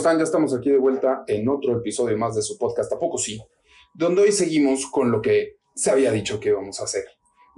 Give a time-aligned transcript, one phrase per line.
[0.00, 0.16] están?
[0.16, 3.38] Ya estamos aquí de vuelta en otro episodio más de su podcast, ¿A poco sí?
[3.92, 7.04] Donde hoy seguimos con lo que se había dicho que íbamos a hacer.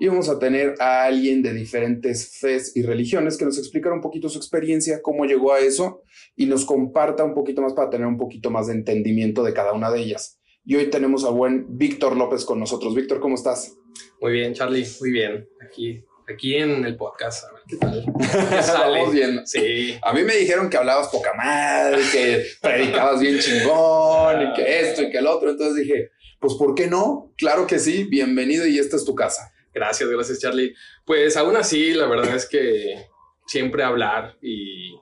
[0.00, 4.28] Íbamos a tener a alguien de diferentes fes y religiones que nos explicara un poquito
[4.28, 6.02] su experiencia, cómo llegó a eso
[6.34, 9.72] y nos comparta un poquito más para tener un poquito más de entendimiento de cada
[9.72, 10.40] una de ellas.
[10.64, 12.96] Y hoy tenemos al buen Víctor López con nosotros.
[12.96, 13.76] Víctor, ¿cómo estás?
[14.20, 15.48] Muy bien, Charlie, muy bien.
[15.64, 18.04] Aquí aquí en el podcast, a ver qué tal.
[18.58, 19.46] Estamos viendo.
[19.46, 19.98] Sí.
[20.02, 25.02] A mí me dijeron que hablabas poca madre, que predicabas bien chingón y que esto
[25.02, 25.50] y que el otro.
[25.50, 26.10] Entonces dije,
[26.40, 27.32] pues ¿por qué no?
[27.36, 29.52] Claro que sí, bienvenido y esta es tu casa.
[29.72, 30.74] Gracias, gracias Charlie.
[31.04, 33.06] Pues aún así, la verdad es que
[33.46, 34.94] siempre hablar y,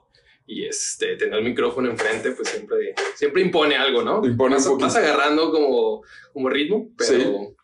[0.45, 4.25] y este, tener el micrófono enfrente, pues siempre, siempre impone algo, ¿no?
[4.25, 6.01] Impone vas, un vas agarrando como,
[6.33, 7.55] como ritmo, pero, Sí.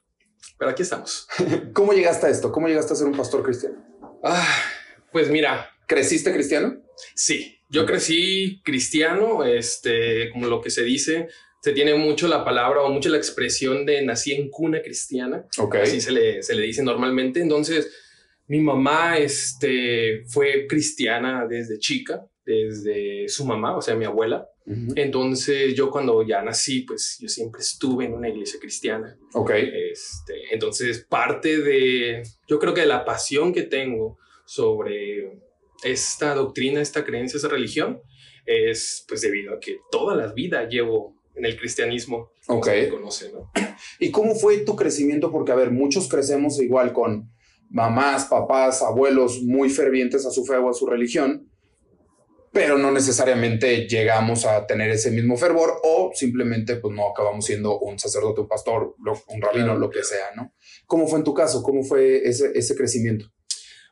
[0.57, 1.27] Pero aquí estamos.
[1.73, 2.51] ¿Cómo llegaste a esto?
[2.51, 3.77] ¿Cómo llegaste a ser un pastor cristiano?
[4.23, 4.47] Ah,
[5.11, 6.81] pues mira, ¿Creciste cristiano?
[7.15, 11.29] Sí, yo crecí cristiano, este, como lo que se dice,
[11.61, 15.75] se tiene mucho la palabra o mucho la expresión de nací en cuna cristiana, Ok.
[15.75, 17.39] así se le, se le dice normalmente.
[17.39, 17.89] Entonces,
[18.47, 24.47] mi mamá este, fue cristiana desde chica, desde su mamá, o sea, mi abuela.
[24.95, 29.17] Entonces, yo cuando ya nací, pues yo siempre estuve en una iglesia cristiana.
[29.33, 29.51] Ok.
[29.51, 35.39] Este, entonces, parte de, yo creo que de la pasión que tengo sobre
[35.83, 38.01] esta doctrina, esta creencia, esa religión,
[38.45, 42.31] es pues debido a que toda la vida llevo en el cristianismo.
[42.45, 42.65] como Ok.
[42.65, 43.51] se le conoce, ¿no?
[43.99, 45.31] ¿Y cómo fue tu crecimiento?
[45.31, 47.29] Porque, a ver, muchos crecemos igual con
[47.69, 51.46] mamás, papás, abuelos muy fervientes a su fe o a su religión,
[52.57, 57.77] pero no necesariamente llegamos a tener ese mismo fervor o simplemente pues no acabamos siendo
[57.77, 58.95] un sacerdote, un pastor,
[59.27, 60.55] un rabino, lo que sea, ¿no?
[60.87, 61.61] ¿Cómo fue en tu caso?
[61.61, 63.31] ¿Cómo fue ese, ese crecimiento?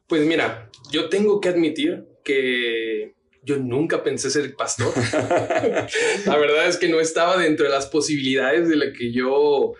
[0.07, 4.91] Pues mira, yo tengo que admitir que yo nunca pensé ser pastor.
[6.25, 9.73] La verdad es que no estaba dentro de las posibilidades de lo que yo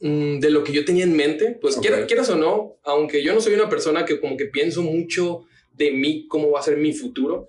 [0.00, 1.82] mm, de lo que yo tenía en mente, pues Ok.
[1.82, 5.42] quiera- quieras o no, aunque yo no soy una persona que como que pienso mucho
[5.74, 7.48] de mí, cómo va a ser mi futuro,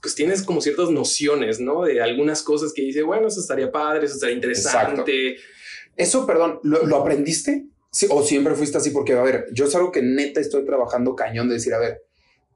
[0.00, 1.82] pues tienes como ciertas nociones, ¿no?
[1.82, 5.36] De algunas cosas que dice, bueno, eso estaría padre, eso estaría interesante.
[5.96, 7.66] Eso, perdón, ¿lo, lo aprendiste?
[7.90, 8.90] Sí, ¿O siempre fuiste así?
[8.90, 12.02] Porque, a ver, yo es algo que neta estoy trabajando cañón de decir, a ver,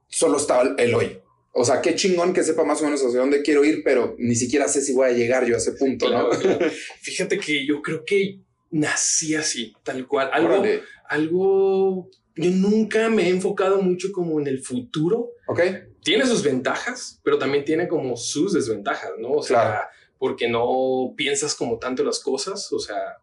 [0.07, 1.19] solo está el hoy.
[1.51, 4.35] O sea, qué chingón que sepa más o menos hacia dónde quiero ir, pero ni
[4.35, 6.39] siquiera sé si voy a llegar yo a ese punto, Claro, ¿no?
[6.39, 6.65] claro.
[7.01, 8.39] Fíjate que yo creo que
[8.71, 10.29] nací así, tal cual.
[10.33, 10.81] Algo, Órale.
[11.07, 15.31] algo, yo nunca me he enfocado mucho como en el futuro.
[15.47, 15.61] Ok,
[16.05, 19.31] Tiene sus ventajas, pero también tiene como sus desventajas, ¿no?
[19.31, 19.87] O sea, Claro.
[20.19, 23.17] porque no piensas como tanto las cosas, o sea,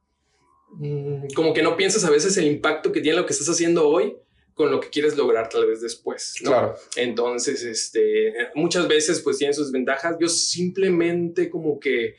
[0.74, 3.88] mm, como que no piensas a veces el impacto que tiene lo que estás haciendo
[3.88, 4.16] hoy
[4.54, 6.50] con lo que quieres lograr tal vez después, ¿no?
[6.50, 6.74] claro.
[6.96, 10.16] Entonces, este, muchas veces pues tiene sus ventajas.
[10.20, 12.16] Yo simplemente como que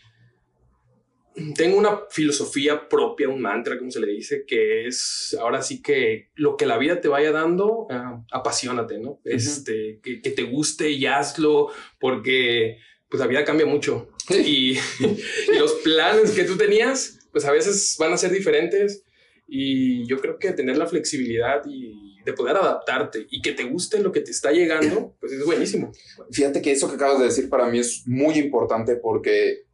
[1.56, 6.30] tengo una filosofía propia, un mantra, como se le dice, que es ahora sí que
[6.36, 9.20] lo que la vida te vaya dando, ah, apasionate, ¿no?
[9.24, 12.78] Este, que, que te guste y hazlo, porque
[13.10, 14.10] pues la vida cambia mucho.
[14.30, 19.04] Y, y los planes que tú tenías, pues a veces van a ser diferentes.
[19.48, 24.00] Y yo creo que tener la flexibilidad y de poder adaptarte y que te guste
[24.00, 25.92] lo que te está llegando, pues es buenísimo.
[26.32, 29.66] Fíjate que eso que acabas de decir para mí es muy importante porque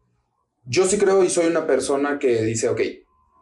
[0.69, 2.81] yo sí creo y soy una persona que dice, ok,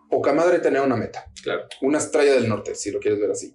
[0.09, 1.63] poca madre tener una meta, Claro.
[1.81, 3.53] una estrella del norte, si lo quieres ver así.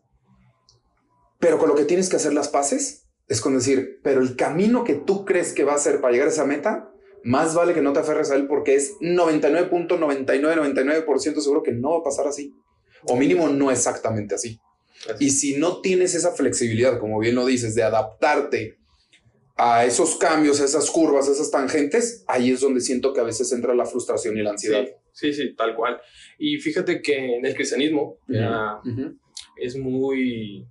[1.40, 4.84] Pero con lo que tienes que hacer las paces es con decir, pero el camino
[4.84, 6.90] que tú crees que va a ser para llegar a esa meta,
[7.24, 11.98] más vale que no te aferres a él porque es 99.9999% seguro que no va
[11.98, 12.52] a pasar así.
[13.04, 14.60] O mínimo no exactamente así.
[15.12, 15.24] Así.
[15.24, 18.76] Y si no tienes esa flexibilidad, como bien lo dices, de adaptarte
[19.64, 23.22] a esos cambios, a esas curvas, a esas tangentes, ahí es donde siento que a
[23.22, 24.84] veces entra la frustración y la ansiedad.
[25.12, 26.00] Sí, sí, sí, tal cual.
[26.36, 28.18] Y fíjate que en el cristianismo
[29.56, 30.66] es muy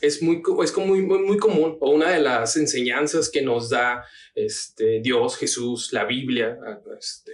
[0.00, 3.68] es muy es como muy, muy, muy común o una de las enseñanzas que nos
[3.68, 4.02] da
[4.34, 6.56] este Dios, Jesús, la Biblia,
[6.98, 7.32] este,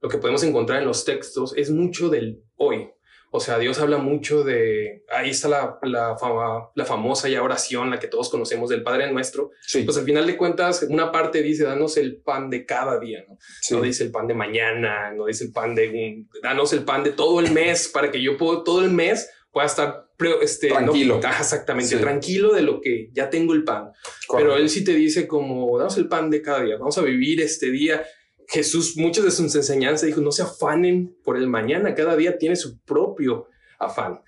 [0.00, 2.88] lo que podemos encontrar en los textos es mucho del hoy.
[3.36, 7.90] O sea, Dios habla mucho de, ahí está la, la, fama- la famosa ya oración,
[7.90, 9.50] la que todos conocemos del Padre Nuestro.
[9.60, 13.24] Sí, Pues al final de cuentas, una parte dice, danos el pan de cada día,
[13.28, 13.36] ¿no?
[13.60, 13.74] sí.
[13.74, 17.02] No dice el pan de mañana, no dice el pan de un, danos el pan
[17.02, 20.04] de todo el mes para que yo puedo, todo el mes pueda estar
[20.40, 21.20] este, no- Tranquilo.
[21.24, 22.00] Ajá, exactamente, Sí.
[22.00, 23.90] tranquilo de lo que ya tengo el pan.
[24.28, 24.36] correcto.
[24.52, 27.40] Pero él sí te dice como, danos el pan de cada día, vamos a vivir
[27.40, 28.04] este día.
[28.48, 32.56] Jesús, muchas de sus enseñanzas dijo, no se afanen por el mañana, cada día tiene
[32.56, 33.48] su propio
[33.78, 34.20] afán.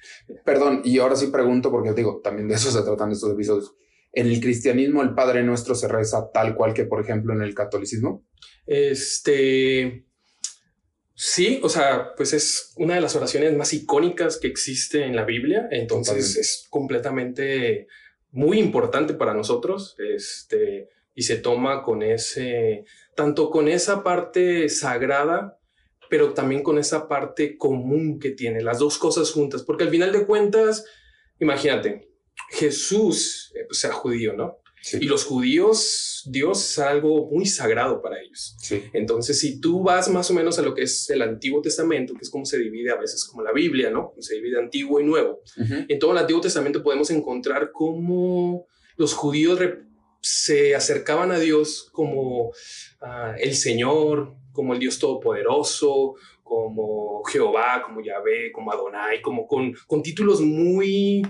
[0.44, 3.74] Perdón, y ahora sí pregunto, porque digo, también de eso se tratan estos episodios.
[4.12, 7.54] ¿En el cristianismo el Padre Nuestro se reza tal cual que, por ejemplo, en el
[7.54, 8.24] catolicismo?
[8.66, 10.06] Este.
[11.14, 15.24] Sí, o sea, pues es una de las oraciones más icónicas que existe en la
[15.24, 17.88] Biblia, entonces es completamente
[18.32, 22.84] muy importante para nosotros, este, y se toma con ese,
[23.16, 25.58] tanto con esa parte sagrada,
[26.08, 30.12] pero también con esa parte común que tiene, las dos cosas juntas, porque al final
[30.12, 30.84] de cuentas,
[31.40, 32.10] imagínate,
[32.50, 34.60] Jesús, eh, pues, sea judío, ¿no?
[34.92, 38.56] Y los judíos, Dios es algo muy sagrado para ellos.
[38.92, 42.20] Entonces, si tú vas más o menos a lo que es el Antiguo Testamento, que
[42.22, 44.12] es como se divide a veces como la Biblia, ¿no?
[44.20, 45.40] Se divide Antiguo y Nuevo.
[45.56, 49.58] En todo el Antiguo Testamento podemos encontrar cómo los judíos
[50.26, 52.52] se acercaban a Dios como
[53.00, 59.74] ah, el Señor, como el Dios Todopoderoso, como Jehová, como Yahvé, como Adonai, como con,
[59.86, 61.22] con títulos muy,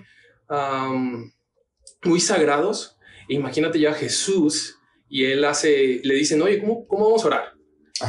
[2.04, 2.96] muy sagrados
[3.28, 4.78] Imagínate ya Jesús
[5.08, 7.52] y él hace, le dicen, oye, ¿cómo, cómo vamos a orar?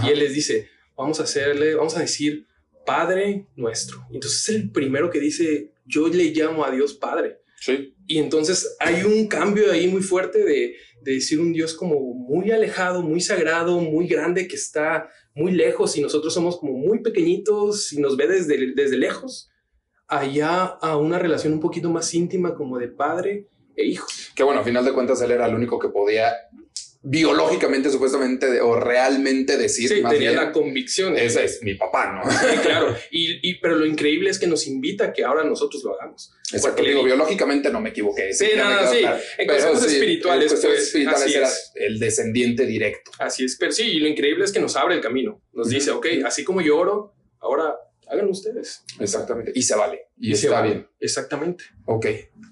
[0.03, 2.45] Y él les dice, vamos a hacerle, vamos a decir,
[2.85, 4.05] Padre nuestro.
[4.11, 7.41] Entonces es el primero que dice, yo le llamo a Dios Padre.
[7.59, 7.95] Sí.
[8.07, 12.51] Y entonces hay un cambio ahí muy fuerte de, de, decir un Dios como muy
[12.51, 17.91] alejado, muy sagrado, muy grande, que está muy lejos y nosotros somos como muy pequeñitos
[17.91, 19.51] y nos ve desde, desde lejos,
[20.07, 24.31] allá a una relación un poquito más íntima como de padre e hijos.
[24.33, 26.33] Que bueno, a final de cuentas él era el único que podía
[27.01, 29.89] biológicamente, supuestamente, o realmente decir.
[29.89, 31.17] Sí, tenía la convicción.
[31.17, 32.29] Ese es mi papá, ¿no?
[32.31, 32.95] Sí, claro.
[33.11, 36.33] Y, pero lo increíble es que nos invita a que ahora nosotros lo hagamos.
[36.51, 36.83] Exacto.
[36.83, 38.33] Digo, biológicamente no me equivoqué.
[38.33, 39.03] Sí, no, no, sí.
[39.37, 43.11] En cosas espirituales, en pues, espirituales era el descendiente directo.
[43.19, 43.57] Así es.
[43.57, 45.41] Pero sí, y lo increíble es que nos abre el camino.
[45.53, 47.75] Nos dice, ok, así como yo oro, ahora
[48.07, 48.83] háganlo ustedes.
[48.99, 49.51] Exactamente.
[49.53, 50.07] Y se vale.
[50.17, 50.87] Y, está bien.
[50.99, 51.65] Exactamente.
[51.85, 52.07] Ok.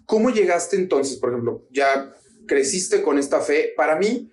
[0.05, 2.13] ¿Cómo llegaste entonces, por ejemplo, ya
[2.47, 3.73] creciste con esta fe?
[3.75, 4.29] Para mí,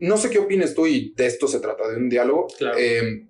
[0.00, 2.48] no sé qué opines tú y de esto se trata, de un diálogo.
[2.76, 3.26] Eh,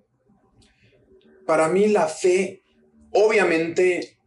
[1.45, 2.63] para mí la fe,
[3.11, 4.17] obviamente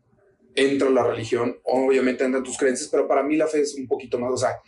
[0.55, 4.19] entra la religión, obviamente entra tus creencias, pero para mí la fe es un poquito
[4.19, 4.61] más, o sea,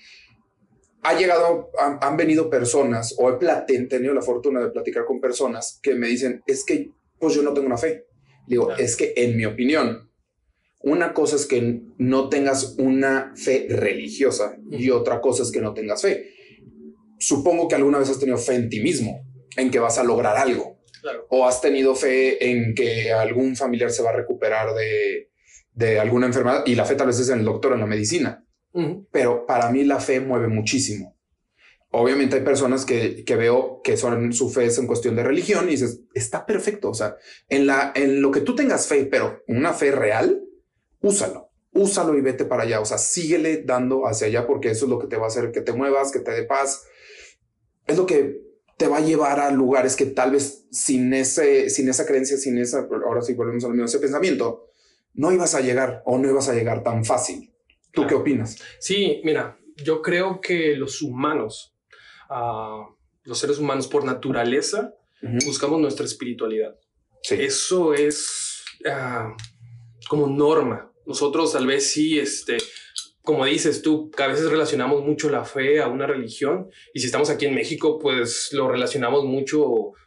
[1.02, 5.94] ha llegado, han, venido personas o he, tenido la fortuna de platicar con personas que
[5.94, 8.06] me dicen, es que pues yo no tengo una fe.
[8.46, 10.03] Digo, es que en mi opinión,
[10.84, 15.72] una cosa es que no tengas una fe religiosa y otra cosa es que no
[15.72, 16.30] tengas fe.
[17.18, 19.26] Supongo que alguna vez has tenido fe en ti mismo,
[19.56, 20.78] en que vas a lograr algo.
[21.30, 25.30] O has tenido fe en que algún familiar se va a recuperar de,
[25.72, 28.44] de alguna enfermedad y la fe tal vez es en el doctor, en la medicina.
[29.10, 31.16] Pero para mí la fe mueve muchísimo.
[31.90, 35.66] Obviamente hay personas que, que, veo que son su fe es en cuestión de religión
[35.68, 36.90] y dices, está perfecto.
[36.90, 37.16] O sea,
[37.48, 40.43] en, la, en lo que tú tengas fe, pero una fe real,
[41.04, 42.80] úsalo, úsalo y vete para allá.
[42.80, 45.52] O sea, síguele dando hacia allá porque eso es lo que te va a hacer
[45.52, 46.86] que te muevas, que te dé paz.
[47.86, 48.42] Es lo que
[48.76, 52.58] te va a llevar a lugares que tal vez sin ese, sin esa creencia, sin
[52.58, 54.70] esa, ahora sí volvemos al mismo, ese pensamiento,
[55.12, 57.54] no ibas a llegar o no ibas a llegar tan fácil.
[57.92, 58.56] ¿Tú qué opinas?
[58.80, 61.76] Sí, mira, yo creo que los humanos,
[62.30, 62.92] uh,
[63.22, 64.94] los seres humanos por naturaleza,
[65.46, 66.74] buscamos nuestra espiritualidad.
[67.22, 67.36] Sí.
[67.38, 69.34] Eso es uh,
[70.08, 70.92] como norma.
[71.06, 72.58] Nosotros tal vez sí, este,
[73.22, 77.06] como dices tú, que a veces relacionamos mucho la fe a una religión y si
[77.06, 79.64] estamos aquí en México, pues lo relacionamos mucho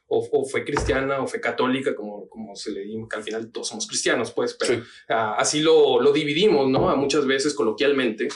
[0.09, 3.67] o, fe cristiana o fe católica, como, como se le dice, que al final todos
[3.67, 6.89] somos cristianos, pues, pero así lo, lo dividimos, ¿no?
[6.89, 8.29] A muchas veces coloquialmente,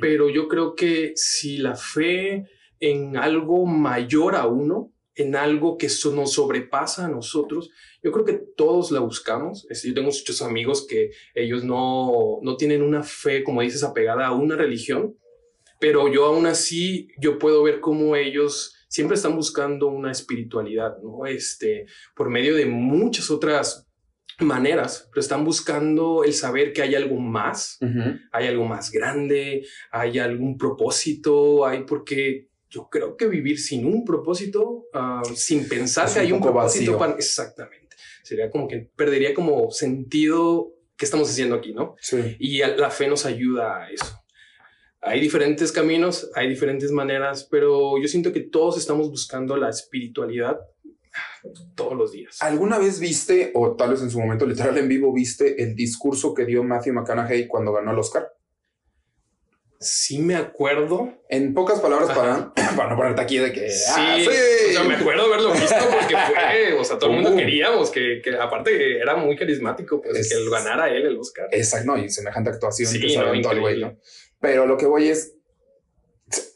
[0.00, 2.44] pero yo creo que si la fe
[2.80, 7.70] en algo mayor a uno, en algo que nos sobrepasa a nosotros,
[8.02, 9.66] yo creo que todos la buscamos.
[9.84, 14.32] Yo tengo muchos amigos que ellos no, no tienen una fe, como dices, apegada a
[14.32, 15.16] una religión,
[15.80, 21.26] pero yo aún así, yo puedo ver cómo ellos siempre están buscando una espiritualidad, ¿no?
[21.26, 23.88] Este, por medio de muchas otras
[24.38, 27.78] maneras, pero están buscando el saber que hay algo más,
[28.30, 34.04] hay algo más grande, hay algún propósito, hay porque yo creo que vivir sin un
[34.04, 37.88] propósito, ah, sin pensar que hay un propósito, para, exactamente
[38.28, 41.96] sería como que perdería como sentido qué estamos haciendo aquí, ¿no?
[42.00, 42.36] Sí.
[42.38, 44.20] Y la fe nos ayuda a eso.
[45.00, 50.58] Hay diferentes caminos, hay diferentes maneras, pero yo siento que todos estamos buscando la espiritualidad
[51.74, 52.42] todos los días.
[52.42, 56.34] ¿Alguna vez viste, o tal vez en su momento literal en vivo, viste el discurso
[56.34, 58.28] que dio Matthew McConaughey cuando ganó el Oscar?
[59.80, 61.14] Sí me acuerdo.
[61.28, 63.70] En pocas palabras, para, para no ponerte aquí de que.
[63.70, 66.74] Sí, ah, O sea, me acuerdo haberlo visto porque fue.
[66.78, 70.50] O sea, todo el mundo queríamos que, que, aparte, era muy carismático, pues que lo
[70.50, 71.48] ganara él el Oscar.
[71.50, 73.98] Exacto, no, y semejante actuación que se aventó el güey, ¿no?
[74.40, 75.34] Pero lo que voy es.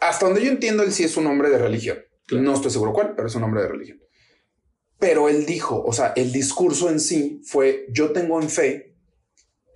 [0.01, 1.99] hasta donde yo entiendo, él sí es un hombre de religión.
[2.31, 4.01] No estoy seguro cuál, pero es un hombre de religión.
[4.99, 8.95] Pero él dijo, o sea, el discurso en sí fue, yo tengo en fe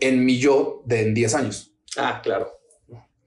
[0.00, 1.74] en mi yo de en 10 años.
[1.96, 2.52] Ah, claro.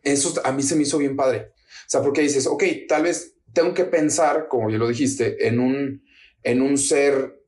[0.04, 1.52] Eso a mí se me hizo bien padre.
[1.52, 5.60] O sea, porque dices, ok, tal vez tengo que pensar, como ya lo dijiste, en
[5.60, 6.04] un,
[6.44, 7.42] en un ser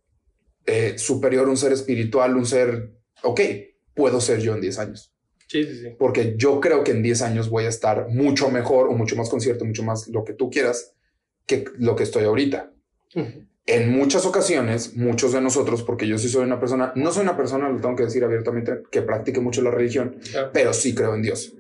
[0.65, 2.91] eh, superior, un ser espiritual, un ser,
[3.23, 3.41] ok,
[3.93, 5.13] puedo ser yo en 10 años.
[5.47, 5.87] Sí, sí, sí.
[5.99, 9.29] Porque yo creo que en 10 años voy a estar mucho mejor o mucho más
[9.29, 10.93] concierto, mucho más lo que tú quieras
[11.45, 12.71] que lo que estoy ahorita.
[13.65, 17.35] En muchas ocasiones, muchos de nosotros, porque yo sí soy una persona, no soy una
[17.35, 20.15] persona, lo tengo que decir abiertamente, que practique mucho la religión,
[20.53, 21.53] pero sí creo en Dios.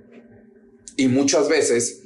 [0.97, 2.03] Y muchas veces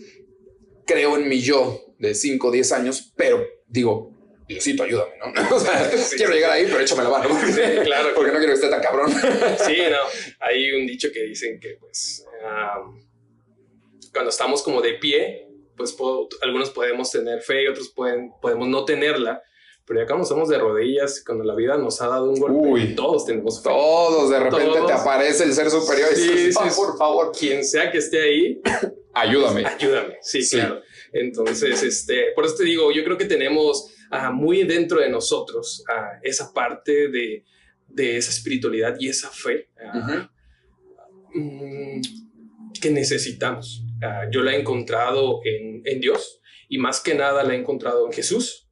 [0.86, 4.16] creo en mi yo de 5 o 10 años, pero digo,
[4.48, 5.56] Diosito, ayúdame, ¿no?
[5.56, 7.30] o sea, quiero llegar ahí, pero échame la mano.
[7.84, 8.10] claro.
[8.14, 9.12] Porque no quiero que esté tan cabrón.
[9.66, 9.98] sí, no.
[10.40, 12.26] Hay un dicho que dicen que, pues,
[14.14, 15.96] cuando estamos como de pie, pues
[16.42, 19.42] algunos podemos tener fe y otros pueden, podemos no tenerla.
[19.88, 23.24] Pero ya cuando estamos de rodillas, cuando la vida nos ha dado un golpe, todos
[23.26, 23.70] tenemos fe.
[23.70, 27.32] Todos, de repente te aparece el ser superior y sí, sí, por favor.
[27.38, 28.62] Quien sea que esté ahí,
[29.14, 29.64] ayúdame.
[29.64, 30.82] ayúdame, sí, claro.
[31.14, 35.84] Entonces, este, por eso te digo, yo creo que tenemos uh, muy dentro de nosotros
[35.88, 37.46] uh, esa parte de,
[37.88, 40.26] de, esa espiritualidad y esa fe uh,
[42.82, 43.84] que necesitamos.
[44.32, 48.14] yo la he encontrado en, en Dios y más que nada la he encontrado en
[48.14, 48.65] Jesús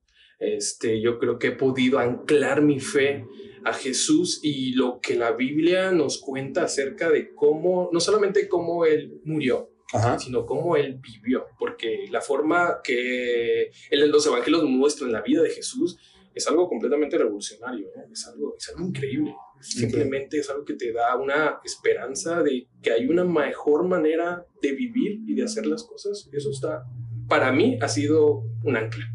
[0.43, 3.25] este, yo creo que he podido anclar mi fe
[3.63, 8.85] a Jesús y lo que la Biblia nos cuenta acerca de cómo, no solamente cómo
[8.85, 9.69] Él murió,
[10.17, 15.51] sino cómo Él vivió, porque la forma que él, los evangelios muestran la vida de
[15.51, 15.97] Jesús
[16.33, 19.35] es algo completamente revolucionario, es, algo, es algo increíble.
[19.61, 24.71] Simplemente es algo que te da una esperanza de que hay una mejor manera de
[24.73, 26.27] vivir y de hacer las cosas.
[26.33, 26.83] Eso está,
[27.29, 29.12] para mí, ha sido un ancla.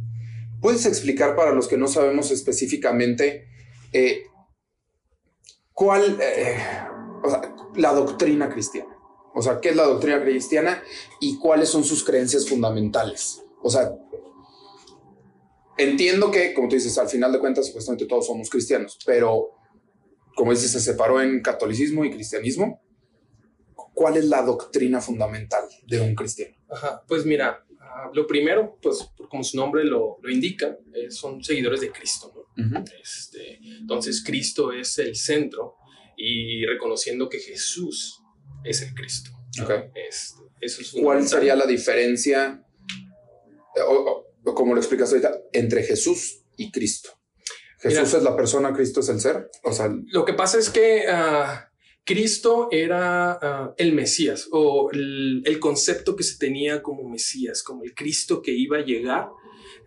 [0.60, 3.48] ¿Puedes explicar para los que no sabemos específicamente
[3.92, 4.22] eh,
[5.72, 6.56] cuál, eh,
[7.22, 8.96] o sea, la doctrina cristiana?
[9.34, 10.82] O sea, ¿qué es la doctrina cristiana
[11.20, 13.44] y cuáles son sus creencias fundamentales?
[13.62, 13.92] O sea,
[15.76, 19.52] entiendo que, como tú dices, al final de cuentas, supuestamente todos somos cristianos, pero
[20.38, 22.80] como dices, se separó en catolicismo y cristianismo.
[23.92, 26.54] ¿Cuál es la doctrina fundamental de un cristiano?
[26.70, 27.66] Ajá, pues mira,
[28.00, 32.32] Ah, lo primero, pues como su nombre lo, lo indica, eh, son seguidores de Cristo.
[33.02, 35.74] este, entonces Cristo es el centro
[36.16, 38.22] y reconociendo que Jesús
[38.62, 39.30] es el Cristo.
[39.50, 42.64] Este, eso es ¿Cuál sería la diferencia,
[43.88, 47.10] o, como lo explicas ahorita, entre Jesús y Cristo?
[47.80, 49.50] ¿Jesús es la persona, Cristo es el ser?
[49.64, 51.04] O sea, lo que pasa es que...
[51.08, 51.67] Uh,
[52.04, 57.94] Cristo era ah, el Mesías o el, concepto que se tenía como Mesías, como el
[57.94, 59.28] Cristo que iba a llegar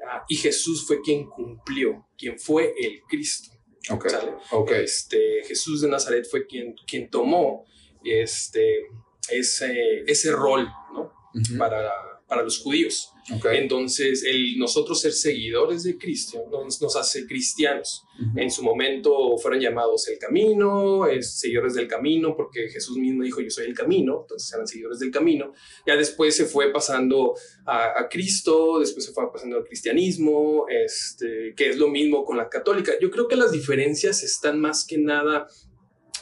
[0.07, 3.51] ah, y Jesús fue quien cumplió, quien fue el Cristo.
[3.89, 4.83] Okay.
[4.83, 7.65] Este, Jesús de Nazaret fue quien, quien tomó
[8.03, 8.83] este,
[9.29, 11.11] ese, ese rol ¿no?
[11.57, 11.91] para,
[12.31, 13.11] para los judíos.
[13.51, 18.05] Entonces, el, nosotros ser seguidores de Cristo nos, nos hace cristianos.
[18.37, 23.41] En su momento fueron llamados el camino, es, seguidores del camino, porque Jesús mismo dijo,
[23.41, 25.51] yo soy el camino, entonces eran seguidores del camino.
[25.85, 27.33] Ya después se fue pasando
[27.65, 32.47] a, Cristo, después se fue pasando al cristianismo, este, que es lo mismo con la
[32.47, 32.93] católica.
[33.01, 35.47] Yo creo que las diferencias están más que nada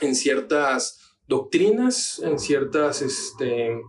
[0.01, 3.03] en ciertas doctrinas, en ciertas...
[3.03, 3.79] Este,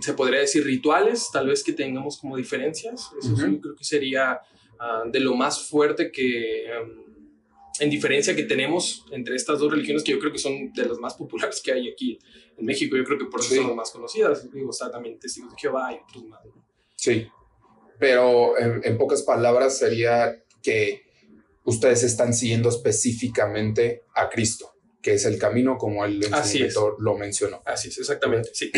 [0.00, 3.10] se podría decir rituales, tal vez que tengamos como diferencias.
[3.20, 4.40] Eso sí, creo que sería
[4.78, 7.04] ah, de lo más fuerte que, em,
[7.80, 10.98] en diferencia que tenemos entre estas dos religiones, que yo creo que son de las
[10.98, 12.18] más populares que hay aquí
[12.56, 12.96] en México.
[12.96, 14.50] Yo creo que por eso son las más conocidas.
[14.52, 16.40] Digo, también Testigos de Jehová y otros más.
[16.96, 17.26] Sí,
[18.00, 21.02] pero en, pocas palabras sería que
[21.64, 24.72] ustedes están siguiendo específicamente a Cristo,
[25.02, 27.62] que es el camino como el escritor lo mencionó.
[27.66, 28.72] Así es, exactamente, sí.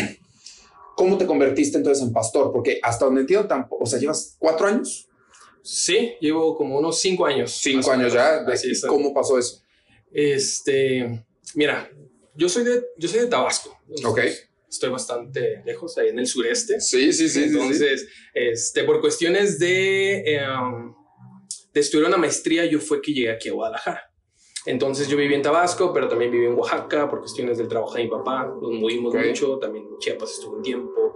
[0.95, 2.51] ¿Cómo te convertiste entonces en pastor?
[2.51, 5.07] Porque hasta donde entiendo, tampoco, o sea, llevas cuatro años.
[5.63, 7.51] Sí, llevo como unos cinco años.
[7.51, 8.45] Cinco años ya.
[8.87, 9.61] ¿Cómo pasó eso?
[10.11, 11.89] Este, mira,
[12.35, 13.79] yo soy de, yo soy de Tabasco.
[14.05, 14.19] Ok.
[14.69, 16.81] Estoy bastante lejos, ahí en el sureste.
[16.81, 17.43] Sí, sí, sí.
[17.43, 20.93] Entonces, este, por cuestiones de, em,
[21.73, 24.12] de estudiar una maestría, yo fue que llegué aquí a Guadalajara.
[24.65, 28.03] Entonces yo viví en Tabasco, pero también viví en Oaxaca por cuestiones del trabajo de
[28.03, 28.45] mi papá.
[28.45, 31.15] Nos movimos mucho, también en Chiapas estuve un tiempo.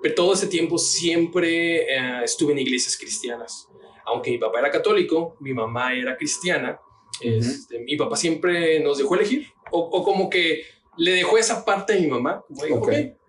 [0.00, 3.68] Pero todo ese tiempo siempre eh, estuve en iglesias cristianas.
[4.06, 6.80] Aunque mi papá era católico, mi mamá era cristiana.
[7.20, 9.46] Este, mi papá siempre nos dejó elegir.
[9.70, 10.62] O, como que
[10.96, 12.44] le dejó esa parte a mi mamá.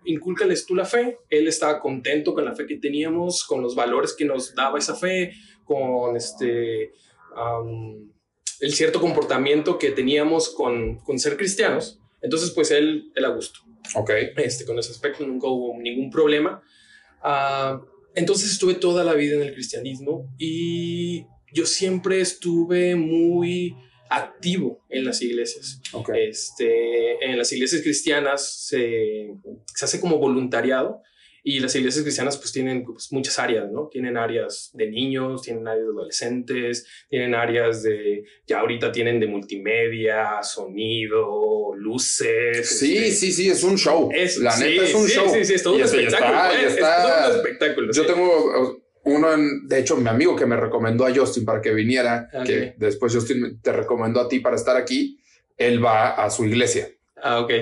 [0.04, 1.18] incúlcales tú la fe.
[1.28, 4.94] Él estaba contento con la fe que teníamos, con los valores que nos daba esa
[4.94, 5.32] fe,
[5.64, 6.92] con este,
[8.60, 12.00] el cierto comportamiento que teníamos con, con ser cristianos.
[12.20, 13.60] Entonces, pues él, él a gusto.
[13.94, 14.10] Ok.
[14.36, 16.62] Este, con ese aspecto nunca hubo ningún problema.
[17.22, 17.80] Ah,
[18.14, 23.76] entonces estuve toda la vida en el cristianismo y yo siempre estuve muy
[24.10, 25.80] activo en las iglesias.
[26.14, 29.34] Este, en las iglesias cristianas se,
[29.74, 31.02] se, hace como voluntariado
[31.48, 33.88] y las iglesias cristianas pues tienen pues, muchas áreas, ¿no?
[33.88, 39.28] Tienen áreas de niños, tienen áreas de adolescentes, tienen áreas de, ya ahorita tienen de
[39.28, 42.68] multimedia, sonido, luces.
[42.68, 44.10] Sí, este, sí, sí, es un show.
[44.14, 45.26] Es, la neta es un sí, show.
[45.32, 46.38] Sí, sí, es todo un espectáculo.
[46.52, 47.92] es, todo un espectáculo.
[47.94, 51.72] Yo tengo uno, en, de hecho, mi amigo que me recomendó a Justin para que
[51.72, 55.18] viniera, que después Justin te recomendó a ti para estar aquí,
[55.56, 56.90] él va a su iglesia.
[57.16, 57.52] Ah, ok.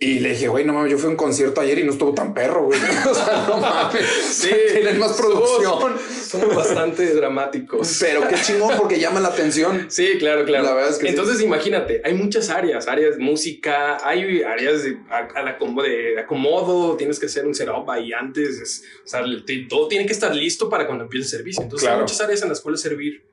[0.00, 2.14] Y le dije, güey, no mames, yo fui a un concierto ayer y no estuvo
[2.14, 2.78] tan perro, güey.
[3.10, 4.06] O sea, no mames.
[4.30, 5.96] Sí, tienen más producción.
[6.24, 7.98] Somos, bastante dramáticos.
[8.00, 9.86] Pero qué chingón porque llama la atención.
[9.90, 10.66] Sí, claro, claro.
[10.66, 14.98] La verdad es que Entonces, imagínate, hay muchas áreas, áreas de música, hay áreas de,
[14.98, 18.84] de acomodo, tienes que hacer un setup ahí antes.
[19.04, 19.24] o sea,
[19.68, 21.64] todo tiene que estar listo para cuando empiece el servicio.
[21.64, 23.24] Entonces, hay muchas áreas en las cuales servir.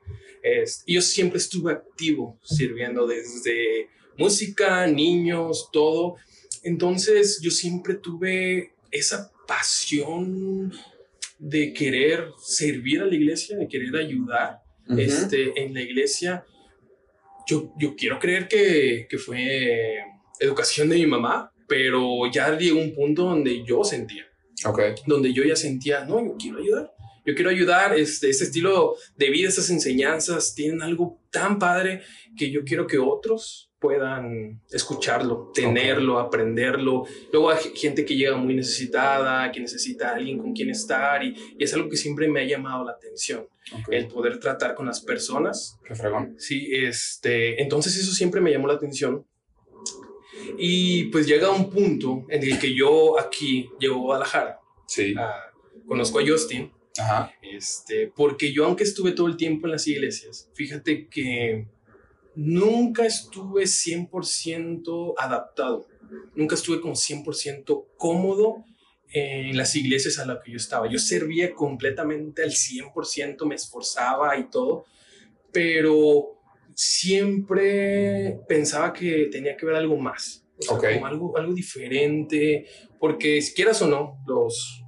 [0.84, 6.16] y yo siempre estuve activo sirviendo desde música, niños, todo.
[6.66, 10.72] Entonces yo siempre tuve esa pasión
[11.38, 14.62] de querer servir a la iglesia, de querer ayudar
[14.98, 16.44] este, en la iglesia.
[17.46, 19.98] Yo, yo quiero creer que, que, fue
[20.40, 24.26] educación de mi mamá, pero ya llegó un punto donde yo sentía.
[24.64, 24.94] Okay.
[25.06, 26.92] Donde yo ya sentía, no, yo quiero ayudar.
[27.24, 32.02] Yo quiero ayudar, este, este estilo de vida, esas enseñanzas tienen algo tan padre
[32.36, 37.04] que yo quiero que otros puedan escucharlo, tenerlo, aprenderlo.
[37.32, 41.56] Luego hay gente que llega muy necesitada, que necesita a alguien con quien estar y,
[41.58, 43.46] es algo que siempre me ha llamado la atención.
[43.90, 45.78] El poder tratar con las personas.
[45.86, 46.36] Qué fregón.
[46.38, 49.26] Sí, este, entonces eso siempre me llamó la atención.
[50.58, 54.60] Y pues llega un punto en el que yo aquí llego a Guadalajara.
[54.86, 55.14] Sí.
[55.86, 56.72] conozco a Justin.
[56.98, 57.32] Ajá.
[57.42, 61.66] Este, porque yo aunque estuve todo el tiempo en las iglesias, fíjate que
[62.36, 65.88] nunca estuve 100% adaptado,
[66.34, 68.64] nunca estuve como 100% cómodo
[69.08, 70.88] en las iglesias a las que yo estaba.
[70.88, 74.84] Yo servía completamente al 100%, me esforzaba y todo,
[75.52, 76.38] pero
[76.74, 82.66] siempre pensaba que tenía que ver algo más, como algo, algo diferente,
[83.00, 84.84] porque si quieras o no, los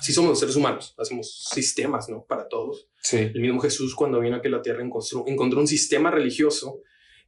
[0.00, 2.24] si somos seres humanos, hacemos sistemas, ¿no?
[2.24, 2.88] Para todos.
[3.00, 3.18] Sí.
[3.18, 6.82] El mismo Jesús cuando vino aquí a la tierra encontró, encontró un sistema religioso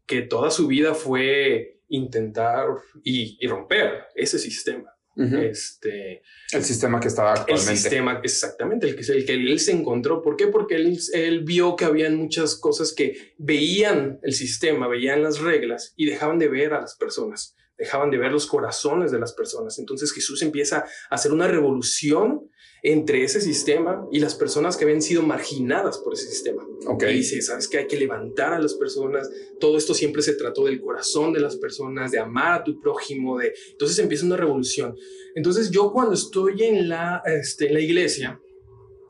[0.07, 2.67] que toda su vida fue intentar
[3.05, 4.93] y, romper ese sistema.
[5.17, 7.73] este, el sistema que estaba actualmente.
[7.73, 10.23] El sistema, exactamente, el que, el que él se encontró.
[10.23, 10.47] ¿Por qué?
[10.47, 15.93] Porque él, él vio que habían muchas cosas que veían el sistema, veían las reglas
[15.97, 19.79] y dejaban de ver a las personas, dejaban de ver los corazones de las personas.
[19.79, 22.51] Entonces Jesús empieza a hacer una revolución
[22.83, 26.63] entre ese sistema y las personas que habían sido marginadas por ese sistema.
[26.87, 27.15] Okay.
[27.15, 29.29] Y dice, sabes que hay que levantar a las personas.
[29.59, 33.39] Todo esto siempre se trató del corazón de las personas, de amar a tu prójimo,
[33.39, 34.95] de entonces empieza una revolución.
[35.35, 38.39] Entonces yo cuando estoy en la, este, en la iglesia,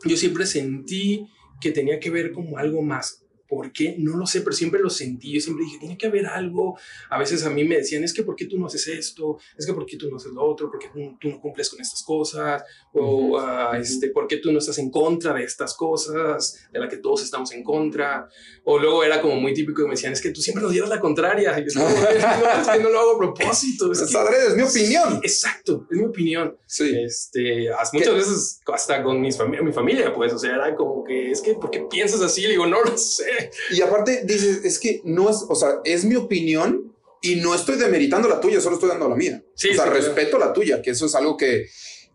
[0.04, 1.26] yo siempre sentí
[1.60, 3.19] que tenía que ver como algo más.
[3.50, 3.96] ¿Por qué?
[3.98, 5.32] No lo sé, pero siempre lo sentí.
[5.32, 6.78] Yo siempre dije, tiene que haber algo.
[7.10, 9.38] A veces a mí me decían, es que ¿por qué tú no haces esto?
[9.58, 10.70] Es que ¿por qué tú no haces lo otro?
[10.70, 10.88] ¿Por qué
[11.20, 12.62] tú, no cumples con estas cosas?
[12.92, 16.88] O ah, este, ¿por qué tú no estás en contra de estas cosas de las
[16.88, 18.28] que todos estamos en contra?
[18.62, 20.90] O luego era como muy típico que me decían, es que tú siempre nos llevas
[20.90, 21.58] la contraria.
[21.58, 23.90] Y yo, no, es que no lo hago a propósito.
[23.90, 25.20] Es, es mi opinión.
[25.24, 26.56] exacto, es mi opinión.
[26.66, 26.96] Sí.
[27.04, 31.40] Este, muchas veces hasta con mis mi familia, pues, o sea, era como que, es
[31.40, 32.42] que, ¿por qué piensas así?
[32.42, 33.39] Le digo, no lo sé.
[33.70, 37.76] Y aparte dices, es que no es, o sea, es mi opinión y no estoy
[37.76, 39.42] demeritando la tuya, solo estoy dando la mía.
[39.54, 41.68] Sí, o sea, respeto la tuya, que eso es algo que,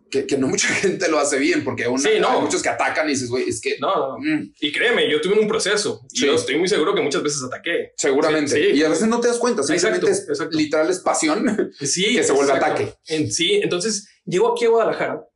[0.09, 2.29] que, no mucha gente lo hace bien, porque una, no.
[2.29, 3.77] hay muchos que atacan y dices, güey, es que...
[3.79, 4.53] No, mm.
[4.59, 7.93] y créeme, yo tuve un proceso y yo estoy muy seguro que muchas veces ataqué.
[7.97, 8.71] Seguramente.
[8.71, 12.31] y a veces no te das cuenta, simplemente es literal es pasión sí, que se
[12.31, 12.93] vuelve ataque.
[13.29, 15.27] sí, entonces llego aquí a Guadalajara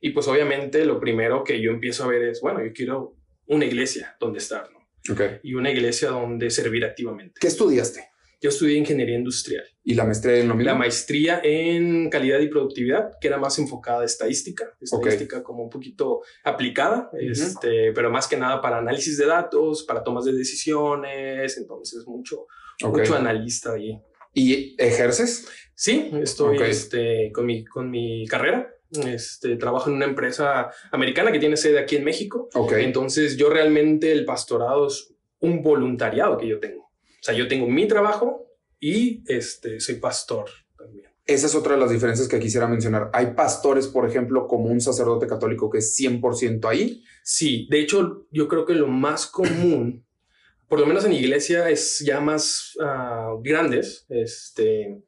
[0.00, 3.16] y pues obviamente lo primero que yo empiezo a ver es, bueno, yo quiero
[3.46, 4.83] una iglesia donde estar, ¿no?
[5.42, 7.34] Y una iglesia donde servir activamente.
[7.40, 8.08] ¿Qué estudiaste?
[8.40, 9.64] Yo estudié ingeniería industrial.
[9.84, 10.70] ¿Y la maestría en lo mismo?
[10.70, 15.70] La maestría en calidad y productividad, que era más enfocada a estadística, estadística como un
[15.70, 21.56] poquito aplicada, este, pero más que nada para análisis de datos, para tomas de decisiones,
[21.56, 22.46] entonces mucho,
[22.82, 23.98] mucho analista ahí.
[24.34, 25.46] ¿Y ejerces?
[25.74, 28.74] Sí, estoy este, con, mi, con mi carrera.
[29.06, 32.48] Este, trabajo en una empresa americana que tiene sede aquí en México.
[32.76, 36.82] Entonces yo realmente el pastorado es un voluntariado que yo tengo.
[36.82, 38.46] O sea, yo tengo mi trabajo
[38.78, 41.14] y este, soy pastor también.
[41.26, 43.08] Esa es otra de las diferencias que quisiera mencionar.
[43.14, 47.02] ¿Hay pastores, por ejemplo, como un sacerdote católico que es 100% ahí?
[47.22, 50.04] Sí, de hecho, yo creo que lo más común,
[50.68, 54.04] por lo menos en iglesia, es ya más uh, grandes.
[54.10, 55.02] Este,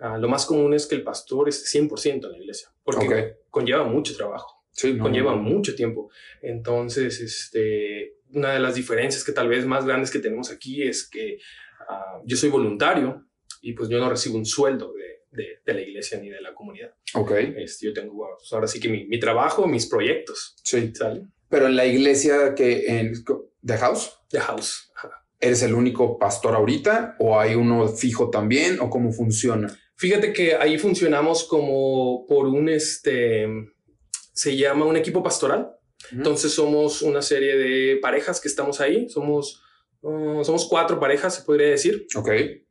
[0.00, 3.84] uh, lo más común es que el pastor esté 100% en la iglesia, porque conlleva
[3.84, 4.62] mucho trabajo.
[4.70, 6.10] Sí, conlleva mucho tiempo.
[6.42, 11.08] Entonces, este, una de las diferencias que tal vez más grandes que tenemos aquí es
[11.08, 11.38] que
[11.88, 13.24] uh, yo soy voluntario
[13.62, 14.92] y pues yo no recibo un sueldo
[15.30, 16.92] de, de, la iglesia ni de la comunidad.
[17.14, 17.32] Ok.
[17.56, 20.56] Este, yo tengo, pues, ahora sí que mi, mi, trabajo, mis proyectos.
[20.64, 20.92] Sí.
[20.94, 21.28] ¿sale?
[21.48, 23.12] Pero en la iglesia que en
[23.64, 24.12] The House.
[24.30, 24.90] The House.
[25.40, 29.68] ¿Eres el único pastor ahorita o hay uno fijo también o cómo funciona?
[30.04, 33.48] Fíjate que ahí funcionamos como por un, este,
[34.34, 35.78] se llama un equipo pastoral.
[36.12, 39.08] Entonces somos una serie de parejas que estamos ahí.
[39.08, 39.62] Somos,
[40.02, 42.06] uh, somos cuatro parejas, se podría decir.
[42.16, 42.28] Ok.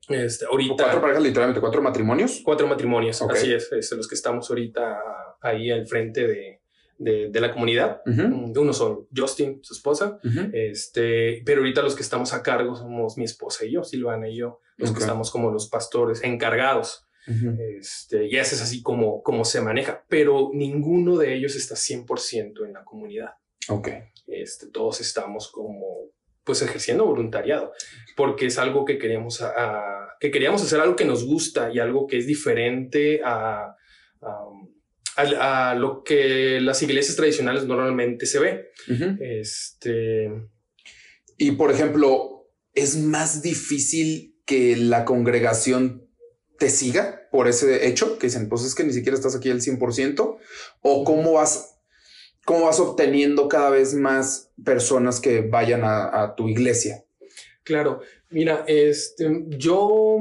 [0.09, 0.83] Este, ahorita.
[0.83, 2.39] Cuatro parejas, literalmente, cuatro matrimonios.
[2.43, 4.99] Cuatro matrimonios, así es, es, los que estamos ahorita
[5.41, 6.61] ahí al frente de,
[6.99, 8.01] de, la comunidad.
[8.05, 10.19] Uno son Justin, su esposa,
[10.53, 14.37] este, pero ahorita los que estamos a cargo somos mi esposa y yo, Silvana y
[14.37, 17.02] yo, los que estamos como los pastores encargados.
[17.25, 22.65] Este, y ese es así como, como se maneja, pero ninguno de ellos está 100%
[22.65, 23.31] en la comunidad.
[23.69, 23.89] Ok.
[24.27, 26.11] Este, todos estamos como
[26.43, 27.71] pues ejerciendo voluntariado,
[28.17, 32.05] porque es algo que queríamos, a, que queríamos hacer algo que nos gusta y algo
[32.05, 33.75] que es diferente a,
[35.15, 38.71] a, lo que las iglesias tradicionales normalmente se ve.
[39.19, 40.29] este...
[41.37, 46.02] Y por ejemplo, es más difícil que la congregación
[46.63, 49.59] te siga por ese hecho que dicen, pues es que ni siquiera estás aquí al
[49.59, 50.37] 100%
[50.81, 51.77] o cómo vas
[52.45, 57.03] cómo vas obteniendo cada vez más personas que vayan a, tu iglesia.
[57.63, 57.99] Claro,
[58.29, 60.19] mira, este, yo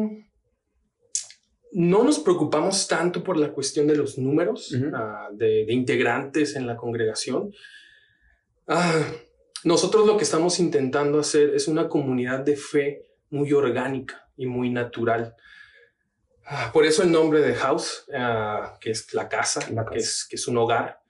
[1.70, 6.76] no nos preocupamos tanto por la cuestión de los números ah, de, integrantes en la
[6.76, 7.52] congregación.
[8.66, 9.00] Ah,
[9.62, 14.70] nosotros lo que estamos intentando hacer es una comunidad de fe muy orgánica y muy
[14.70, 15.36] natural.
[16.54, 18.04] Ah, por eso el nombre de House,
[18.80, 19.60] que es la casa,
[19.90, 21.00] Que, es, que es un hogar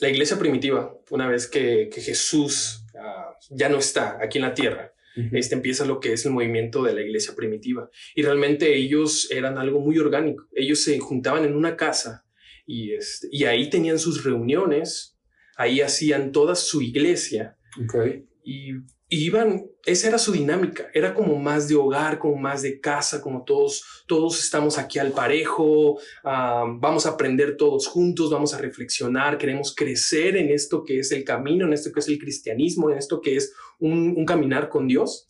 [0.00, 4.92] la iglesia primitiva, una vez que, Jesús ah, ya no está aquí en la tierra,
[5.32, 7.90] este empieza lo que es el movimiento de la iglesia primitiva.
[8.14, 10.46] Y realmente ellos eran algo muy orgánico.
[10.54, 12.24] Ellos se juntaban en una casa
[12.64, 15.18] y, este, y ahí tenían sus reuniones,
[15.56, 17.58] ahí hacían toda su iglesia.
[18.44, 18.72] Y
[19.10, 23.44] iban, esa era su dinámica, era como más de hogar, como más de casa, como
[23.44, 29.36] todos, todos estamos aquí al parejo, ah, vamos a aprender todos juntos, vamos a reflexionar,
[29.36, 32.98] queremos crecer en esto que es el camino, en esto que es el cristianismo, en
[32.98, 35.26] esto que es un, caminar con Dios.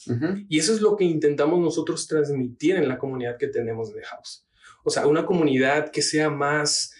[0.49, 4.47] Y eso es lo que intentamos nosotros transmitir en la comunidad que tenemos de House.
[4.85, 6.93] O sea, una comunidad que sea más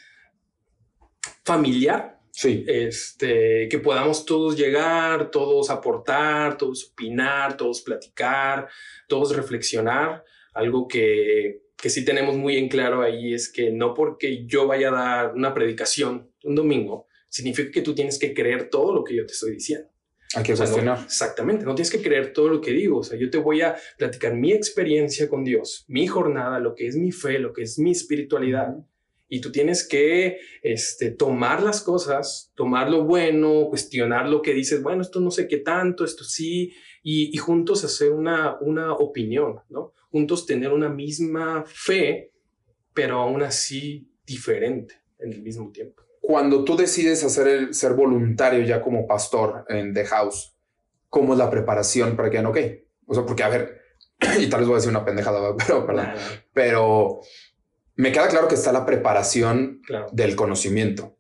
[1.45, 2.65] familiar, Sí.
[2.67, 8.69] Este, que podamos todos llegar, todos aportar, todos opinar, todos platicar,
[9.09, 10.25] todos reflexionar.
[10.55, 14.89] Algo que, que sí tenemos muy en claro ahí es que no porque yo vaya
[14.89, 19.15] a dar una predicación un domingo, significa que tú tienes que creer todo lo que
[19.15, 19.89] yo te estoy diciendo.
[20.35, 20.99] Hay que cuestionar.
[21.05, 22.99] exactamente, no tienes que creer todo lo que digo.
[22.99, 26.87] O sea, yo te voy a platicar mi experiencia con Dios, mi jornada, lo que
[26.87, 28.77] es mi fe, lo que es mi espiritualidad
[29.33, 34.83] y tú tienes que este, tomar las cosas, tomar lo bueno, cuestionar lo que dices,
[34.83, 39.95] bueno, esto no sé qué tanto, esto sí, y, juntos hacer una, una opinión, ¿no?
[40.11, 42.33] Juntos tener una misma fe,
[42.93, 46.03] pero aún así diferente en el mismo tiempo.
[46.21, 50.57] Cuando tú decides hacer el, ser voluntario ya como pastor en The House,
[51.09, 52.59] ¿cómo es la preparación para que no, ok?
[53.07, 53.81] O sea, porque a ver,
[54.41, 56.09] y tal vez voy a decir una pendejada, pero, perdón,
[56.53, 57.21] pero
[58.01, 59.83] me queda claro que está la preparación
[60.13, 61.17] del conocimiento.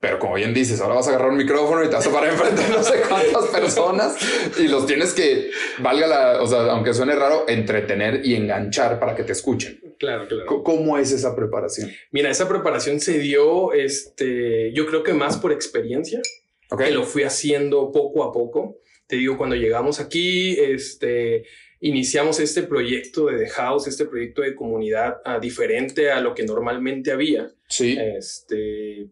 [0.00, 2.30] Pero como bien dices, ahora vas a agarrar un micrófono y te vas a parar
[2.32, 4.16] enfrente de no sé cuántas personas
[4.58, 9.14] y los tienes que, valga la, o sea, aunque suene raro, entretener y enganchar para
[9.14, 9.78] que te escuchen.
[9.98, 10.62] Claro, claro.
[10.62, 11.90] ¿Cómo es esa preparación?
[12.10, 16.22] Mira, esa preparación se dio, este, yo creo que más por experiencia,
[16.70, 16.86] okay.
[16.86, 18.78] que lo fui haciendo poco a poco.
[19.06, 21.44] Te digo, cuando llegamos aquí, este,
[21.80, 26.44] iniciamos este proyecto de The House, este proyecto de comunidad ah, diferente a lo que
[26.44, 27.50] normalmente había.
[27.68, 27.96] Sí.
[27.98, 29.08] Este,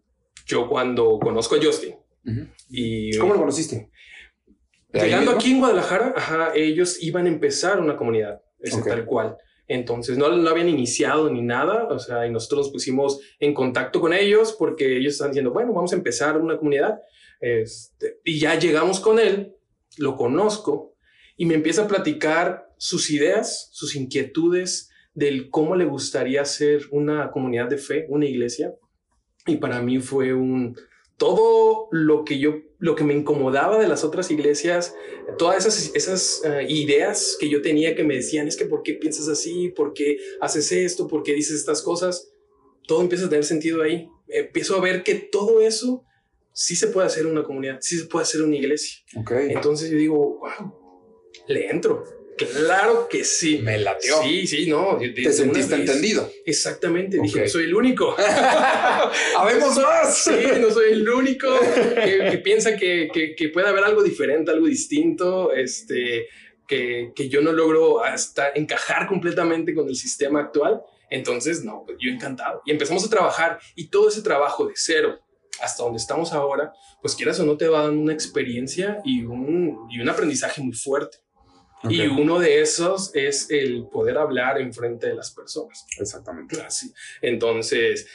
[0.47, 1.97] yo cuando conozco a Justin.
[2.69, 3.91] y, ¿Cómo lo conociste?
[4.93, 8.41] Llegando aquí en Guadalajara, ajá, ellos iban a empezar una comunidad.
[8.61, 9.37] ese tal cual.
[9.67, 14.01] Entonces no lo habían iniciado ni nada, o sea, y nosotros nos pusimos en contacto
[14.01, 17.01] con ellos porque ellos están diciendo, bueno, vamos a empezar una comunidad.
[17.41, 19.55] Este, y ya llegamos con él,
[19.99, 20.95] lo conozco
[21.39, 27.31] y me empieza a platicar sus ideas, sus inquietudes del cómo le gustaría hacer una
[27.31, 28.75] comunidad de fe, una iglesia.
[29.47, 30.77] Y para mí fue un,
[31.17, 34.95] todo lo que yo, lo que me incomodaba de las otras iglesias,
[35.39, 38.95] todas esas, esas eh, ideas que yo tenía que me decían, es que ¿por qué
[38.95, 39.69] piensas así?
[39.71, 41.07] ¿Por qué haces esto?
[41.07, 42.33] ¿Por qué dices estas cosas?
[42.87, 44.09] Todo empieza a tener sentido ahí.
[44.27, 46.05] Empiezo a ver que todo eso
[46.53, 48.99] sí se puede hacer una comunidad, sí se puede hacer una iglesia.
[49.21, 49.53] Okay.
[49.53, 50.78] Entonces yo digo, wow,
[51.49, 52.05] le entro.
[52.37, 53.59] Claro que sí.
[53.59, 54.23] Me lateó.
[54.23, 54.99] Sí, sí, no.
[54.99, 56.31] Te sentiste entendido.
[56.47, 57.19] Exactamente.
[57.21, 58.15] Dije, no soy el único.
[59.37, 60.17] Habemos más.
[60.25, 60.31] Sí,
[60.61, 66.29] no soy el único que, piensa que, que, puede haber algo diferente, algo distinto, este,
[66.67, 70.81] que, que yo no logro hasta encajar completamente con el sistema actual.
[71.11, 72.63] Entonces, no, pues, yo encantado.
[72.65, 75.19] Y empezamos a trabajar y todo ese trabajo de cero
[75.61, 79.89] hasta donde estamos ahora, pues quieras o no te va dando una experiencia y un,
[79.91, 81.19] y un aprendizaje muy fuerte.
[81.85, 85.87] Y uno de esos es el poder hablar en frente de las personas.
[85.99, 86.61] Exactamente.
[86.61, 86.93] Así.
[87.23, 88.09] Entonces,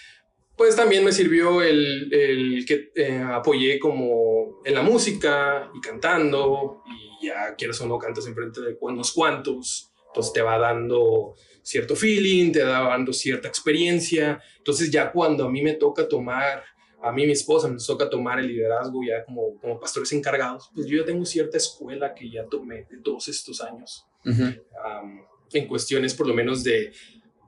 [0.57, 6.83] pues también me sirvió el, el que eh, apoyé como en la música y cantando,
[7.21, 11.35] y ya quieres o no cantas en frente de unos cuantos, entonces te va dando
[11.63, 14.39] cierto feeling, te va dando cierta experiencia.
[14.57, 16.63] Entonces ya cuando a mí me toca tomar
[17.03, 20.87] a mí mi esposa me toca tomar el liderazgo ya como, como pastores encargados, pues
[20.87, 26.27] yo ya tengo cierta escuela que ya tomé de todos estos años, en cuestiones por
[26.27, 26.91] lo menos de,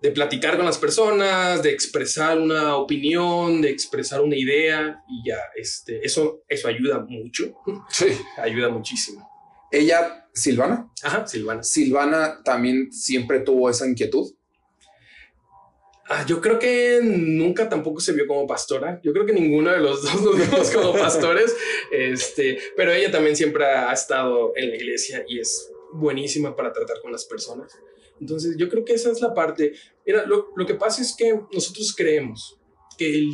[0.01, 5.39] de platicar con las personas, de expresar una opinión, de expresar una idea y ya,
[5.55, 7.55] este, eso, eso ayuda mucho.
[7.89, 8.07] Sí.
[8.37, 9.27] ayuda muchísimo.
[9.71, 10.91] Ella, Silvana.
[11.01, 11.63] Ajá, Silvana.
[11.63, 14.34] Silvana también siempre tuvo esa inquietud.
[16.07, 18.99] Ah, yo creo que nunca tampoco se vio como pastora.
[19.03, 21.55] Yo creo que ninguno de los dos nos vimos como pastores.
[21.91, 27.01] Este, pero ella también siempre ha estado en la iglesia y es buenísima para tratar
[27.01, 27.77] con las personas.
[28.19, 29.73] Entonces, yo creo que esa es la parte.
[30.05, 32.59] Mira, lo, lo que pasa es que nosotros creemos
[32.97, 33.29] que el,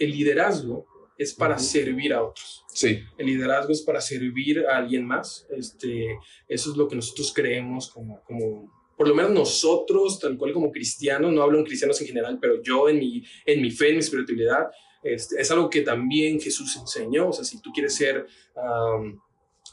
[0.00, 0.86] el liderazgo
[1.18, 2.64] es para servir a otros.
[2.72, 3.00] Sí.
[3.18, 5.46] El liderazgo es para servir a alguien más.
[5.50, 10.52] Este, eso es lo que nosotros creemos como, como por lo menos nosotros, tal cual
[10.52, 13.88] como cristianos, no hablo en cristianos en general, pero yo en mi, en mi fe,
[13.88, 14.68] en mi espiritualidad,
[15.02, 17.28] este, es algo que también Jesús enseñó.
[17.28, 18.26] O sea, si tú quieres ser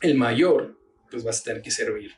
[0.02, 0.78] el mayor,
[1.10, 2.12] pues vas a tener que servir.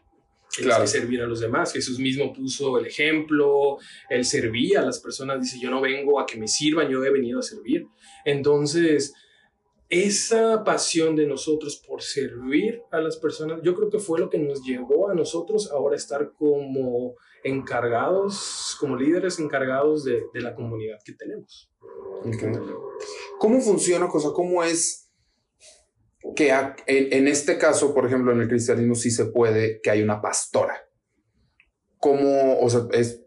[0.56, 1.74] Tienes que servir a los demás.
[1.74, 3.78] Jesús mismo puso el ejemplo,
[4.10, 7.10] él servía a las personas, dice, yo no vengo a que me sirvan, yo he
[7.10, 7.88] venido a servir.
[8.24, 9.13] Entonces,
[9.93, 14.39] esa pasión de nosotros por servir a las personas, yo creo que fue lo que
[14.39, 21.13] nos llevó a nosotros ahora estar como encargados, como líderes encargados de, la comunidad que
[21.13, 21.71] tenemos.
[23.38, 24.29] ¿Cómo funciona, cosa?
[24.34, 25.12] ¿Cómo es
[26.36, 26.51] que
[26.88, 30.89] en, este caso, por ejemplo, en el cristianismo sí se puede que hay una pastora?
[31.99, 33.21] ¿Cómo, o sea, es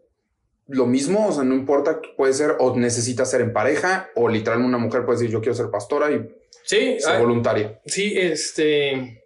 [0.67, 1.29] lo mismo?
[1.29, 5.05] O sea, no importa, puede ser o necesita ser en pareja o literalmente una mujer
[5.05, 6.27] puede decir yo quiero ser pastora y
[6.67, 6.97] Sí.
[6.99, 7.79] Ser voluntario.
[7.85, 9.23] Sí, este.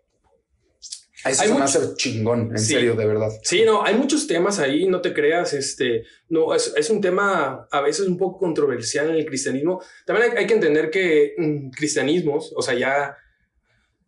[1.26, 3.30] Eso hay mucho, chingón, en serio, de verdad.
[3.44, 7.68] Sí, no, hay muchos temas ahí, no te creas, este, no, es, es un tema
[7.70, 9.84] a veces un poco controversial en el cristianismo.
[10.04, 13.16] También hay, que entender que mm, cristianismos, o sea, ya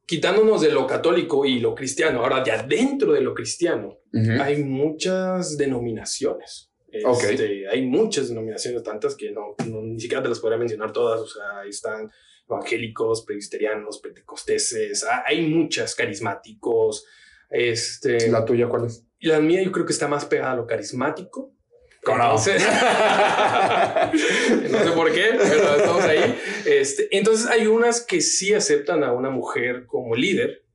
[0.07, 3.99] quitándonos de lo católico y lo cristiano, ahora ya dentro de lo cristiano,
[4.41, 6.71] hay muchas denominaciones.
[6.93, 11.27] Este, Hay muchas denominaciones, tantas que no, ni siquiera te las podría mencionar todas, o
[11.27, 12.11] sea, ahí están
[12.47, 17.06] evangélicos, presbiterianos, pentecosteses, hay muchas, carismáticos.
[17.49, 19.06] Este, ¿La tuya cuál es?
[19.19, 21.53] La mía yo creo que está más pegada a lo carismático.
[22.06, 22.62] Entonces,
[24.71, 26.38] no sé por qué, pero estamos ahí.
[26.65, 30.65] Este, entonces hay unas que sí aceptan a una mujer como líder,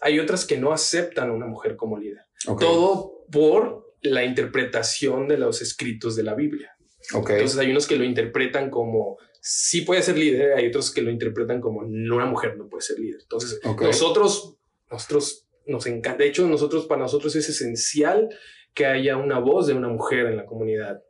[0.00, 2.22] hay otras que no aceptan a una mujer como líder.
[2.58, 6.74] Todo por la interpretación de los escritos de la Biblia.
[7.12, 11.10] Entonces hay unos que lo interpretan como sí puede ser líder, hay otros que lo
[11.10, 13.20] interpretan como una mujer no puede ser líder.
[13.22, 14.56] Entonces, nosotros,
[14.90, 18.28] nosotros nos encanta, de hecho, nosotros, para nosotros es esencial
[18.74, 21.02] que haya una voz de una mujer en la comunidad,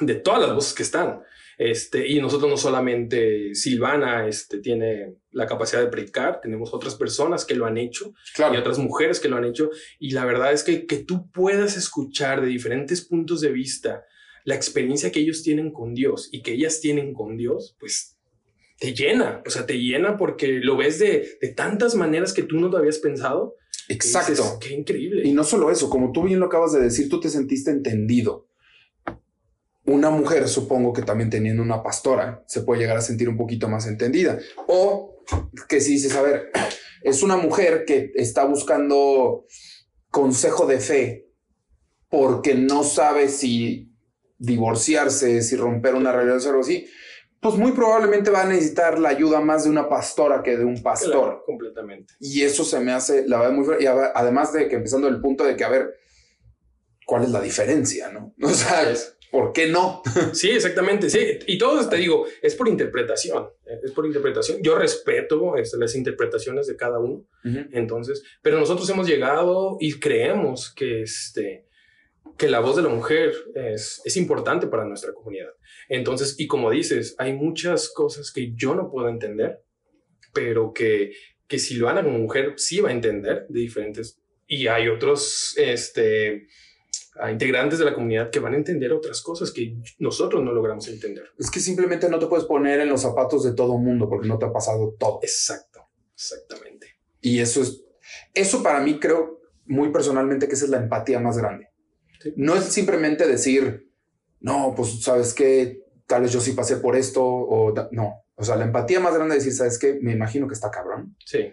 [0.00, 1.22] de todas las voces que están.
[1.58, 7.44] Este, y nosotros no solamente Silvana este, tiene la capacidad de predicar, tenemos otras personas
[7.44, 9.68] que lo han hecho y otras mujeres que lo han hecho.
[9.98, 14.06] Y la verdad es que que tú puedas escuchar de diferentes puntos de vista
[14.44, 18.16] la experiencia que ellos tienen con Dios y que ellas tienen con Dios, pues
[18.78, 22.70] te llena, o sea, te llena porque lo ves de, tantas maneras que tú no
[22.70, 23.56] te habías pensado.
[23.88, 24.58] Exacto.
[24.60, 25.22] qué increíble.
[25.26, 28.48] Y no solo eso, como tú bien lo acabas de decir, tú te sentiste entendido.
[29.84, 33.68] Una mujer, supongo que también teniendo una pastora, se puede llegar a sentir un poquito
[33.68, 34.38] más entendida.
[34.66, 35.22] O
[35.68, 36.50] que si dices, a ver,
[37.02, 39.44] es una mujer que está buscando
[40.10, 41.30] consejo de fe
[42.08, 43.89] porque no sabe si
[44.40, 46.86] divorciarse, si romper una relación o algo así,
[47.40, 50.82] pues muy probablemente va a necesitar la ayuda más de una pastora que de un
[50.82, 51.42] pastor.
[51.46, 52.14] completamente.
[52.18, 53.84] Y eso se me hace, la verdad, muy fuerte.
[53.84, 55.94] Y además de que empezando el punto de que, a ver,
[57.06, 58.10] ¿cuál es la diferencia?
[58.10, 58.34] ¿No?
[58.42, 58.92] O sea,
[59.30, 60.02] ¿por qué no?
[60.32, 61.08] Sí, exactamente.
[61.08, 63.48] Sí, y todo, te digo, es por interpretación.
[63.82, 64.58] Es por interpretación.
[64.62, 67.26] Yo respeto este, las interpretaciones de cada uno.
[67.72, 71.69] Entonces, pero nosotros hemos llegado y creemos que este
[72.40, 75.50] que la voz de la mujer es, es importante para nuestra comunidad.
[75.90, 79.62] Entonces, y como dices, hay muchas cosas que yo no puedo entender,
[80.32, 81.12] pero que,
[81.46, 84.22] que Silvana como mujer sí va a entender de diferentes.
[84.46, 86.46] Y hay otros este,
[87.30, 91.24] integrantes de la comunidad que van a entender otras cosas que nosotros no logramos entender.
[91.38, 94.38] Es que simplemente no te puedes poner en los zapatos de todo mundo porque no
[94.38, 95.20] te ha pasado todo.
[95.22, 96.86] Exacto, exactamente.
[97.20, 97.84] Y eso es,
[98.32, 101.69] eso para mí creo muy personalmente que esa es la empatía más grande.
[102.36, 103.90] No es simplemente decir,
[104.40, 108.24] no, pues sabes que tal vez yo sí pasé por esto o no.
[108.34, 111.16] O sea, la empatía más grande es decir, sabes que me imagino que está cabrón.
[111.24, 111.52] Sí.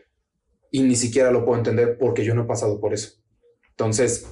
[0.71, 3.21] Y ni siquiera lo puedo entender porque yo no he pasado por eso.
[3.69, 4.27] Entonces,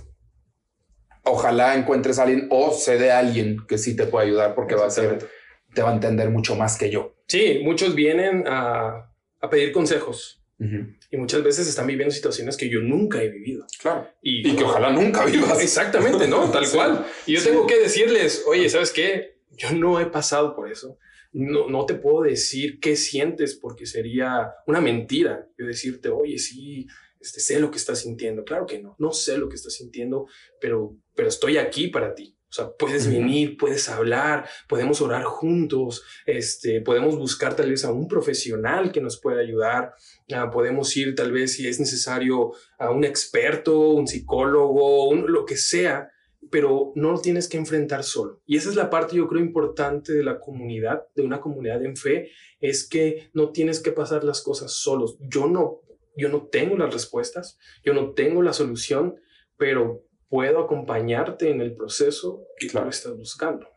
[1.24, 4.76] ojalá encuentres a alguien o se dé a alguien que sí te pueda ayudar porque
[4.76, 5.28] va a ser,
[5.74, 7.16] te va a entender mucho más que yo.
[7.28, 12.80] Sí, muchos vienen a, a pedir consejos y muchas veces están viviendo situaciones que yo
[12.80, 13.66] nunca he vivido.
[13.80, 14.10] Claro.
[14.22, 15.62] Y, que ojalá nunca vivas.
[15.62, 16.50] Exactamente, ¿no?
[16.52, 17.06] Tal cual.
[17.26, 19.40] Y yo tengo que decirles, oye, ¿sabes qué?
[19.52, 20.98] Yo no he pasado por eso.
[21.34, 26.88] No, no te puedo decir qué sientes porque sería una mentira yo decirte, oye, sí,
[27.20, 28.46] este, sé lo que estás sintiendo.
[28.46, 30.28] Claro que no, no sé lo que estás sintiendo,
[30.62, 32.35] pero, pero estoy aquí para ti.
[32.50, 37.92] O sea, puedes venir, puedes hablar, podemos orar juntos, este, podemos buscar tal vez a
[37.92, 39.94] un profesional que nos pueda ayudar,
[40.34, 45.58] ah, podemos ir tal vez si es necesario a un experto, un psicólogo, lo que
[45.58, 46.10] sea,
[46.52, 48.42] pero no lo tienes que enfrentar solo.
[48.46, 51.96] Y esa es la parte yo creo importante de la comunidad, de una comunidad en
[51.96, 55.18] fe, es que no tienes que pasar las cosas solos.
[55.20, 55.82] Yo no,
[56.16, 59.16] yo no tengo las respuestas, yo no tengo la solución,
[59.58, 60.04] pero
[60.36, 62.88] puedo acompañarte en el proceso que claro.
[62.88, 63.70] tú estás buscando.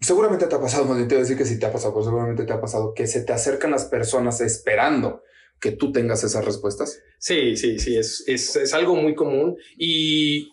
[0.00, 2.04] Seguramente te ha pasado, no te voy a decir que sí te ha pasado, pero
[2.04, 5.24] seguramente te ha pasado que se te acercan las personas esperando
[5.58, 7.02] que tú tengas esas respuestas.
[7.18, 10.52] Sí, sí, sí, es, es, es algo muy común y,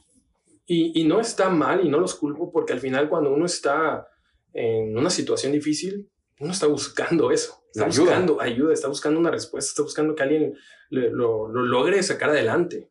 [0.65, 4.08] y, y, no está mal y no los culpo porque al final cuando uno está
[4.54, 9.70] en una situación difícil, uno está buscando eso, está buscando ayuda, está buscando una respuesta,
[9.70, 10.56] está buscando que alguien
[10.90, 12.90] lo, logre sacar adelante.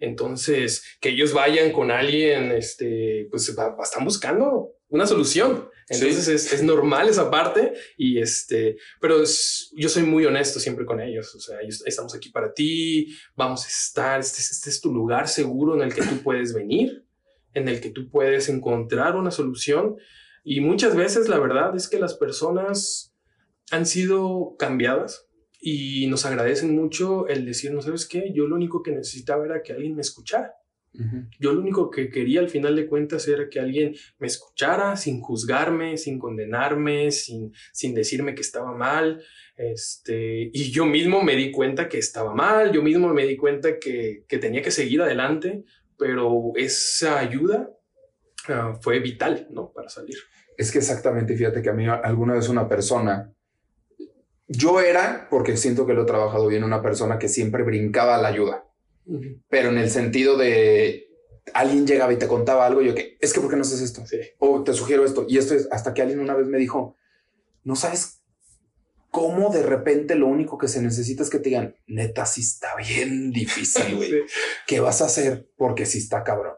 [0.00, 5.68] Entonces, que ellos vayan con alguien, este, pues están buscando una solución.
[5.90, 9.22] Entonces es, es, normal esa parte y este, pero
[9.74, 11.34] yo soy muy honesto siempre con ellos.
[11.34, 15.74] O sea, estamos aquí para ti, vamos a estar, este, este es tu lugar seguro
[15.74, 17.06] en el que tú puedes venir,
[17.54, 19.96] en el que tú puedes encontrar una solución.
[20.44, 23.14] Y muchas veces la verdad es que las personas
[23.70, 25.28] han sido cambiadas
[25.60, 29.62] y nos agradecen mucho el decir, no sabes qué, yo lo único que necesitaba era
[29.62, 30.54] que alguien me escuchara.
[31.38, 35.20] Yo lo único que quería al final de cuentas era que alguien me escuchara sin
[35.20, 39.22] juzgarme, sin condenarme, sin, sin decirme que estaba mal.
[39.56, 43.78] Este, y yo mismo me di cuenta que estaba mal, yo mismo me di cuenta
[43.78, 45.62] que, que tenía que seguir adelante,
[45.96, 47.70] pero esa ayuda
[48.48, 49.70] uh, fue vital, ¿no?
[49.72, 50.16] Para salir.
[50.56, 53.32] Es que exactamente, fíjate que a mí alguna vez una persona
[54.48, 58.22] yo era, porque siento que lo he trabajado bien, una persona que siempre brincaba a
[58.22, 58.64] la ayuda,
[59.48, 61.08] pero en el sentido de
[61.54, 64.02] alguien llegaba y te contaba algo, yo que es que ¿por qué no haces esto?
[64.38, 65.24] O te sugiero esto.
[65.28, 66.96] Y esto es hasta que alguien una vez me dijo,
[67.64, 68.22] no sabes
[69.10, 72.74] cómo de repente lo único que se necesita es que te digan, neta, sí está
[72.76, 74.12] bien difícil, güey.
[74.66, 75.50] ¿Qué vas a hacer?
[75.56, 76.54] Porque sí está cabrón.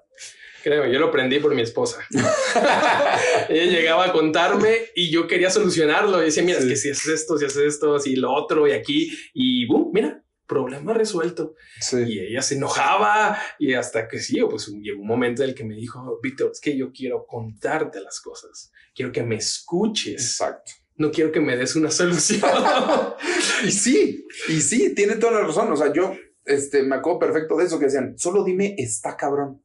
[0.63, 2.07] Creo, yo lo aprendí por mi esposa.
[3.49, 6.21] Ella llegaba a contarme y yo quería solucionarlo.
[6.21, 8.73] Y decía, mira, es que si haces esto, si haces esto, si lo otro y
[8.73, 11.55] aquí, y boom, mira, problema resuelto.
[11.93, 15.65] Y ella se enojaba y hasta que sí, pues llegó un momento en el que
[15.65, 20.21] me dijo, Víctor, es que yo quiero contarte las cosas, quiero que me escuches.
[20.21, 20.73] Exacto.
[20.97, 22.43] No quiero que me des una solución.
[23.65, 25.73] y sí, y sí, tiene toda la razón.
[25.73, 26.13] O sea, yo
[26.45, 29.63] este, me acuerdo perfecto de eso que decían, solo dime, está cabrón.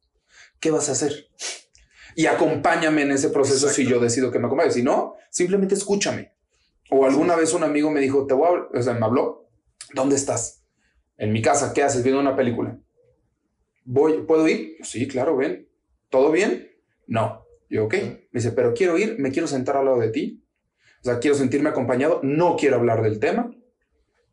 [0.60, 1.28] ¿Qué vas a hacer?
[2.14, 4.70] Y acompáñame en ese proceso si yo decido que me acompañe.
[4.70, 6.32] Si no, simplemente escúchame.
[6.90, 9.50] O alguna vez un amigo me dijo, te voy a, o sea, me habló,
[9.94, 10.64] ¿dónde estás?
[11.18, 12.78] En mi casa, ¿qué haces viendo una película?
[13.84, 14.76] Voy, ¿Puedo ir?
[14.82, 15.68] Sí, claro, ven.
[16.08, 16.70] ¿Todo bien?
[17.06, 17.44] No.
[17.68, 17.94] Yo, ok.
[17.94, 20.42] Me dice, pero quiero ir, me quiero sentar al lado de ti.
[21.00, 23.50] O sea, quiero sentirme acompañado, no quiero hablar del tema,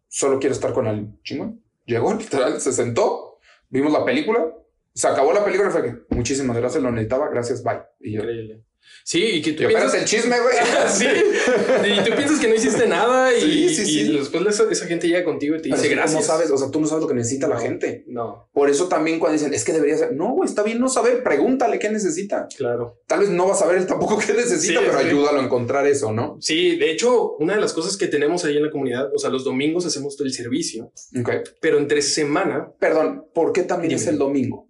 [0.08, 1.64] solo quiero estar con el chingón.
[1.86, 3.38] Llegó, literal, se sentó,
[3.70, 4.54] vimos la película,
[4.94, 7.82] se acabó la película y fue que muchísimas gracias, lo necesitaba, gracias, bye.
[8.00, 8.64] Y yo, Increíble.
[9.06, 9.94] Sí, y que tú Yo, piensas...
[9.96, 10.56] el chisme, güey.
[10.90, 14.18] sí, y tú piensas que no hiciste nada y, Sí, sí, y sí.
[14.18, 16.20] después esa, esa gente llega contigo y te Pero dice gracias.
[16.20, 18.04] No sabes, o sea, tú no sabes lo que necesita la gente.
[18.08, 20.90] No, Por eso también cuando dicen, es que debería ser, no, güey, está bien no
[20.90, 22.48] saber, pregúntale qué necesita.
[22.58, 23.02] claro.
[23.08, 26.12] Tal vez no va a saber él tampoco qué necesita, pero ayúdalo a encontrar eso,
[26.12, 26.38] ¿no?
[26.42, 29.30] Sí, de hecho, una de las cosas que tenemos ahí en la comunidad, o sea,
[29.30, 31.30] los domingos hacemos todo el servicio, Ok.
[31.62, 34.02] pero entre semana, Perdón, ¿por qué también Dime.
[34.02, 34.70] es el domingo?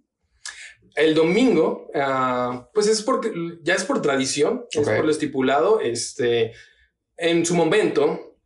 [0.94, 3.32] El domingo, ah, pues es porque
[3.62, 5.80] ya es por tradición, es por lo estipulado.
[5.80, 6.52] Este,
[7.16, 8.36] en su momento,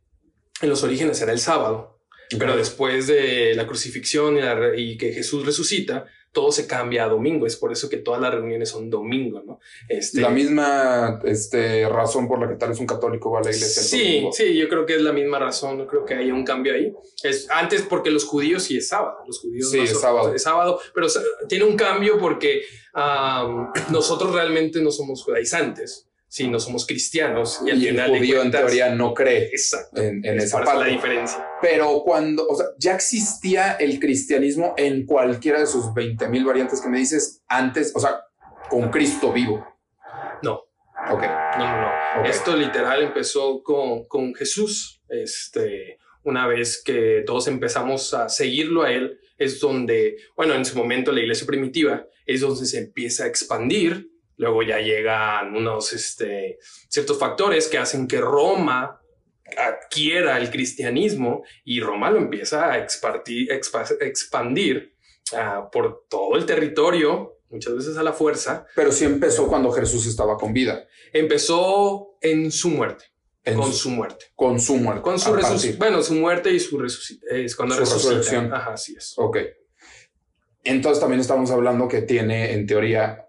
[0.61, 2.01] en los orígenes era el sábado,
[2.37, 7.09] pero después de la crucifixión y, la y que Jesús resucita, todo se cambia a
[7.09, 7.45] domingo.
[7.47, 9.59] Es por eso que todas las reuniones son domingo, ¿no?
[9.87, 13.49] Este, La misma este, razón por la que tal vez un católico va a la
[13.49, 14.31] iglesia el Sí, domingo.
[14.33, 15.77] sí, yo creo que es la misma razón.
[15.77, 16.93] No creo que haya un cambio ahí.
[17.23, 19.17] Es antes porque los judíos sí es sábado.
[19.25, 20.33] Los judíos Sí, no es son- sábado.
[20.35, 21.07] Es sábado, pero
[21.47, 22.61] tiene un cambio porque
[23.89, 27.59] nosotros realmente no somos judaizantes, sino somos cristianos.
[27.65, 30.01] Y, al Y el final judío en cuentas- teoría no cree Exacto.
[30.01, 30.91] en, en Es esa eso la parte.
[30.91, 31.45] diferencia.
[31.61, 36.79] Pero cuando, o sea, ya existía el cristianismo en cualquiera de sus 20 mil variantes
[36.79, 38.21] que me dices antes, o sea,
[38.69, 39.65] con Cristo vivo.
[40.43, 40.61] No.
[41.11, 41.23] Ok.
[41.57, 41.87] No, no, no.
[42.21, 42.27] Ok.
[42.27, 45.01] Esto literal empezó con, con Jesús.
[45.09, 50.77] Este, una vez que todos empezamos a seguirlo a él, es donde, bueno, en su
[50.77, 54.11] momento la iglesia primitiva es donde se empieza a expandir.
[54.39, 59.01] Luego ya llegan unos este, ciertos factores que hacen que Roma
[59.57, 64.95] adquiera el cristianismo y Roma lo empieza a expartir- expa- expandir
[65.33, 68.65] ah, por todo el territorio, muchas veces a la fuerza.
[68.75, 70.87] Pero sí empezó cuando Jesús estaba con vida.
[71.11, 73.05] Empezó en su muerte
[73.43, 74.25] En con su, su muerte.
[74.35, 75.01] con su muerte.
[75.01, 75.77] Con su partir.
[75.77, 77.39] Bueno, su muerte y su resucitación.
[77.41, 78.09] Es cuando Su resucita.
[78.13, 78.53] resurrección.
[78.53, 79.15] Ajá, así es.
[79.17, 79.37] Ok.
[80.63, 83.25] Entonces también estamos hablando que tiene en teoría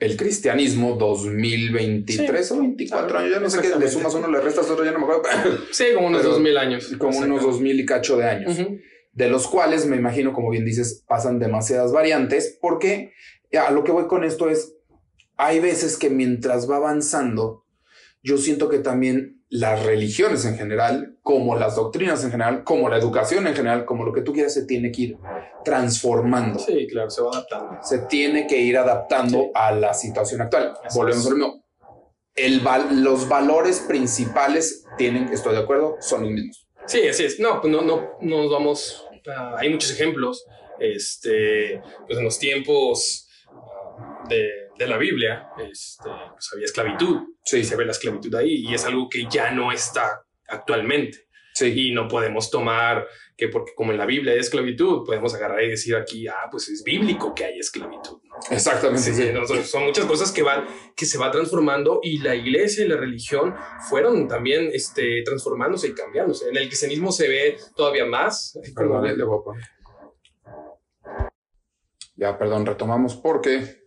[0.00, 2.54] el cristianismo 2023 Sí.
[2.54, 4.98] o 24 años, ya no sé qué, le sumas uno, le restas otro, ya no
[4.98, 5.22] me acuerdo,
[5.72, 6.86] Sí, como unos Pero dos mil años.
[6.98, 7.46] como unos Exacto.
[7.52, 8.58] 2000 y cacho de años.
[9.12, 13.12] De los cuales me imagino, como bien dices, pasan demasiadas variantes, porque
[13.52, 14.74] a lo que voy con esto es,
[15.36, 17.64] hay veces que mientras va avanzando,
[18.22, 22.96] yo siento que también las religiones en general, como las doctrinas en general, como la
[22.96, 25.16] educación en general, como lo que tú quieras, se tiene que ir
[25.64, 26.58] transformando.
[26.60, 27.78] Sí, claro, se va adaptando.
[27.82, 29.50] Se tiene que ir adaptando Sí.
[29.54, 30.74] a la situación actual.
[30.84, 31.64] Así Volvemos a lo mismo.
[32.36, 36.66] El val- los valores principales tienen, estoy de acuerdo, son los mismos.
[36.86, 37.40] Sí, así es.
[37.40, 39.06] No, pues no, no, no nos vamos.
[39.36, 40.44] ah, hay muchos ejemplos.
[40.78, 44.48] Este, pues en los tiempos ah, de,
[44.84, 47.18] de la Biblia, este, pues había esclavitud.
[47.44, 51.26] Sí, Se ve la esclavitud ahí y es algo que ya no está actualmente.
[51.54, 51.88] sí.
[51.88, 53.06] Y no podemos tomar
[53.36, 56.68] que porque como en la Biblia hay esclavitud, podemos agarrar y decir aquí, ah, pues
[56.68, 58.20] es bíblico que hay esclavitud.
[58.50, 59.12] Exactamente.
[59.12, 60.66] Sí, no, son, son muchas cosas que van,
[60.96, 63.54] que se va transformando y la iglesia y la religión
[63.88, 66.48] fueron también este, transformándose y cambiándose.
[66.48, 68.58] En el cristianismo se ve todavía más.
[68.74, 69.64] Perdón, le voy a poner.
[72.16, 73.79] Ya, perdón, retomamos porque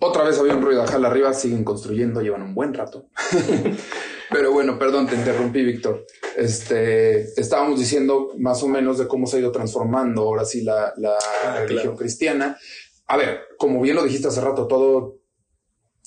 [0.00, 3.08] otra vez había un ruido acá arriba, siguen construyendo, llevan un buen rato.
[4.30, 6.04] Pero bueno, perdón, te interrumpí, Víctor.
[6.36, 10.92] Este, estábamos diciendo más o menos de cómo se ha ido transformando ahora sí la,
[10.98, 11.96] la Ah, religión claro.
[11.96, 12.58] cristiana.
[13.06, 15.16] A ver, como bien lo dijiste hace rato, todo,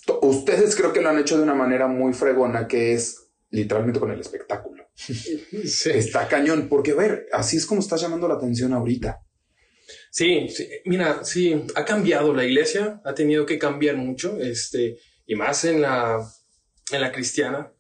[0.06, 4.00] to- ustedes creo que lo han hecho de una manera muy fregona, que es literalmente
[4.00, 4.84] con el espectáculo.
[4.94, 5.44] Sí.
[5.92, 9.20] Está cañón, porque a ver, así es como está llamando la atención ahorita.
[10.12, 15.36] Sí, sí, mira, sí, ha cambiado la iglesia, ha tenido que cambiar mucho, este, y
[15.36, 16.20] más en la,
[16.92, 17.72] en la cristiana.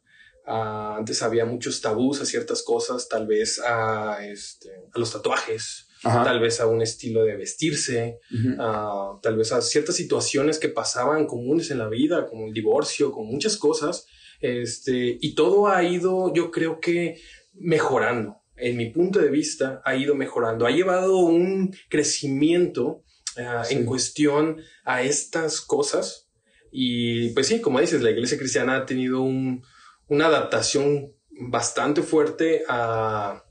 [0.47, 5.89] Ah, antes había muchos tabús a ciertas cosas, tal vez a, este, a los tatuajes,
[6.03, 6.23] Ajá.
[6.23, 8.19] tal vez a un estilo de vestirse,
[8.57, 13.11] ah, tal vez a ciertas situaciones que pasaban comunes en la vida, como el divorcio,
[13.11, 14.05] con muchas cosas.
[14.39, 17.19] Este, y todo ha ido, yo creo que
[17.53, 18.40] mejorando.
[18.55, 20.65] En mi punto de vista, ha ido mejorando.
[20.65, 23.03] Ha llevado un crecimiento
[23.37, 23.75] ah, Sí.
[23.75, 26.29] en cuestión a estas cosas.
[26.71, 29.63] Y pues sí, como dices, la iglesia cristiana ha tenido un-
[30.07, 33.43] una adaptación bastante fuerte a,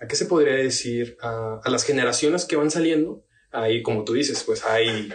[0.00, 1.16] ¿a qué se podría decir?
[1.20, 3.24] A, a las generaciones que van saliendo.
[3.52, 5.12] Ahí, como tú dices, pues hay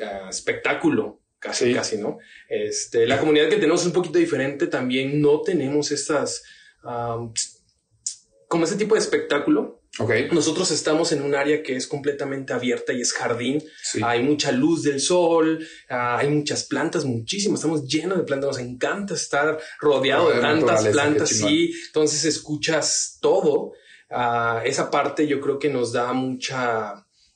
[0.00, 1.74] ah, espectáculo, casi, Sí.
[1.74, 2.18] casi, ¿no?
[2.48, 6.42] Este, la comunidad que tenemos es un poquito diferente, también no tenemos estas,
[6.84, 7.32] am,
[8.48, 9.76] como ese tipo de espectáculo.
[10.30, 13.62] Nosotros estamos en un área que es completamente abierta y es jardín.
[13.82, 14.00] Sí.
[14.04, 17.60] Hay mucha luz del sol, ah, hay muchas plantas, muchísimas.
[17.60, 18.48] Estamos llenos de plantas.
[18.48, 21.30] Nos encanta estar rodeado de tantas plantas.
[21.30, 23.72] Sí, entonces escuchas todo.
[24.08, 26.90] Ah, esa parte yo creo que nos da mucha.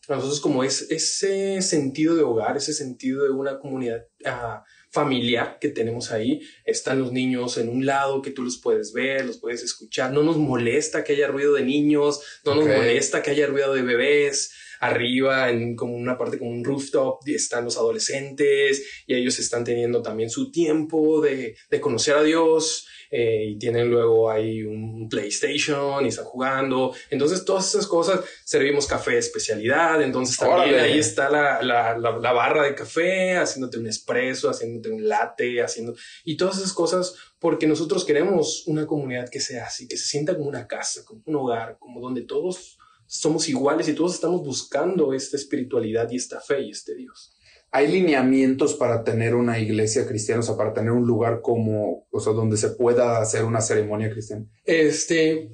[0.09, 5.59] A nosotros, como es ese sentido de hogar, ese sentido de una comunidad ah, familiar
[5.59, 6.43] que tenemos ahí.
[6.65, 10.13] Están los niños en un lado que tú los puedes ver, los puedes escuchar.
[10.13, 13.83] No nos molesta que haya ruido de niños, no nos molesta que haya ruido de
[13.83, 14.53] bebés.
[14.83, 20.03] Arriba, en como una parte como un rooftop, están los adolescentes y ellos están teniendo
[20.03, 22.87] también su tiempo de, de conocer a Dios.
[23.15, 26.95] eh, y tienen luego ahí un PlayStation y están jugando.
[27.11, 30.01] Entonces, todas esas cosas, servimos café de especialidad.
[30.03, 30.81] Entonces, también Órale.
[30.81, 35.61] ahí está la, la, la, la barra de café, haciéndote un espresso, haciéndote un latte,
[35.63, 35.95] haciendo.
[36.25, 40.35] Y todas esas cosas, porque nosotros queremos una comunidad que sea así, que se sienta
[40.35, 42.79] como una casa, como un hogar, como donde todos
[43.13, 47.37] somos iguales y todos estamos buscando esta espiritualidad y esta fe y este Dios.
[47.71, 52.21] ¿Hay lineamientos para tener una iglesia cristiana, o sea, para tener un lugar como, o
[52.21, 54.47] sea, donde se pueda hacer una ceremonia cristiana?
[54.65, 55.51] Este,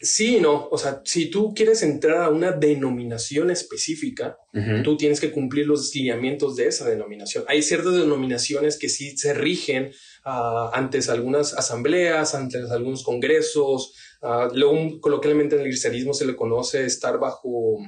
[0.00, 0.68] sí y no.
[0.70, 4.82] O sea, si tú quieres entrar a una denominación específica, Ujú.
[4.82, 7.44] tú tienes que cumplir los lineamientos de esa denominación.
[7.46, 9.92] Hay ciertas denominaciones que sí se rigen
[10.24, 13.92] ah, antes algunas asambleas, antes algunos congresos.
[14.22, 17.78] Ah, luego, coloquialmente en el cristianismo se le conoce estar bajo,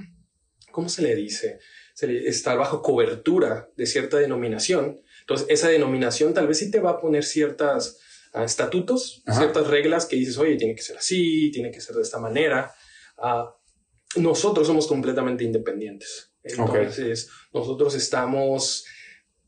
[0.70, 1.58] ¿cómo se le dice?
[1.94, 5.00] Se le- estar bajo cobertura de cierta denominación.
[5.20, 7.98] Entonces, esa denominación tal vez sí te va a poner ciertas
[8.32, 9.38] ah, estatutos, Ajá.
[9.40, 12.72] ciertas reglas que dices, oye, tiene que ser así, tiene que ser de esta manera.
[13.18, 13.54] Ah,
[14.16, 16.32] nosotros somos completamente independientes.
[16.42, 18.84] Entonces, nosotros estamos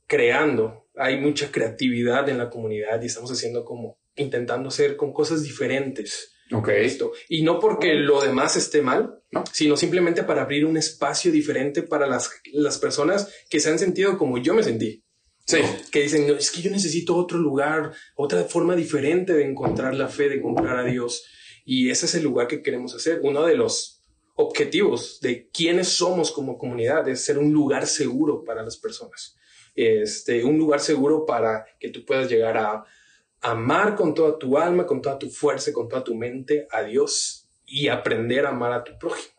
[0.07, 5.43] creando, hay mucha creatividad en la comunidad y estamos haciendo como, intentando hacer con cosas
[5.43, 6.69] diferentes Ok.
[6.69, 7.13] esto.
[7.29, 9.45] Y no porque lo demás esté mal, No.
[9.53, 14.19] sino simplemente para abrir un espacio diferente para las, las personas que se han sentido
[14.19, 15.05] como yo me sentí.
[15.47, 15.59] Sí.
[15.91, 20.09] Que dicen, "No, es que yo necesito otro lugar, otra forma diferente de encontrar la
[20.09, 21.25] fe, de encontrar a Dios.
[21.65, 23.21] Y ese es el lugar que queremos hacer.
[23.23, 24.03] Uno de los
[24.37, 29.37] objetivos de quiénes somos como comunidad es ser un lugar seguro para las personas.
[29.75, 32.85] Este, un lugar seguro para que tú puedas llegar a
[33.41, 37.49] amar con toda tu alma, con toda tu fuerza, con toda tu mente a Dios
[37.66, 39.34] y aprender a amar a tu prójimo.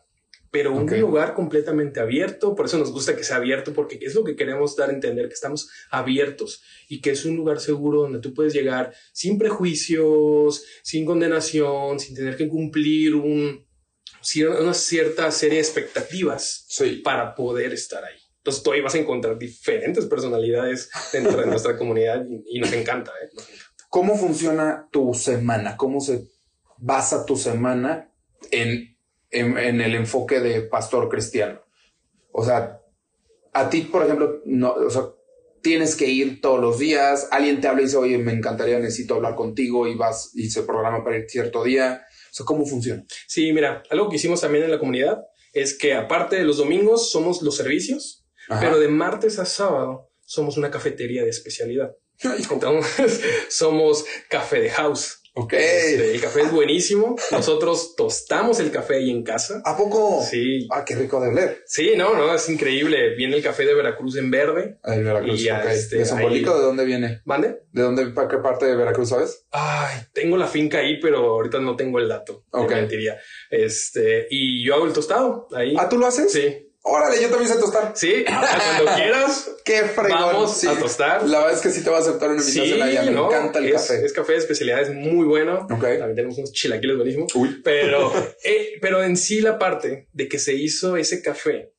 [0.50, 0.92] Pero un Ok.
[0.98, 4.76] lugar completamente abierto, por eso nos gusta que sea abierto, porque es lo que queremos
[4.76, 8.52] dar a entender, que estamos abiertos y que es un lugar seguro donde tú puedes
[8.52, 13.66] llegar sin prejuicios, sin condenación, sin tener que cumplir un,
[14.60, 16.96] una cierta serie de expectativas Sí.
[17.02, 18.16] para poder estar ahí.
[18.38, 22.72] Entonces tú ahí vas a encontrar diferentes personalidades dentro de nuestra comunidad y, y nos
[22.72, 23.12] encanta.
[23.22, 23.28] ¿eh?
[23.32, 23.71] Nos encanta.
[23.92, 25.76] ¿Cómo funciona tu semana?
[25.76, 26.24] ¿Cómo se
[26.78, 28.10] basa tu semana
[28.50, 28.96] en,
[29.30, 31.60] en, en el enfoque de pastor cristiano?
[32.32, 32.80] O sea,
[33.52, 35.02] a ti, por ejemplo, no, o sea,
[35.60, 39.16] tienes que ir todos los días, alguien te habla y dice, oye, me encantaría, necesito
[39.16, 42.00] hablar contigo y vas y se programa para ir cierto día.
[42.30, 43.04] O sea, ¿cómo funciona?
[43.26, 45.22] Sí, mira, algo que hicimos también en la comunidad
[45.52, 48.58] es que aparte de los domingos somos los servicios, Ajá.
[48.58, 51.94] pero de martes a sábado somos una cafetería de especialidad.
[52.50, 55.18] Entonces somos café de house.
[55.34, 55.52] ok.
[55.54, 57.16] Este, el café es buenísimo.
[57.30, 59.62] Nosotros tostamos el café ahí en casa.
[59.64, 60.22] ¿A poco?
[60.28, 61.62] Sí, Ah, qué rico de oler.
[61.66, 63.14] sí, no, no, es increíble.
[63.16, 64.78] Viene el café de Veracruz en verde.
[64.84, 65.70] El Veracruz, Y ya, ok.
[65.70, 67.22] este, ¿De Zambolico ahí- de dónde viene?
[67.24, 67.62] ¿Mande?
[67.72, 69.46] ¿De dónde, para qué parte de Veracruz, sabes?
[69.50, 72.44] Ay, tengo la finca ahí, pero ahorita no tengo el dato.
[72.52, 72.70] te Ok.
[72.72, 73.18] mentiría.
[73.50, 75.74] Este, y yo hago el tostado ahí.
[75.78, 76.30] Ah, ¿tú lo haces?
[76.32, 77.92] Sí, Órale, yo también sé tostar.
[77.94, 78.24] sí,
[78.76, 79.50] cuando quieras.
[79.64, 80.20] Qué fregón.
[80.20, 80.66] Vamos sí.
[80.66, 81.28] a tostar.
[81.28, 83.02] La verdad es que sí te voy a aceptar una Sí, invitación allá.
[83.04, 84.04] Me no, encanta el es, café.
[84.04, 85.66] Es café de especialidad, es muy bueno.
[85.70, 85.80] Ok.
[85.80, 87.34] También tenemos unos chilaquiles buenísimos.
[87.36, 87.60] Uy.
[87.62, 88.12] Pero,
[88.44, 91.72] eh, pero en sí la parte de que se hizo ese café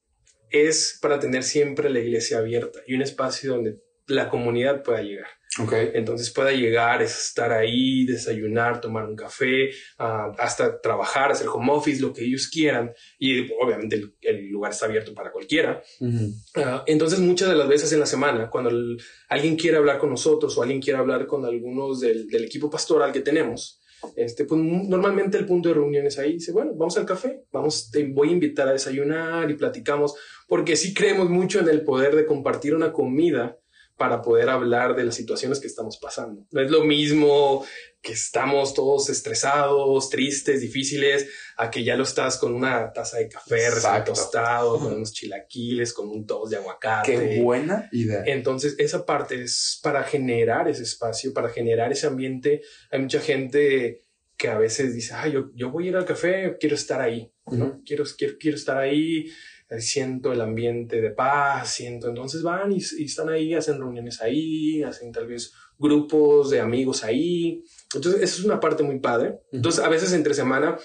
[0.49, 5.28] es para tener siempre la iglesia abierta y un espacio donde la comunidad pueda llegar.
[5.62, 5.72] Ok.
[5.93, 12.01] Entonces pueda llegar, estar ahí, desayunar, tomar un café, ah, hasta trabajar, hacer home office,
[12.01, 12.91] lo que ellos quieran.
[13.20, 15.82] Y obviamente el, el lugar está abierto para cualquiera.
[15.99, 16.32] Ujú.
[16.56, 18.97] Ah, entonces, muchas de las veces en la semana, cuando el-
[19.30, 23.12] alguien quiere hablar con nosotros o alguien quiere hablar con algunos del, del equipo pastoral
[23.12, 23.80] que tenemos,
[24.18, 26.34] este, pues normalmente el punto de reunión es ahí.
[26.34, 30.16] Dice, bueno, vamos al café, vamos, te voy a invitar a desayunar y platicamos,
[30.47, 33.58] porque sí creemos mucho en el poder de compartir una comida
[33.98, 36.46] para poder hablar de las situaciones que estamos pasando.
[36.52, 37.64] No es lo mismo
[38.02, 43.30] que estamos todos estresados, tristes, difíciles, a que ya lo estás con una taza de
[43.30, 47.12] café recién tostado, con unos chilaquiles, con un toast de aguacate.
[47.12, 48.24] Qué buena idea.
[48.26, 52.62] Entonces, esa parte es para generar ese espacio, para generar ese ambiente.
[52.91, 54.04] Hay mucha gente
[54.36, 57.32] que a veces dice, ah, yo, yo voy a ir al café, quiero estar ahí,
[57.52, 57.82] ¿no?
[57.86, 59.32] quiero, quiero, quiero estar ahí,
[59.80, 64.84] siento el ambiente de paz, siento, entonces van y, y, están ahí, hacen reuniones ahí,
[64.84, 67.63] hacen tal vez grupos de amigos ahí.
[67.93, 69.39] Entonces, eso es una parte muy padre.
[69.51, 70.78] Entonces, a veces entre semana,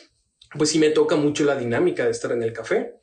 [0.56, 2.94] pues sí me toca mucho la dinámica de estar en el café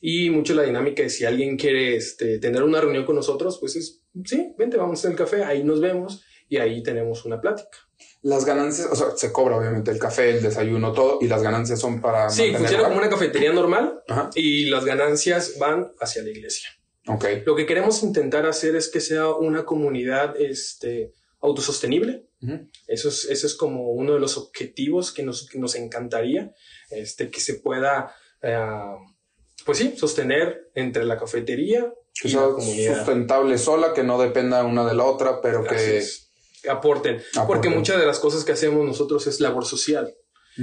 [0.00, 3.76] y mucho la dinámica de si alguien quiere este, tener una reunión con nosotros, pues
[3.76, 7.78] es, sí, vente, vamos al café, ahí nos vemos y ahí tenemos una plática.
[8.22, 11.78] Las ganancias, o sea, se cobra obviamente el café, el desayuno, todo, y las ganancias
[11.78, 12.28] son para...
[12.30, 14.02] Sí, funciona como una cafetería normal
[14.34, 16.68] y las ganancias van hacia la iglesia.
[17.06, 17.42] Okay.
[17.46, 22.26] Lo que queremos intentar hacer es que sea una comunidad este, autosostenible.
[22.86, 26.52] eso, es, eso es como uno de los objetivos que nos, que nos encantaría,
[26.90, 28.58] este, que se pueda, eh,
[29.64, 32.96] pues sí, sostener entre la cafetería que y sea la comunidad.
[32.96, 36.02] sustentable sola, que no dependa una de la otra, pero que
[36.68, 40.14] aporten, porque muchas de las cosas que hacemos nosotros es labor social.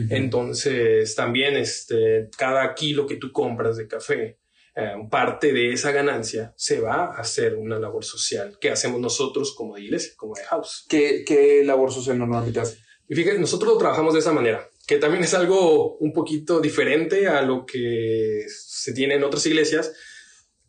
[0.10, 4.40] Entonces, también este, cada kilo que tú compras de café,
[4.76, 9.56] eh, parte de esa ganancia se va a hacer una labor social que hacemos nosotros
[9.56, 10.86] como iglesia, como de house.
[10.90, 12.80] ¿Qué, qué labor social normalmente hace?
[13.08, 17.28] Y fíjate, nosotros lo trabajamos de esa manera, que también es algo un poquito diferente
[17.28, 19.94] a lo que se tiene en otras iglesias.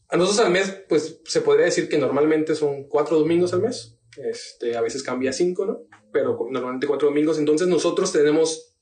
[0.09, 3.96] A nosotros al mes, pues se podría decir que normalmente son cuatro domingos al mes.
[4.17, 5.81] Este, a veces cambia cinco, ¿no?
[6.13, 7.39] Pero normalmente cuatro domingos.
[7.39, 8.77] Entonces nosotros tenemos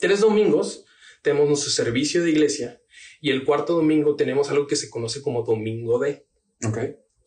[0.00, 0.84] tres domingos,
[1.22, 2.80] tenemos nuestro servicio de iglesia
[3.20, 6.26] y el cuarto domingo tenemos algo que se conoce como domingo de.
[6.66, 6.78] Ok.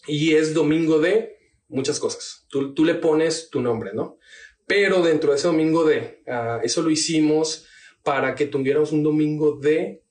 [0.07, 1.37] Y es domingo de
[1.67, 2.45] muchas cosas.
[2.49, 4.17] Tú, tú le pones tu nombre, ¿no?
[4.67, 7.67] Pero dentro de ese domingo de, uh, eso lo hicimos
[8.03, 10.03] para que tuviéramos un domingo de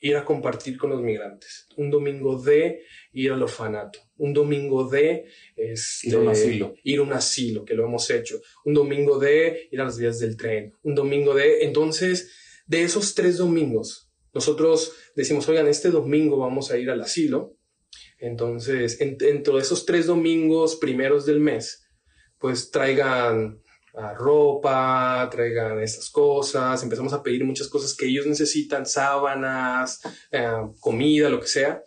[0.00, 5.26] ir a compartir con los migrantes, un domingo de ir al orfanato, un domingo de
[5.56, 9.18] este, ir a un asilo, ir a un asilo, que lo hemos hecho, un domingo
[9.18, 12.30] de ir a las vías del tren, un domingo de, entonces,
[12.66, 17.56] de esos tres domingos, nosotros decimos, oigan, este domingo vamos a ir al asilo.
[18.18, 21.86] Entonces, en, dentro de esos tres domingos primeros del mes,
[22.38, 23.60] pues traigan
[23.94, 30.00] uh, ropa, traigan estas cosas, empezamos a pedir muchas cosas que ellos necesitan, sábanas,
[30.32, 31.82] uh, comida, lo que sea.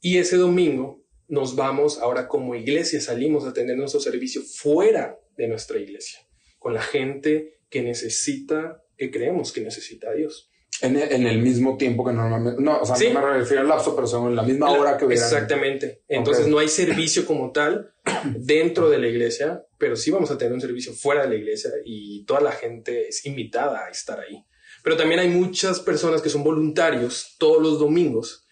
[0.00, 5.46] Y ese domingo nos vamos ahora como iglesia, salimos a tener nuestro servicio fuera de
[5.46, 6.20] nuestra iglesia,
[6.58, 10.50] con la gente que necesita, que creemos que necesita a Dios.
[10.82, 12.62] En, en, el mismo tiempo que normalmente.
[12.62, 13.10] No, o sea, ¿Sí?
[13.12, 15.26] no me refiero al lapso, pero son en la misma hora que hubieran.
[15.26, 16.02] Exactamente.
[16.08, 16.52] Entonces okay.
[16.52, 17.92] no hay servicio como tal
[18.36, 21.70] dentro de la iglesia, pero sí vamos a tener un servicio fuera de la iglesia
[21.84, 24.42] y toda la gente es invitada a estar ahí.
[24.82, 28.46] Pero también hay muchas personas que son voluntarios todos los domingos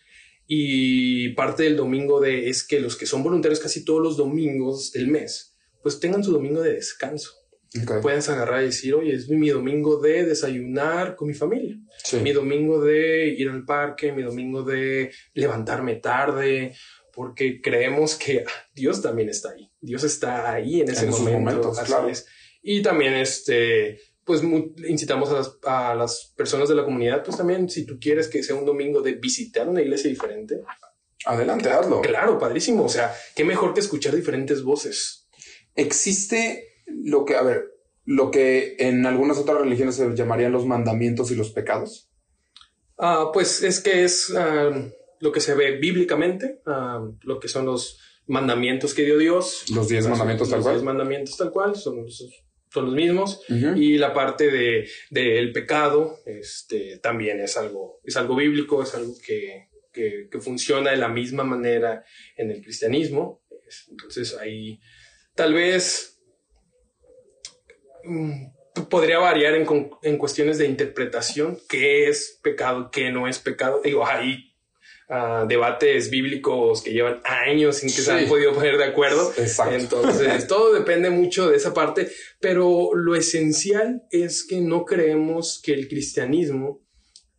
[0.50, 4.90] y parte del domingo de es que los que son voluntarios casi todos los domingos
[4.92, 7.34] del mes, pues tengan su domingo de descanso.
[7.82, 8.00] Okay.
[8.00, 12.16] Puedes agarrar y decir, oye, es mi domingo de desayunar con mi familia, sí.
[12.16, 16.72] mi domingo de ir al parque, mi domingo de levantarme tarde,
[17.12, 18.44] porque creemos que
[18.74, 19.70] Dios también está ahí.
[19.82, 21.40] Dios está ahí en ese en momento.
[21.40, 22.10] Momentos, claro.
[22.62, 24.42] Y también, este, pues
[24.86, 28.42] incitamos a las, a las, personas de la comunidad, pues también, si tú quieres que
[28.42, 30.60] sea un domingo de visitar una iglesia diferente.
[31.24, 32.02] Adelante, hazlo.
[32.02, 32.84] Claro, padrísimo.
[32.84, 35.26] O sea, qué mejor que escuchar diferentes voces.
[35.74, 37.72] Existe lo que, a ver,
[38.04, 42.10] lo que en algunas otras religiones se llamarían los mandamientos y los pecados?
[42.98, 47.64] Uh, pues es que es uh, lo que se ve bíblicamente, uh, lo que son
[47.64, 49.64] los mandamientos que dio Dios.
[49.74, 50.74] Los diez mandamientos tal cual.
[50.74, 52.04] Los diez mandamientos tal cual son,
[52.70, 53.42] son los mismos.
[53.48, 53.78] Uh -huh.
[53.78, 58.94] Y la parte del de, de pecado este, también es algo, es algo bíblico, es
[58.94, 62.04] algo que, que, que funciona de la misma manera
[62.36, 63.42] en el cristianismo.
[63.90, 64.80] Entonces ahí
[65.34, 66.18] tal vez
[68.88, 69.66] podría variar en,
[70.02, 73.80] en, cuestiones de interpretación, qué es pecado, qué no es pecado.
[73.82, 74.47] Digo, hay
[75.08, 78.02] uh, debates bíblicos que llevan años sin que sí.
[78.02, 79.32] se han podido poner de acuerdo.
[79.36, 79.74] Exacto.
[79.74, 82.08] Entonces, todo depende mucho de esa parte,
[82.40, 86.84] pero lo esencial es que no creemos que el cristianismo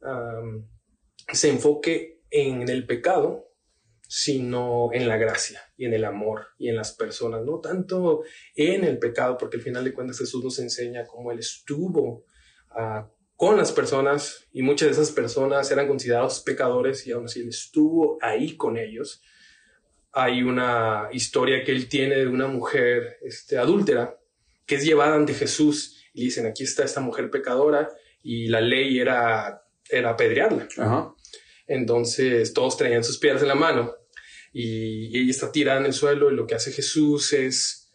[0.02, 0.68] um,
[1.32, 3.46] se enfoque en el pecado,
[4.08, 8.24] sino en la gracia y en el amor y en las personas, no tanto
[8.56, 12.26] en el pecado, porque al final de cuentas Jesús nos enseña cómo Él estuvo
[12.72, 13.08] uh,
[13.40, 17.48] con las personas y muchas de esas personas eran considerados pecadores y aún así Él
[17.48, 19.22] estuvo ahí con ellos.
[20.12, 24.20] Hay una historia que Él tiene de una mujer este, adúltera
[24.66, 27.88] que es llevada ante Jesús y dicen, aquí está esta mujer pecadora
[28.22, 30.68] y la ley era, era apedrearla.
[31.66, 33.96] Entonces todos traían sus piedras en la mano
[34.52, 37.90] y, y, ella está tirada en el suelo y lo que hace Jesús es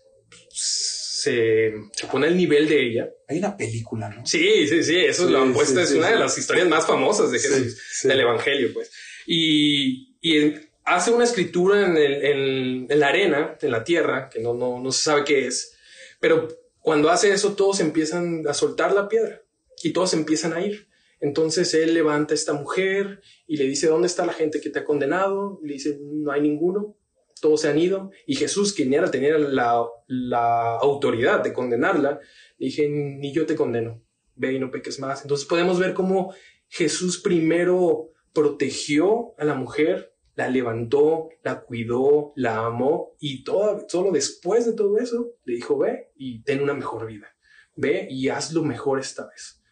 [1.25, 3.11] se, se, pone al nivel de ella.
[3.29, 4.27] Hay una película, ¿no?
[4.27, 7.39] Sí, sí, sí, eso lo han puesto, es una de las historias más famosas de
[7.39, 8.93] Jesús, del Evangelio, pues.
[9.27, 10.55] Y, y
[10.85, 14.79] hace una escritura en, el, en, en, la arena, en la tierra, que no, no,
[14.81, 15.77] no se sabe qué es,
[16.21, 16.49] pero
[16.81, 19.43] cuando hace eso todos empiezan a soltar la piedra
[19.83, 20.89] y todos empiezan a ir.
[21.21, 24.81] Entonces él levanta a esta mujer y le dice, ¿dónde está la gente que te
[24.81, 25.59] ha condenado?
[25.63, 26.99] Y le dice, no hay ninguno,
[27.45, 28.11] todos se han ido.
[28.27, 32.19] Y Jesús, quien era tenía la, la autoridad de condenarla,
[32.59, 34.03] dije, ni yo te condeno,
[34.35, 35.21] ve y no peques más.
[35.21, 36.35] Entonces podemos ver cómo
[36.69, 44.11] Jesús primero protegió a la mujer, la levantó, la cuidó, la amó y todo, solo
[44.11, 47.37] después de todo eso le dijo, ve y ten una mejor vida,
[47.77, 49.63] ve y haz lo mejor esta vez.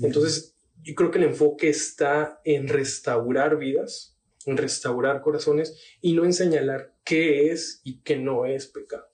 [0.00, 6.24] Entonces, yo creo que el enfoque está en restaurar vidas, en restaurar corazones y no
[6.24, 9.06] en señalar qué es y qué no es pecado.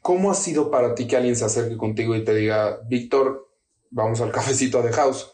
[0.00, 3.48] ¿Cómo ha sido para ti que alguien se acerque contigo y te diga, Víctor,
[3.90, 5.32] vamos al cafecito de House?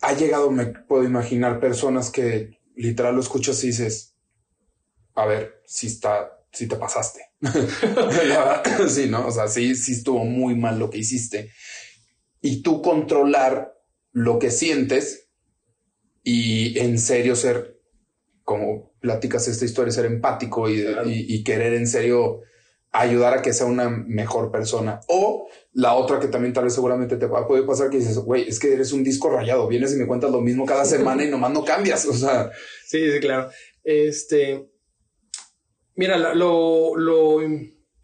[0.00, 4.16] Ha llegado, me puedo imaginar, personas que literal lo escuchas y dices,
[5.14, 7.20] a ver, si está, si te pasaste.
[8.88, 9.26] sí, ¿no?
[9.26, 11.50] O sea, sí, sí estuvo muy mal lo que hiciste
[12.40, 13.74] y tú controlar
[14.12, 15.29] lo que sientes
[16.22, 17.78] y en serio ser,
[18.44, 22.40] como platicas esta historia, ser empático y, querer en serio
[22.92, 25.00] ayudar a que sea una mejor persona.
[25.08, 28.18] O la otra que también tal vez seguramente te va a poder pasar que dices,
[28.18, 31.24] güey, es que eres un disco rayado, vienes y me cuentas lo mismo cada semana
[31.24, 32.04] y nomás no cambias.
[32.06, 32.50] O sea,
[32.86, 33.50] sí, sí, claro.
[33.84, 34.68] Este,
[35.94, 37.40] mira, lo, lo,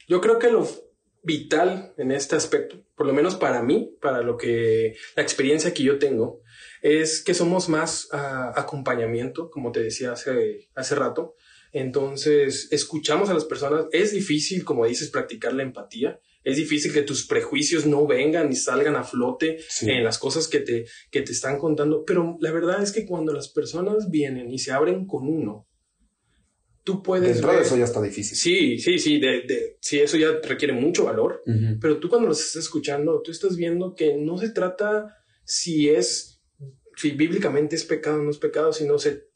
[0.09, 0.67] yo creo que lo
[1.23, 5.83] vital en este aspecto, por lo menos para mí, para lo que la experiencia que
[5.83, 6.41] yo tengo,
[6.87, 11.35] es que somos más uh, acompañamiento, como te decía hace, hace rato.
[11.73, 13.87] Entonces, escuchamos a las personas.
[13.93, 16.21] Es difícil, como dices, practicar la empatía.
[16.45, 20.61] Es difícil que tus prejuicios no vengan y salgan a flote en las cosas que
[20.61, 22.05] te, que te están contando.
[22.05, 25.67] Pero la verdad es que cuando las personas vienen y se abren con uno,
[26.85, 28.39] tú puedes Dentro de eso ya está difícil.
[28.39, 31.43] Sí, sí, sí, de, sí, eso ya requiere mucho valor,
[31.81, 35.13] pero tú cuando lo estás escuchando, tú estás viendo que no se trata
[35.45, 36.36] si es,
[36.97, 39.29] si bíblicamente es pecado o no es pecado, sino se,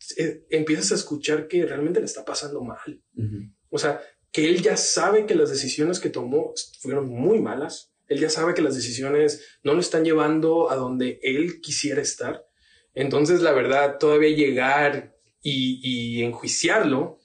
[0.48, 3.02] empiezas a escuchar que realmente le está pasando mal.
[3.68, 4.00] O sea,
[4.32, 8.54] que él ya sabe que las decisiones que tomó fueron muy malas, él ya sabe
[8.54, 12.46] que las decisiones no lo están llevando a donde él quisiera estar.
[12.94, 17.20] Entonces, la verdad, todavía llegar y, y enjuiciarlo,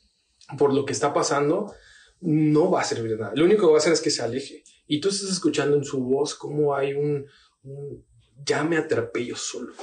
[0.57, 1.73] por lo que está pasando,
[2.19, 3.33] no va a servir de nada.
[3.35, 4.63] Lo único que va a hacer es que se aleje.
[4.85, 7.25] Y tú estás escuchando en su voz cómo hay un,
[8.43, 9.73] ya me atrapé yo solo.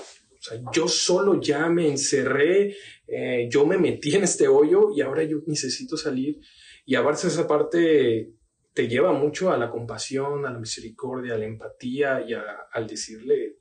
[0.43, 2.75] O sea, yo solo ya me encerré,
[3.07, 6.41] eh, yo me metí en este hoyo y ahora yo necesito salir.
[6.85, 8.33] Y a veces esa parte
[8.75, 13.59] te lleva mucho a la compasión, a la misericordia, a la empatía y al decirle,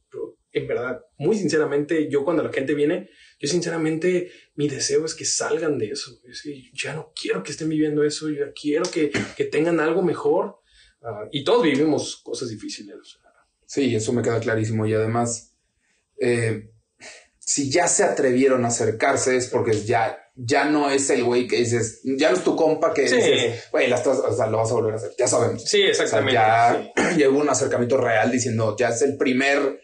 [0.54, 3.10] en verdad, muy sinceramente, yo cuando la gente viene,
[3.40, 6.20] yo sinceramente mi deseo es que salgan de eso.
[6.28, 10.02] Es que ya no quiero que estén viviendo eso, yo quiero que, que tengan algo
[10.02, 10.58] mejor.
[11.02, 12.96] Uh, y todos vivimos cosas difíciles.
[13.66, 14.86] Sí, eso me queda clarísimo.
[14.86, 15.51] Y además,
[16.22, 16.70] eh,
[17.40, 21.58] si ya se atrevieron a acercarse es porque ya, ya no es el güey que
[21.58, 25.12] dices, ya no es tu compa que dices, güey, lo vas a volver a hacer.
[25.18, 25.64] Ya sabemos.
[25.66, 26.34] Sí, exactamente.
[26.34, 29.82] ya llegó un acercamiento real diciendo, ya es el primer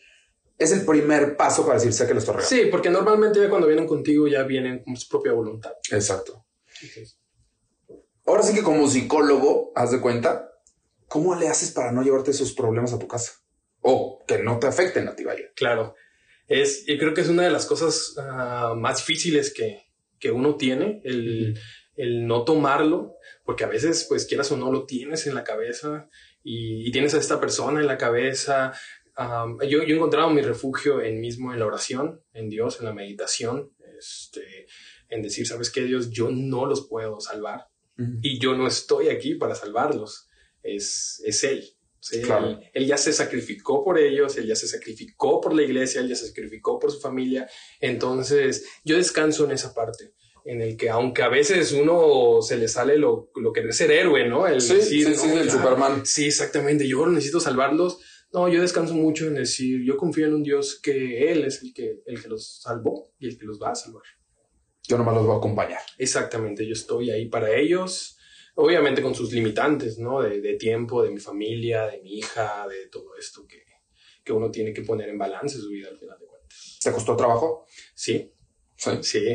[0.57, 2.55] es el primer paso para decir sé que lo estoy regando.
[2.55, 5.73] Sí, porque normalmente cuando vienen contigo ya vienen con su propia voluntad.
[5.91, 6.45] Exacto.
[8.25, 10.51] Ahora sí que como psicólogo, haz de cuenta,
[11.07, 13.33] ¿cómo le haces para no llevarte esos problemas a tu casa?
[13.81, 15.45] O que no te afecten a ti, vaya.
[15.55, 15.95] Claro.
[16.47, 19.83] Es, y creo que es una de las cosas uh, más difíciles que,
[20.19, 21.59] que uno tiene, el,
[21.95, 26.09] el, no tomarlo, porque a veces, pues quieras o no, lo tienes en la cabeza
[26.43, 28.73] y, y tienes a esta persona en la cabeza,
[29.67, 33.71] yo, he encontrado mi refugio en mismo en la oración, en Dios, en la meditación,
[33.97, 34.67] este,
[35.09, 36.11] en decir, ¿sabes qué, Dios?
[36.11, 37.67] Yo no los puedo salvar
[38.21, 40.29] y yo no estoy aquí para salvarlos,
[40.61, 41.76] es, es Él.
[42.11, 42.85] Él.
[42.85, 46.27] ya se sacrificó por ellos, Él ya se sacrificó por la iglesia, Él ya se
[46.27, 47.49] sacrificó por su familia.
[47.79, 50.13] Entonces, yo descanso en esa parte
[50.45, 53.91] en el que aunque a veces uno se le sale lo, lo que es ser
[53.91, 54.47] héroe, ¿no?
[54.47, 56.05] El sí, decir, sí, sí, el Superman.
[56.05, 56.87] Sí, exactamente.
[56.87, 57.99] Yo necesito salvarlos
[58.33, 61.73] no, yo descanso mucho en decir, yo confío en un Dios que Él es el
[61.73, 64.03] que, el que los salvó y el que los va a salvar.
[64.83, 65.81] Yo nomás los voy a acompañar.
[65.97, 68.16] Exactamente, yo estoy ahí para ellos,
[68.57, 70.21] obviamente con sus limitantes, ¿no?
[70.21, 73.63] De, de tiempo, de mi familia, de mi hija, de todo esto que,
[74.23, 76.79] que uno tiene que poner en balance su vida al final de cuentas.
[76.83, 77.65] ¿Te costó trabajo?
[77.95, 78.31] Sí,
[78.77, 78.91] Sí,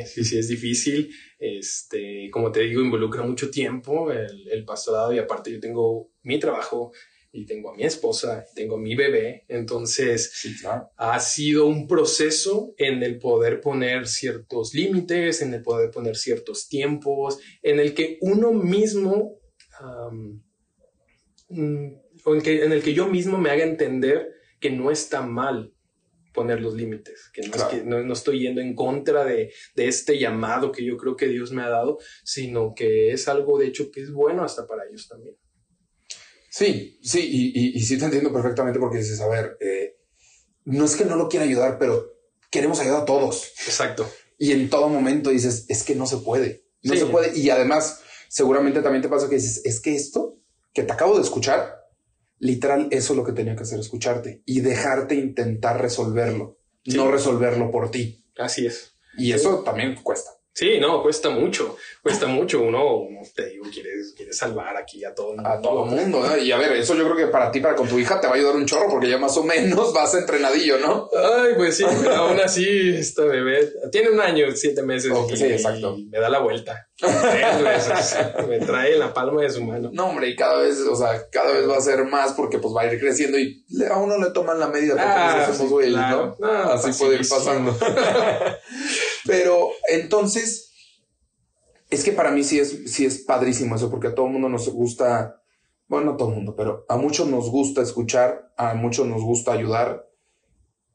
[0.07, 1.13] sí, sí, es difícil.
[1.39, 6.39] Este, como te digo, involucra mucho tiempo el, el pastorado y aparte yo tengo mi
[6.39, 6.93] trabajo
[7.33, 10.55] y tengo a mi esposa, tengo a mi bebé, entonces
[10.97, 16.69] ha sido un proceso en el poder poner ciertos límites, en el poder poner ciertos
[16.69, 19.39] tiempos, en el que uno mismo,
[21.49, 21.89] mm,
[22.25, 24.29] o en, que, en el que yo mismo me haga entender
[24.61, 25.73] que no está mal
[26.35, 30.19] poner los límites, que no, es que no, estoy yendo en contra de, de, este
[30.19, 33.91] llamado que yo creo que Dios me ha dado, sino que es algo de hecho
[33.91, 35.37] que es bueno hasta para ellos también.
[36.53, 37.21] Sí, sí,
[37.55, 39.97] y, y, sí te entiendo perfectamente porque dices, a ver, eh,
[40.67, 42.13] no es que no lo quiera ayudar, pero
[42.51, 43.53] queremos ayudar a todos.
[43.67, 44.07] Exacto.
[44.37, 47.39] Y en todo momento dices, es que no se puede, no se puede.
[47.39, 50.37] Y además, seguramente también te pasa que dices, es que esto
[50.75, 51.87] que te acabo de escuchar,
[52.39, 57.71] literal, eso es lo que tenía que hacer, escucharte y dejarte intentar resolverlo, no resolverlo
[57.71, 58.27] por ti.
[58.37, 58.93] Así es.
[59.17, 60.33] Y eso también cuesta.
[60.55, 62.61] Sí, no, cuesta mucho, cuesta mucho.
[62.61, 65.51] Uno, te digo, quieres, quieres salvar aquí a todo el mundo.
[65.51, 67.89] A todo el mundo, Y a ver, eso yo creo que para ti, para con
[67.89, 70.79] tu hija, te va a ayudar un chorro porque ya más o menos vas entrenadillo,
[70.79, 71.09] ¿no?
[71.17, 75.13] Ay, pues sí, aún así, esta bebé tiene un año, siete meses.
[75.35, 75.97] sí, exacto.
[75.97, 76.89] me da la vuelta.
[78.49, 79.91] me trae la palma de su mano.
[79.93, 82.75] No, hombre, y cada vez, o sea, cada vez va a ser más porque pues
[82.75, 86.37] va a ir creciendo y a uno le toman la medida porque ah, hacemos ¿no?
[86.71, 87.77] así puede ir pasando.
[89.27, 90.73] Pero entonces,
[91.91, 94.49] es que para mí sí es, sí es padrísimo eso, porque a todo el mundo
[94.49, 95.43] nos gusta,
[95.89, 99.23] bueno, no a todo el mundo, pero a muchos nos gusta escuchar, a muchos nos
[99.23, 100.09] gusta ayudar.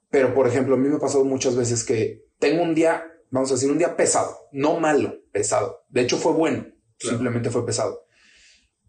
[0.09, 3.51] Pero, por ejemplo, a mí me ha pasado muchas veces que tengo un día, vamos
[3.51, 5.85] a decir, un día pesado, no malo, pesado.
[5.89, 6.65] De hecho, fue bueno,
[6.97, 8.05] simplemente fue pesado.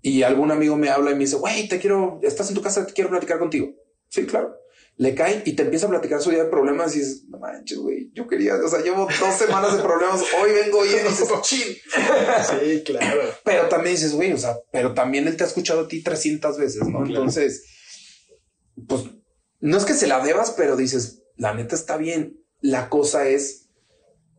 [0.01, 2.87] Y algún amigo me habla y me dice, güey, te quiero, estás en tu casa,
[2.87, 3.69] te quiero platicar contigo.
[4.09, 4.55] Sí, claro
[4.99, 7.79] le cae y te empieza a platicar su día de problemas y dices, no manches,
[7.79, 11.79] güey, yo quería, o sea, llevo dos semanas de problemas, hoy vengo y dices, chill.
[12.61, 13.21] Sí, claro.
[13.45, 16.59] Pero también dices, güey, o sea, pero también él te ha escuchado a ti 300
[16.59, 17.07] veces, ¿no?
[17.07, 17.65] Entonces,
[18.89, 19.05] pues,
[19.61, 22.37] no es que se la debas, pero dices, la neta está bien.
[22.61, 23.69] La cosa es,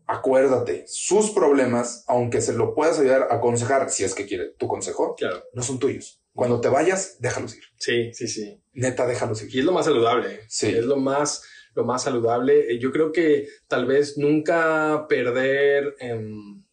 [0.07, 4.67] acuérdate, sus problemas, aunque se lo puedas ayudar a aconsejar, si es que quiere tu
[4.67, 5.41] consejo, claro.
[5.53, 6.21] no son tuyos.
[6.33, 7.63] Cuando te vayas, déjalos ir.
[7.77, 8.61] Sí, sí, sí.
[8.79, 9.55] Neta, déjalos ir.
[9.55, 10.41] Y es lo más saludable.
[10.47, 10.67] Sí.
[10.67, 11.43] Es lo más,
[11.75, 12.71] lo más saludable.
[12.71, 16.63] Eh, yo creo que tal vez nunca perder, em,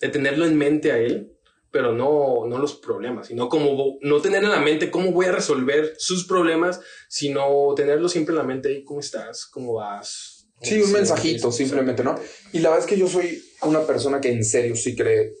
[0.00, 1.36] de tenerlo en mente a él,
[1.70, 5.32] pero no, no los problemas, sino como no tener en la mente cómo voy a
[5.32, 9.44] resolver sus problemas, sino tenerlo siempre en la mente, ¿cómo estás?
[9.44, 10.48] ¿Cómo vas?
[10.62, 12.18] Sí, un mensajito simplemente, ¿no?
[12.52, 15.34] Y la verdad es que yo soy una persona que en serio sí cree,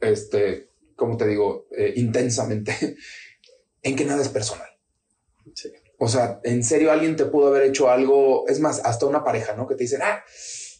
[0.00, 2.96] este, como te digo, eh, intensamente,
[3.82, 4.68] en que nada es personal.
[5.98, 9.54] O sea, en serio, alguien te pudo haber hecho algo, es más, hasta una pareja,
[9.54, 9.66] ¿no?
[9.66, 10.22] Que te dicen, ah,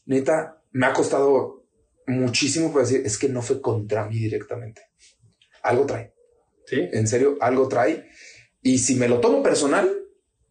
[0.06, 1.64] neta, me ha costado
[2.06, 4.82] muchísimo para decir, es que no fue contra mí directamente.
[5.62, 6.12] Algo trae.
[6.66, 6.88] Sí.
[6.92, 8.08] En serio, algo trae.
[8.62, 10.02] Y si me lo tomo personal,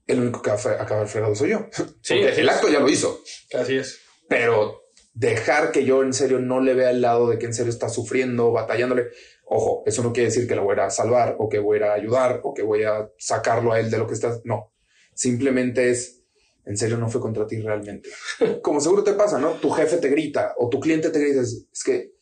[0.07, 1.67] el único que acaba fregado soy yo.
[2.01, 3.21] Sí, el acto ya lo hizo.
[3.53, 3.99] Así es.
[4.27, 4.81] Pero
[5.13, 7.89] dejar que yo en serio no le vea el lado de que en serio está
[7.89, 9.07] sufriendo, batallándole.
[9.53, 12.39] Ojo, eso no quiere decir que lo voy a salvar o que voy a ayudar
[12.41, 14.39] o que voy a sacarlo a él de lo que está.
[14.45, 14.71] No,
[15.13, 16.23] simplemente es,
[16.65, 18.09] en serio, no fue contra ti realmente.
[18.61, 19.51] Como seguro te pasa, ¿no?
[19.55, 22.13] Tu jefe te grita o tu cliente te grita, es, que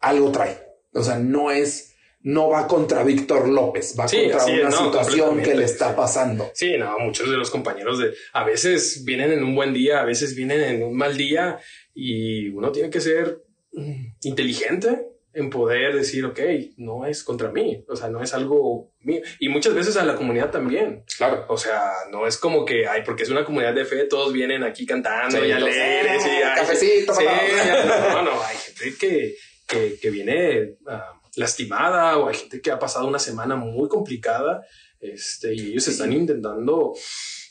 [0.00, 0.66] algo trae.
[0.94, 5.64] O sea, no es, no va contra Víctor López, va contra una situación que le
[5.64, 6.50] está pasando.
[6.54, 10.06] Sí, no, muchos de los compañeros de, a veces vienen en un buen día, a
[10.06, 11.58] veces vienen en un mal día
[11.92, 16.40] y uno tiene que ser mm, inteligente en poder decir, ok,
[16.76, 19.20] no es contra mí, o sea, no es algo mío.
[19.38, 21.04] Y muchas veces a la comunidad también.
[21.16, 21.46] Claro.
[21.48, 24.64] O sea, no es como que, ay, porque es una comunidad de fe, todos vienen
[24.64, 27.14] aquí cantando y alegres y cafecito.
[27.14, 29.34] Sí, no, no, hay gente que,
[29.66, 34.62] que, que viene ah, lastimada o hay gente que ha pasado una semana muy complicada
[35.00, 36.94] este, y ellos están intentando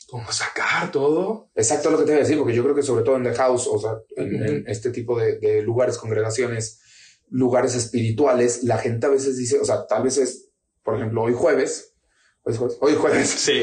[0.06, 1.50] como sacar todo.
[1.54, 3.34] Exacto lo que te voy a decir, porque yo creo que sobre todo en The
[3.34, 6.80] House, o sea, en, este tipo de, de lugares, congregaciones,
[7.30, 10.50] lugares espirituales, la gente a veces dice, o sea, tal vez es,
[10.82, 11.94] por ejemplo, hoy jueves,
[12.42, 13.28] hoy jueves, hoy jueves.
[13.28, 13.62] Sí,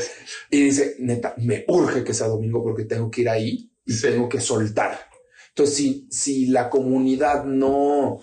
[0.50, 4.28] y dice, neta, me urge que sea domingo porque tengo que ir ahí y tengo
[4.28, 4.98] que soltar.
[5.50, 8.20] Entonces, si, si la comunidad no,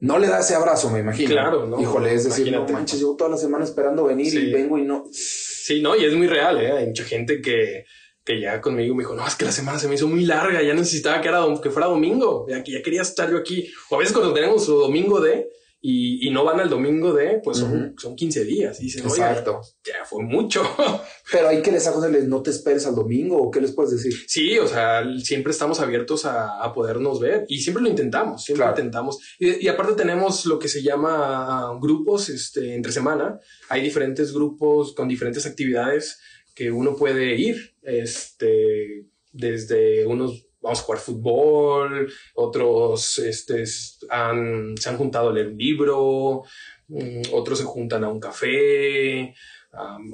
[0.00, 1.30] no le da ese abrazo, me imagino.
[1.30, 1.80] Claro, ¿no?
[1.80, 5.04] Híjole, es decir, no manches, llevo toda la semana esperando venir y vengo y no.
[5.12, 6.72] Sí, no, y es muy real, ¿eh?
[6.72, 7.84] Hay mucha gente que,
[8.24, 10.62] que ya conmigo me dijo, no, es que la semana se me hizo muy larga,
[10.62, 13.68] ya necesitaba que, era, que fuera domingo, ya, ya quería estar yo aquí.
[13.90, 15.48] O a veces cuando tenemos su domingo de,
[15.86, 18.80] y, no van al domingo de, pues son, son 15 días.
[18.80, 19.60] Y dicen, Exacto.
[19.84, 20.62] ya fue mucho.
[21.30, 24.14] Pero hay que les hago no te esperes al domingo o qué les puedes decir.
[24.26, 28.64] Sí, o sea, siempre estamos abiertos a, a podernos ver y siempre lo intentamos, siempre
[28.64, 29.18] lo intentamos.
[29.38, 33.38] Y, y, aparte tenemos lo que se llama grupos este, entre semana.
[33.68, 36.18] Hay diferentes grupos con diferentes actividades
[36.54, 43.64] que uno puede ir, este, desde unos vamos a jugar fútbol, otros este,
[44.08, 46.42] han, se han juntado a leer un libro,
[46.88, 49.34] mm, otros se juntan a un café,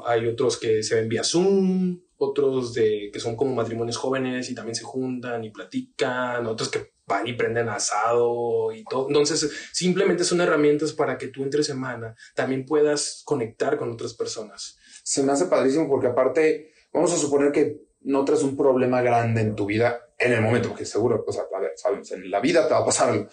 [0.07, 4.55] hay otros que se ven vía Zoom, otros de, que son como matrimonios jóvenes y
[4.55, 9.07] también se juntan y platican, otros que van y prenden asado y todo.
[9.09, 14.79] Entonces, simplemente son herramientas para que tú entre semana también puedas conectar con otras personas.
[15.11, 19.41] Se me hace padrísimo porque aparte, vamos a suponer que no traes un problema grande
[19.41, 22.39] en tu vida en el momento, que seguro, o sea, a ver, sabes, en la
[22.39, 23.27] vida te va a pasar algo.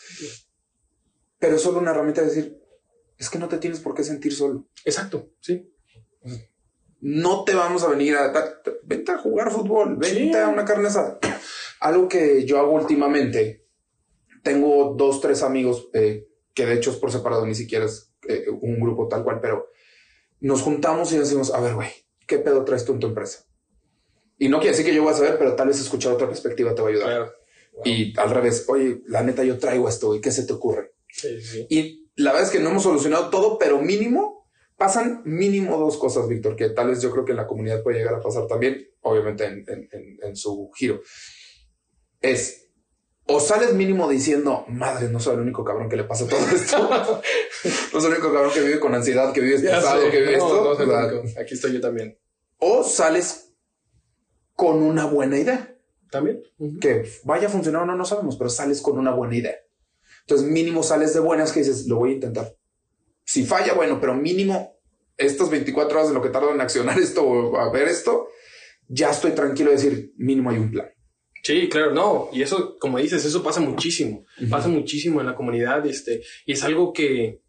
[1.38, 2.60] Pero es solo una herramienta de decir,
[3.16, 4.66] es que no te tienes por qué sentir solo.
[4.86, 5.72] Exacto, sí.
[7.00, 8.34] No te vamos a venir a...
[8.82, 11.20] Vente a jugar fútbol, vente a una carne asada.
[11.80, 13.68] Algo que yo hago últimamente,
[14.42, 18.48] tengo dos, tres amigos, eh, que de hecho es por separado, ni siquiera es eh,
[18.50, 19.68] un grupo tal cual, pero
[20.40, 21.90] nos juntamos y decimos, a ver, güey,
[22.26, 23.46] ¿qué pedo traes tú en tu empresa?
[24.38, 26.76] Y no quiere decir que yo voy a saber, pero tal vez escuchar otra perspectiva
[26.76, 27.34] te va a ayudar.
[27.84, 30.94] Y al revés, oye, la neta, yo traigo esto y qué se te ocurre.
[31.70, 34.38] Y la verdad es que no hemos solucionado todo, pero mínimo
[34.78, 37.98] pasan mínimo dos cosas, Víctor, que tal vez yo creo que en la comunidad puede
[37.98, 41.02] llegar a pasar también, obviamente en, su giro.
[42.22, 42.67] Es
[43.28, 46.78] o sales mínimo diciendo, madre, no soy el único cabrón que le pasa todo esto.
[47.94, 51.24] no soy el único cabrón que vive con ansiedad, que vive estresado, que vive esto.
[51.40, 52.18] Aquí estoy yo también.
[52.60, 53.54] O sales
[54.56, 55.76] con una buena idea.
[56.10, 56.42] También.
[56.80, 59.56] Que vaya a funcionar o no, no sabemos, pero sales con una buena idea.
[60.22, 62.56] Entonces, mínimo sales de buenas que dices, lo voy a intentar.
[63.26, 64.80] Si falla, bueno, pero mínimo
[65.18, 68.30] estas 24 horas de lo que tardo en accionar esto o a ver esto,
[68.88, 70.88] ya estoy tranquilo de decir, mínimo hay un plan.
[71.48, 72.28] Sí, claro, no.
[72.34, 74.26] Y eso, como dices, eso pasa muchísimo.
[74.50, 75.86] Pasa muchísimo en la comunidad.
[75.86, 77.40] Este, y es algo que,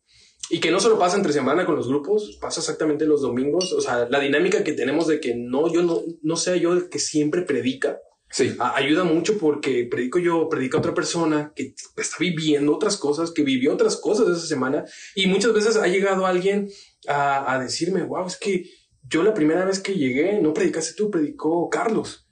[0.50, 3.72] y que no solo pasa entre semana con los grupos, pasa exactamente los domingos.
[3.72, 6.88] O sea, la dinámica que tenemos de que no, yo no, no sea yo el
[6.88, 7.98] que siempre predica.
[8.30, 8.54] Sí.
[8.60, 13.72] ayuda mucho porque predico yo, predica otra persona que está viviendo otras cosas, que vivió
[13.72, 14.84] otras cosas esa semana.
[15.16, 16.68] Y muchas veces ha llegado alguien
[17.08, 18.64] a, a decirme, wow, es que
[19.08, 22.28] yo la primera vez que llegué no predicaste tú, predicó Carlos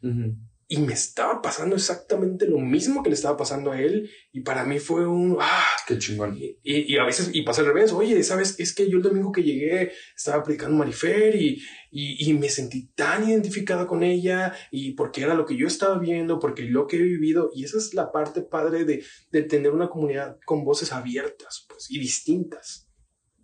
[0.69, 4.65] y me estaba pasando exactamente lo mismo que le estaba pasando a él y para
[4.65, 6.37] mí fue un ah qué chingón.
[6.37, 9.31] Y, y, a veces y pasa al revés oye sabes es que yo el domingo
[9.31, 14.93] que llegué estaba predicando Marifer y, y, y me sentí tan identificada con ella y
[14.95, 17.95] porque era lo que yo estaba viendo porque lo que he vivido y esa es
[17.95, 22.89] la parte padre de, de tener una comunidad con voces abiertas pues y distintas.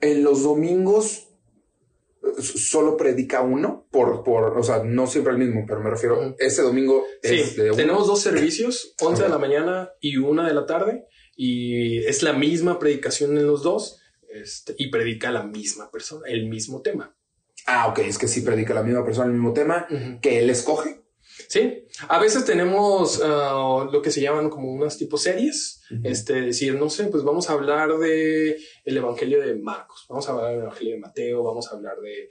[0.00, 1.31] En los domingos
[2.38, 6.62] solo predica uno por, por, o sea, no siempre el mismo, pero me refiero, ese
[6.62, 11.06] domingo es de Tenemos dos servicios, 11 de la mañana y una de la tarde,
[11.36, 16.48] y es la misma predicación en los dos, este, y predica la misma persona, el
[16.48, 17.14] mismo tema.
[17.66, 19.86] Ah, ok, es que sí predica la misma persona el mismo tema
[20.20, 21.01] que él escoge.
[21.52, 26.76] Sí, a veces tenemos ah, lo que se llaman como unas tipo series, este, decir,
[26.76, 30.60] no sé, pues vamos a hablar de el Evangelio de Marcos, vamos a hablar del
[30.62, 32.30] Evangelio de Mateo, vamos a hablar de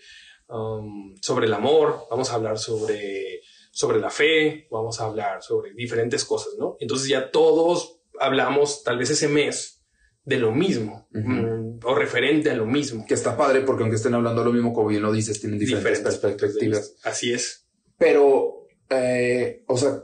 [0.49, 3.41] um, sobre el amor, vamos a hablar sobre,
[3.71, 6.77] sobre la fe, vamos a hablar sobre diferentes cosas, ¿no?
[6.79, 9.85] Entonces ya todos hablamos tal vez ese mes
[10.25, 13.05] de lo mismo mm, o referente a lo mismo.
[13.05, 16.17] Que está padre porque aunque estén hablando lo mismo, como bien lo dices, tienen diferentes,
[16.17, 16.95] perspectivas.
[17.03, 17.67] Así es.
[17.99, 18.60] Pero
[18.91, 20.03] eh, o sea,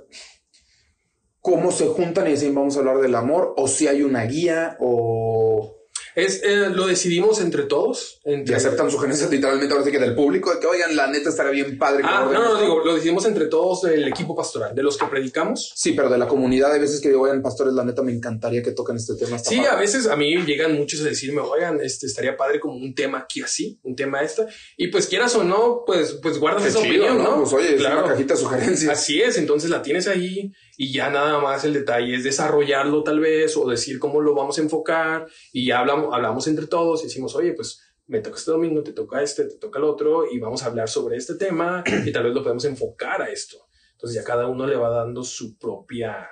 [1.41, 4.77] cómo se juntan y dicen vamos a hablar del amor, o si hay una guía,
[4.79, 5.76] o
[6.17, 8.19] es, eh, lo decidimos entre todos.
[8.25, 11.51] Y aceptan sugerencias literalmente ahora sí que del público, de que oigan, la neta estaría
[11.51, 12.01] bien padre.
[12.03, 15.73] ah, no, no, digo, lo decidimos entre todos del equipo pastoral, de los que predicamos.
[15.75, 18.63] Sí, pero de la comunidad, hay veces que digo, oigan, pastores, la neta me encantaría
[18.63, 19.37] que toquen este tema.
[19.37, 22.95] Sí, a veces a mí llegan muchos a decirme, oigan, este estaría padre como un
[22.95, 24.47] tema aquí así, un tema esta.
[24.75, 27.41] Y pues quieras o no, pues, pues guardas esa opinión, ¿no?
[27.41, 27.97] Pues oye, claro.
[27.97, 28.91] es una cajita de sugerencias.
[28.91, 33.19] Así es, entonces la tienes ahí y ya nada más el detalle es desarrollarlo tal
[33.19, 37.07] vez o decir cómo lo vamos a enfocar y ya hablamos, hablamos entre todos y
[37.07, 40.39] decimos, oye, pues me toca este domingo, te toca este, te toca el otro y
[40.39, 43.67] vamos a hablar sobre este tema y tal vez lo podemos enfocar a esto.
[43.93, 46.29] Entonces ya cada uno le va dando su propia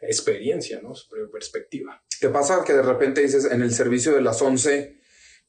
[0.00, 0.94] experiencia, ¿no?
[0.94, 2.00] Su propia perspectiva.
[2.20, 2.62] ¿Qué pasa?
[2.64, 4.97] Que de repente dices en el servicio de las 11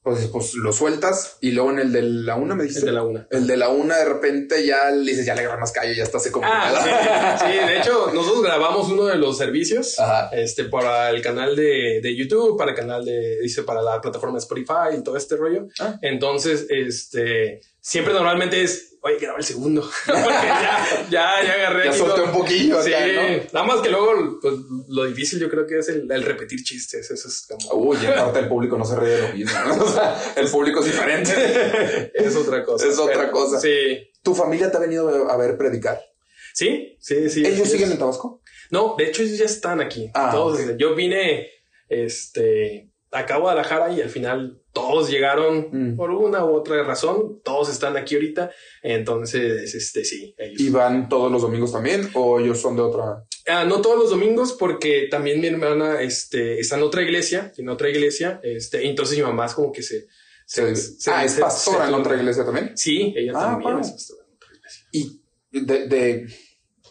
[0.02, 2.80] pues, pues lo sueltas y luego en el de la una me dijiste.
[2.80, 3.26] El de la una.
[3.30, 6.02] El de la una de repente ya le dices, ya le agarras más callo, ya
[6.02, 6.40] está seco.
[6.42, 10.30] Ah, sí, sí, de hecho, nosotros grabamos uno de los servicios Ajá.
[10.32, 14.38] este, para el canal de, de YouTube, para el canal de, dice, para la plataforma
[14.38, 15.68] Spotify y todo este rollo.
[15.78, 15.98] Ah.
[16.00, 19.82] Entonces, este, siempre normalmente es, oye, graba el segundo.
[20.06, 21.84] Porque ya, ya, ya agarré.
[21.86, 23.22] Ya solté un poquillo Sí, acá, ¿no?
[23.52, 24.54] nada más que luego, pues,
[24.88, 27.10] lo difícil yo creo que es el, el repetir chistes.
[27.10, 27.84] Eso es como.
[27.84, 29.58] Uy, en parte el público no se ríe de lo mismo.
[29.66, 29.84] ¿no?
[29.90, 32.10] O sea, el público es diferente.
[32.14, 32.86] es otra cosa.
[32.86, 33.60] Es otra cosa.
[33.60, 34.10] Sí.
[34.22, 36.00] ¿Tu familia te ha venido a ver predicar?
[36.54, 37.44] Sí, sí, sí.
[37.46, 37.72] ¿Ellos sí.
[37.72, 38.42] siguen en Tabasco?
[38.70, 40.10] No, de hecho ellos ya están aquí.
[40.14, 40.60] Ah, todos.
[40.60, 40.76] ok.
[40.76, 41.48] Yo vine
[41.88, 45.96] este, acá a Guadalajara y al final todos llegaron Mm.
[45.96, 47.40] por una u otra razón.
[47.42, 48.50] Todos están aquí ahorita.
[48.82, 50.60] Entonces, este, sí, ellos.
[50.60, 53.24] ¿Y van todos los domingos también o ellos son de otra?
[53.48, 57.68] Ah, no todos los domingos porque también mi hermana este, está en otra iglesia, en
[57.68, 58.40] otra iglesia.
[58.42, 60.06] Este, entonces mi mamá es como que se...
[60.46, 62.76] Se- se- ah, se- ¿es se- pastora en otra iglesia también?
[62.76, 63.80] Sí, ella Ah, también wow.
[63.82, 64.86] es pastora en otra iglesia.
[64.92, 65.20] Y
[65.60, 66.26] de, de,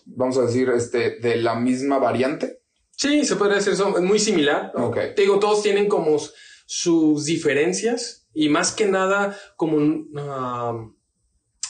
[0.06, 2.59] vamos a decir, este, de la misma variante.
[3.00, 4.74] Sí, se puede decir eso, es muy similar.
[4.76, 4.88] ¿no?
[4.88, 4.98] Ok.
[5.16, 6.18] Te digo, todos tienen como
[6.66, 10.96] sus diferencias y más que nada como um,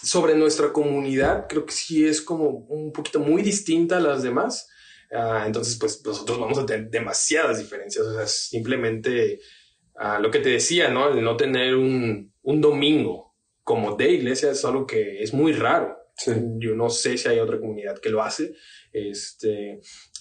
[0.01, 4.69] sobre nuestra comunidad, creo que sí es como un poquito muy distinta a las demás.
[5.11, 8.07] Ah, entonces, pues nosotros vamos a tener demasiadas diferencias.
[8.07, 9.39] O sea, simplemente
[9.97, 11.13] ah, lo que te decía, ¿no?
[11.13, 15.95] El no tener un, un domingo como de iglesia es algo que es muy raro.
[16.17, 16.31] Sí.
[16.57, 18.55] Yo no sé si hay otra comunidad que lo hace.
[18.91, 19.79] Este,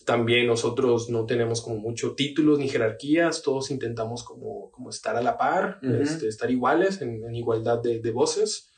[0.09, 5.21] también nosotros no tenemos como mucho títulos ni jerarquías, todos intentamos como, como estar a
[5.21, 8.73] la par, este, estar iguales, en, en igualdad de, de voces.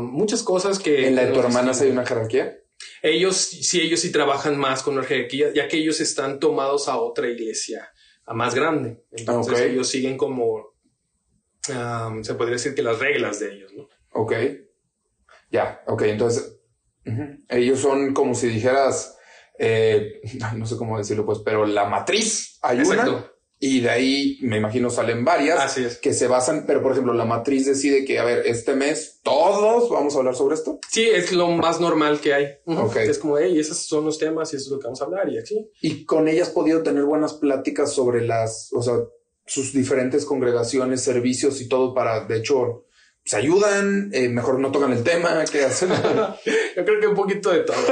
[0.00, 1.06] Muchas cosas que...
[1.06, 2.56] ¿En la de tu hermana hay una jerarquía?
[3.02, 6.98] Ellos, sí, ellos sí trabajan más con la jerarquía, ya que ellos están tomados a
[6.98, 7.86] otra iglesia,
[8.24, 9.04] a más grande.
[9.10, 10.74] Entonces ellos siguen como,
[11.62, 13.86] se podría decir que las reglas de ellos, ¿no?
[14.14, 14.32] Ok.
[15.50, 16.58] Ya, ok, entonces
[17.50, 19.17] ellos son como si dijeras,
[19.58, 20.20] eh,
[20.56, 23.32] no sé cómo decirlo, pues, pero la matriz hay una Exacto.
[23.58, 25.98] y de ahí me imagino salen varias Así es.
[25.98, 29.90] que se basan, pero por ejemplo, la matriz decide que, a ver, este mes todos
[29.90, 30.78] vamos a hablar sobre esto.
[30.88, 32.46] Sí, es lo más normal que hay.
[32.96, 35.28] Es como, hey, esos son los temas y eso es lo que vamos a hablar
[35.28, 35.68] y aquí.
[35.82, 38.94] Y con ella has podido tener buenas pláticas sobre las, o sea,
[39.44, 42.84] sus diferentes congregaciones, servicios y todo para, de hecho,
[43.28, 45.90] se ayudan, eh, mejor no tocan el tema, ¿qué hacen?
[46.76, 47.76] Yo creo que un poquito de todo.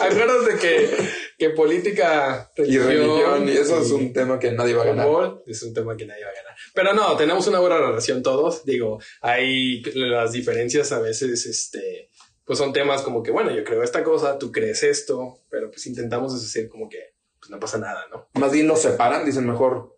[0.00, 0.90] Acuérdate que,
[1.38, 5.06] que política, y religión, y eso es un tema que nadie va a ganar.
[5.06, 6.54] fútbol es un tema que nadie va a ganar.
[6.74, 8.64] Pero no, tenemos una buena relación todos.
[8.64, 12.10] Digo, hay las diferencias a veces, este,
[12.44, 15.86] pues son temas como que, bueno, yo creo esta cosa, tú crees esto, pero pues
[15.86, 18.26] intentamos decir como que pues no pasa nada, ¿no?
[18.34, 19.94] Más bien los separan, dicen mejor.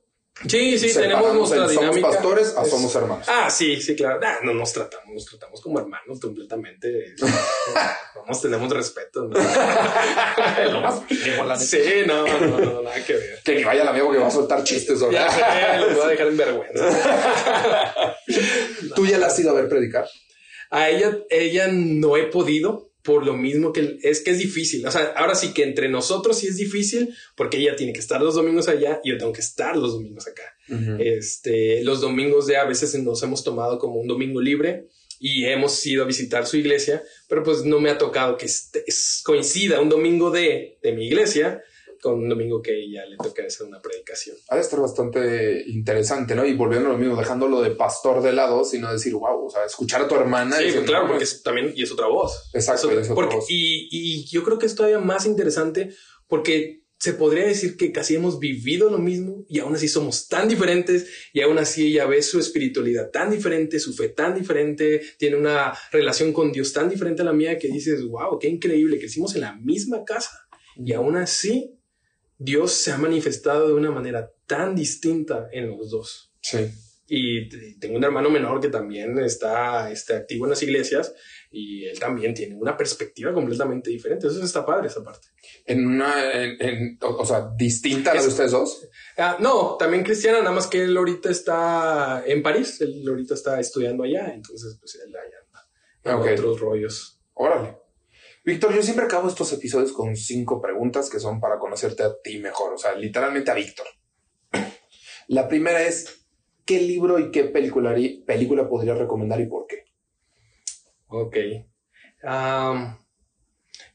[0.47, 2.09] Sí, sí, tenemos nuestra el somos dinámica.
[2.09, 3.27] pastores a somos hermanos.
[3.27, 4.21] Ah, sí, sí, claro.
[4.43, 7.15] No nos tratamos, nos tratamos como hermanos completamente.
[8.15, 9.25] Vamos, tenemos respeto.
[9.25, 9.29] ¿no?
[10.71, 13.41] Lo más sí, no, no, no, nada que ver.
[13.43, 15.01] Que ni vaya la amigo que va a soltar chistes.
[15.11, 15.41] Ya sé,
[15.81, 18.17] los voy a dejar en vergüenza.
[18.95, 20.07] ¿Tú ya la has ido a ver predicar?
[20.71, 24.85] A ella, ella no he podido por lo mismo que es que es difícil.
[24.87, 28.21] O sea, ahora sí que entre nosotros sí es difícil porque ella tiene que estar
[28.21, 30.43] los domingos allá y yo tengo que estar los domingos acá.
[31.01, 34.89] Este, los domingos de a veces nos hemos tomado como un domingo libre
[35.19, 38.85] y hemos ido a visitar su iglesia, pero pues no me ha tocado que este-
[38.87, 41.63] es- coincida un domingo de, de mi iglesia
[42.01, 44.37] con un domingo que ella le toca hacer una predicación.
[44.49, 46.45] Ha de estar bastante interesante, ¿no?
[46.45, 49.65] Y volviendo a lo mismo, dejándolo de pastor de lado, sino decir, wow, o sea,
[49.65, 50.57] escuchar a tu hermana.
[50.57, 52.51] y Sí, decir, pues, claro, no, porque es también y es otra voz.
[52.55, 53.47] Exacto, Es es otra porque- voz.
[53.49, 55.91] Y, y yo creo que es todavía más interesante
[56.29, 60.49] porque se podría decir que casi hemos vivido lo mismo y aún así somos tan
[60.49, 65.37] diferentes y aún así ella ve su espiritualidad tan diferente, su fe tan diferente, tiene
[65.37, 69.35] una relación con Dios tan diferente a la mía que dices, wow, qué increíble, crecimos
[69.35, 71.76] en la misma casa y aún así
[72.39, 76.33] Dios se ha manifestado de una manera tan distinta en los dos.
[76.43, 76.59] Sí.
[77.09, 77.49] Y
[77.79, 81.15] tengo un hermano menor que también está, está activo en las iglesias
[81.53, 84.27] y él también tiene una perspectiva completamente diferente.
[84.27, 85.29] Eso está padre, esa parte.
[85.67, 88.89] En una, en, en- o, o sea, distinta a la de Es- ustedes dos.
[89.17, 93.61] Ah, no, también cristiana, nada más que él ahorita está en París, él ahorita está
[93.61, 96.39] estudiando allá, entonces pues él allá anda en Ok.
[96.41, 97.21] otros rollos.
[97.35, 97.77] Órale.
[98.47, 102.39] Víctor, yo siempre acabo estos episodios con cinco preguntas que son para conocerte a ti
[102.39, 103.89] mejor, o sea, literalmente a Víctor.
[105.27, 106.29] La primera es,
[106.65, 107.93] ¿qué libro y qué película,
[108.25, 109.87] película podrías recomendar y por qué?
[111.09, 111.37] Ok.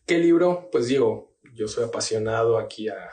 [0.05, 0.67] ¿Qué libro?
[0.69, 3.09] Pues digo, yo soy apasionado aquí a,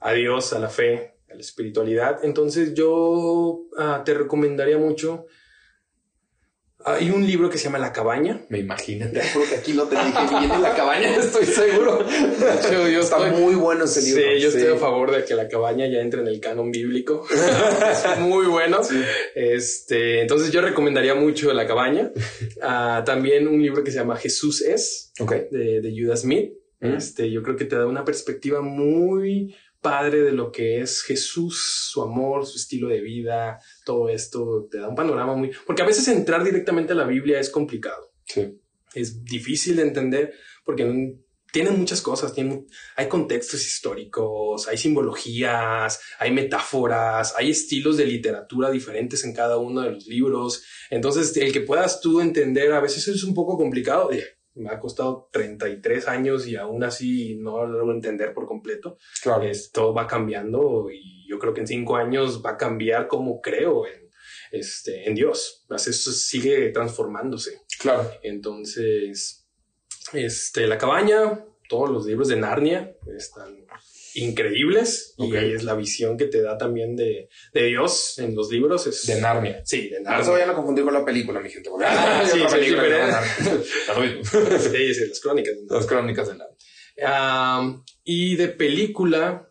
[0.00, 1.20] a Dios, a la fe.
[1.30, 2.24] a la espiritualidad.
[2.24, 5.26] Entonces yo ah, te recomendaría mucho
[6.94, 8.42] hay un libro que se llama La Cabaña.
[8.48, 9.06] Me imagino.
[9.10, 12.04] Te que aquí lo te dije bien en La Cabaña, estoy seguro.
[12.70, 14.22] yo Está muy bueno ese libro.
[14.22, 17.26] Sí, yo estoy a favor de que La Cabaña ya entre en el canon bíblico.
[17.32, 18.80] es muy bueno.
[19.34, 22.12] Este, entonces yo recomendaría mucho La Cabaña.
[22.62, 25.12] Ah, también un libro que se llama Jesús es,
[25.50, 26.52] de, de Judas Smith.
[26.80, 26.94] Mm.
[26.94, 31.88] Este, yo creo que te da una perspectiva muy padre de lo que es Jesús,
[31.90, 35.50] su amor, su estilo de vida, todo esto te da un panorama muy...
[35.66, 38.12] Porque a veces entrar directamente a la Biblia es complicado.
[38.24, 38.60] Sí.
[38.94, 40.34] Es difícil de entender
[40.64, 40.84] porque
[41.52, 48.70] tiene muchas cosas, tiene, hay contextos históricos, hay simbologías, hay metáforas, hay estilos de literatura
[48.70, 50.64] diferentes en cada uno de los libros.
[50.90, 54.10] Entonces, el que puedas tú entender a veces es un poco complicado
[54.58, 58.98] me ha costado 33 años y aún así no lo entender por completo.
[59.22, 59.44] Claro.
[59.72, 63.86] todo va cambiando y yo creo que en cinco años va a cambiar como creo
[63.86, 64.10] en,
[64.52, 65.66] este, en Dios.
[65.70, 67.62] Eso sigue transformándose.
[67.78, 68.10] Claro.
[68.22, 69.48] Entonces,
[70.12, 73.66] este, La Cabaña, todos los libros de Narnia están
[74.18, 78.50] increíbles y ahí es la visión que te da también de, de Dios en los
[78.50, 78.86] libros.
[78.86, 79.62] Es, de Narnia.
[79.64, 80.18] Sí, de Narnia.
[80.18, 81.70] No se vayan a confundir con la película, mi gente.
[81.84, 82.46] Ah, sí, sí,
[84.58, 85.54] sí, sí, las crónicas.
[85.68, 86.56] Las crónicas de Narnia.
[88.04, 89.47] y de película,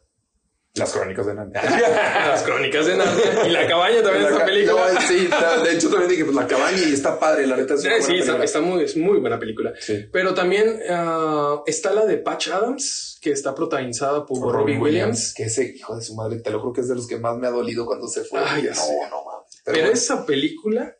[0.77, 1.61] las crónicas de Narnia.
[2.27, 3.47] Las crónicas de Narnia.
[3.47, 5.01] Y la cabaña también es película.
[5.01, 5.29] sí,
[5.63, 8.61] de hecho también dije, pues la cabaña y está padre, la neta es Sí, está,
[8.61, 9.73] muy, es muy buena película.
[10.11, 15.33] Pero también ah, está la de Patch Adams, que está protagonizada por, por Robbie Williams.
[15.35, 17.37] Que ese hijo de su madre, te lo juro que es de los que más
[17.37, 18.39] me ha dolido cuando se fue.
[18.43, 19.61] Ay, no, no mames.
[19.65, 20.97] Pero, esa película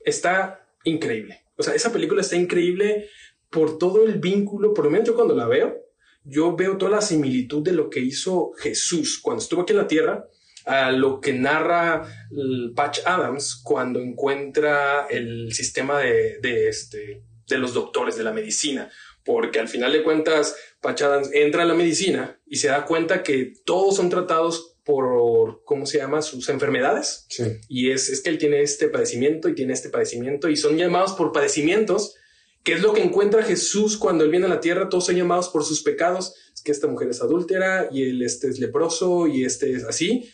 [0.00, 1.44] está increíble.
[1.56, 3.08] O sea, esa película está increíble
[3.50, 5.83] por todo el vínculo, por lo menos yo cuando la veo,
[6.24, 9.86] yo veo toda la similitud de lo que hizo Jesús cuando estuvo aquí en la
[9.86, 10.28] tierra
[10.64, 12.02] a lo que narra
[12.74, 18.90] Patch Adams cuando encuentra el sistema de, este, de los doctores de la medicina.
[19.24, 23.22] Porque al final de cuentas, Patch Adams entra a la medicina y se da cuenta
[23.22, 26.20] que todos son tratados por, ¿cómo se llama?
[26.22, 27.26] Sus enfermedades.
[27.68, 31.12] Y es, es que él tiene este padecimiento y tiene este padecimiento y son llamados
[31.12, 32.16] por padecimientos
[32.64, 34.88] ¿Qué es lo que encuentra Jesús cuando él viene a la tierra?
[34.88, 36.34] Todos son llamados por sus pecados.
[36.54, 40.30] Es que esta mujer es adúltera y él este es leproso y este es así.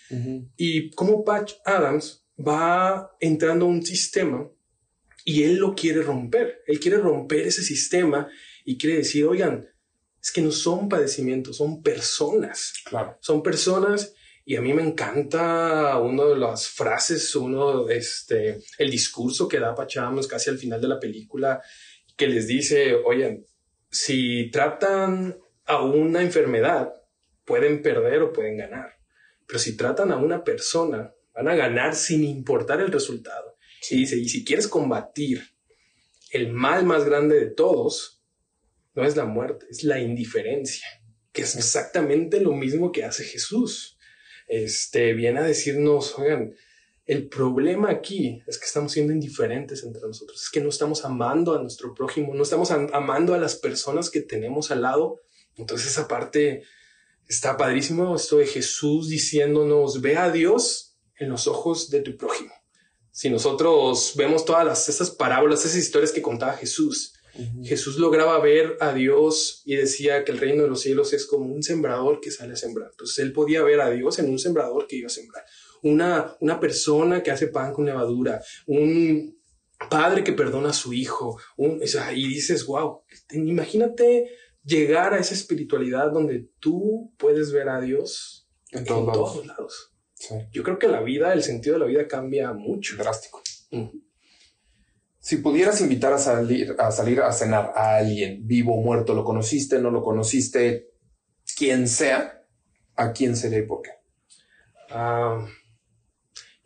[0.57, 4.49] Y como Patch Adams va entrando a un sistema
[5.25, 6.63] y él lo quiere romper.
[6.69, 8.29] Él quiere romper ese sistema
[8.65, 9.69] y quiere decir, oigan,
[10.23, 12.75] es que no son padecimientos, son personas.
[12.85, 13.19] Claro.
[13.21, 19.49] Son personas y a mí me encanta una de las frases, uno, este, el discurso
[19.49, 21.61] que da Patch Adams casi al final de la película
[22.21, 23.47] que les dice, oye,
[23.91, 26.93] si tratan a una enfermedad,
[27.47, 28.99] pueden perder o pueden ganar.
[29.47, 33.57] Pero si tratan a una persona, van a ganar sin importar el resultado.
[33.91, 35.43] Y dice, y si quieres combatir
[36.31, 38.23] el mal más grande de todos,
[38.95, 40.87] no es la muerte, es la indiferencia,
[41.33, 43.97] que es exactamente lo mismo que hace Jesús.
[44.47, 46.55] Este viene a decirnos, oigan,
[47.11, 51.57] el problema aquí es que estamos siendo indiferentes entre nosotros, es que no estamos amando
[51.57, 55.21] a nuestro prójimo, no estamos amando a las personas que tenemos al lado.
[55.57, 56.63] Entonces esa parte
[57.27, 62.53] está padrísimo, esto de Jesús diciéndonos, ve a Dios en los ojos de tu prójimo.
[63.11, 67.15] Si nosotros vemos todas las, esas parábolas, esas historias que contaba Jesús,
[67.65, 71.53] Jesús lograba ver a Dios y decía que el reino de los cielos es como
[71.53, 72.91] un sembrador que sale a sembrar.
[72.93, 75.45] Entonces él podía ver a Dios en un sembrador que iba a sembrar
[75.83, 79.39] una, una persona que hace pan con levadura, un
[79.89, 81.81] padre que perdona a su hijo, un,
[82.15, 83.03] y dices, wow,
[83.33, 84.31] imagínate
[84.65, 89.93] llegar a esa espiritualidad donde tú puedes ver a Dios en, todos, lados.
[90.53, 92.97] Yo creo que la vida, el sentido de la vida cambia mucho.
[92.97, 93.43] Drástico.
[95.19, 99.25] Si pudieras invitar a salir, a salir a cenar a alguien vivo o muerto, ¿lo
[99.25, 100.91] conociste, no lo conociste?
[101.57, 102.45] Quien sea,
[102.97, 103.91] ¿a quién sería y por qué?
[104.91, 105.47] Ah,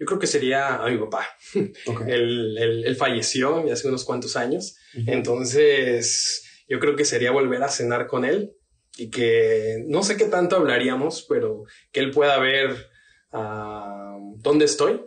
[0.05, 1.27] yo creo que sería a mi papá.
[2.07, 4.77] él, falleció hace unos cuantos años.
[5.07, 8.55] Entonces, yo creo que sería volver a cenar con él
[8.99, 12.91] y que no sé qué tanto hablaríamos, pero que él pueda ver
[13.33, 15.01] ah, dónde estoy.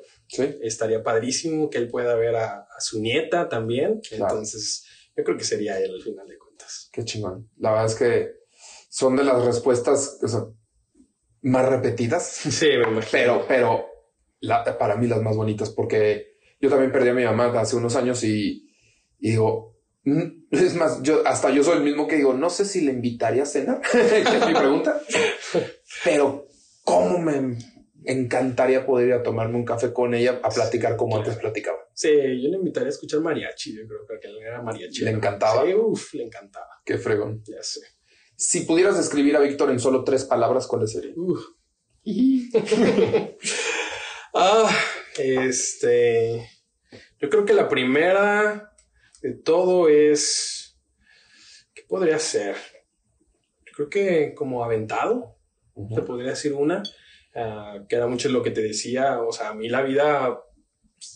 [0.61, 4.02] Estaría padrísimo que él pueda ver a, su nieta también.
[4.10, 4.84] Entonces,
[5.15, 6.90] yo creo que sería él al final de cuentas.
[6.91, 7.52] Qué chingón.
[7.57, 8.32] La verdad es que
[8.90, 10.19] son de las respuestas
[11.41, 12.28] más repetidas.
[12.28, 13.11] Sí, me imagino.
[13.11, 13.97] Pero, pero
[14.77, 18.23] para mí las más bonitas, porque yo también perdí a mi mamá hace unos años
[18.23, 18.69] y,
[19.19, 22.81] digo, mm", es más, yo hasta yo soy el mismo que digo, no sé si
[22.81, 25.01] le invitaría a cenar, es mi pregunta,
[26.03, 26.47] pero
[26.84, 27.57] cómo me
[28.05, 31.77] encantaría poder ir a tomarme un café con ella a platicar como antes platicaba.
[31.93, 35.03] Sí, yo le invitaría a escuchar mariachi, yo creo que él era mariachi.
[35.03, 35.65] ¿Le encantaba?
[35.65, 36.69] Sí, uf, le encantaba.
[36.85, 37.43] Qué fregón.
[37.45, 37.81] Ya sé.
[38.35, 41.15] Si pudieras describir a Víctor en solo tres palabras, ¿cuáles serían?
[44.33, 44.69] Ah,
[45.17, 46.49] este.
[47.19, 48.73] Yo creo que la primera
[49.21, 50.77] de todo es.
[51.73, 52.55] ¿Qué podría ser?
[53.65, 55.37] Yo creo que como aventado,
[55.93, 56.83] se podría decir una.
[57.35, 59.21] Ah, que era mucho lo que te decía.
[59.21, 60.39] O sea, a mí la vida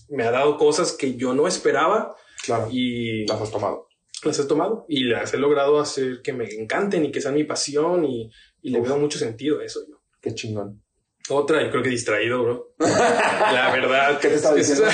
[0.09, 2.15] me ha dado cosas que yo no esperaba.
[2.43, 2.67] Claro.
[2.71, 3.87] Y Las has tomado.
[4.23, 7.43] las he tomado y las he logrado hacer que me encanten y que sean mi
[7.43, 8.31] pasión y,
[8.61, 10.01] y le veo mucho sentido a eso yo.
[10.21, 10.83] Qué chingón.
[11.29, 12.73] Otra, yo creo que distraído, bro.
[12.79, 14.19] La verdad.
[14.19, 14.85] ¿Qué te estaba diciendo?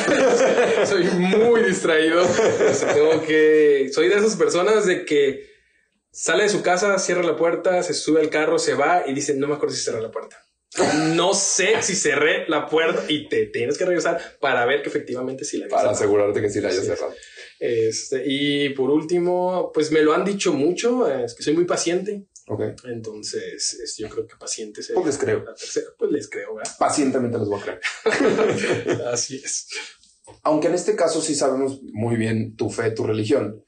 [0.85, 2.23] soy muy distraído.
[2.23, 3.89] O sea, tengo que.
[3.93, 5.49] Soy de esas personas de que
[6.11, 9.33] sale de su casa, cierra la puerta, se sube al carro, se va y dice:
[9.35, 10.43] No me acuerdo si cerré la puerta.
[11.15, 15.43] No sé si cerré la puerta y te tienes que regresar para ver que efectivamente
[15.45, 15.95] sí la Para cerrado.
[15.97, 16.87] asegurarte que sí la hayas Sí.
[16.87, 17.13] cerrado.
[17.59, 22.27] Este, y por último, pues me lo han dicho mucho, es que soy muy paciente.
[22.49, 22.61] Ok.
[22.85, 25.43] Entonces, es- yo creo que paciente es Pues les creo.
[25.43, 25.87] la tercera.
[25.97, 26.71] Pues les creo, ¿verdad?
[26.79, 27.81] Pacientemente les voy a creer.
[29.11, 29.67] Así es.
[30.43, 33.63] Aunque en este caso sí sabemos muy bien tu fe, tu religión,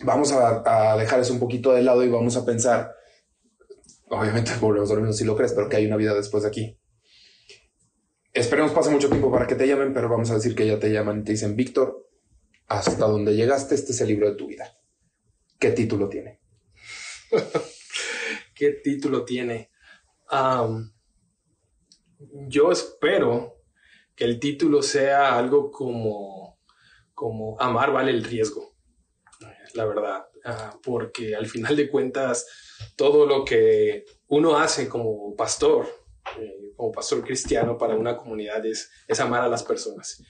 [0.00, 2.92] vamos a, a dejar eso un poquito de lado y vamos a pensar,
[4.08, 6.48] obviamente volvemos a lo mismo si lo crees, pero que hay una vida después de
[6.50, 6.78] aquí.
[8.32, 10.90] Esperemos pase mucho tiempo para que te llamen, pero vamos a decir que ya te
[10.92, 12.06] llaman y te dicen, Víctor,
[12.66, 14.76] hasta donde llegaste, este es el libro de tu vida.
[15.58, 16.40] ¿Qué título tiene?
[18.54, 19.70] ¿Qué título tiene?
[22.48, 23.62] Yo espero
[24.14, 26.58] que el título sea algo como,
[27.14, 28.74] como Amar vale el riesgo.
[29.74, 30.26] La verdad.
[30.44, 32.46] Ah, porque al final de cuentas,
[32.94, 35.86] todo lo que uno hace como pastor,
[36.40, 40.22] eh, como pastor cristiano para una comunidad es, es amar a las personas.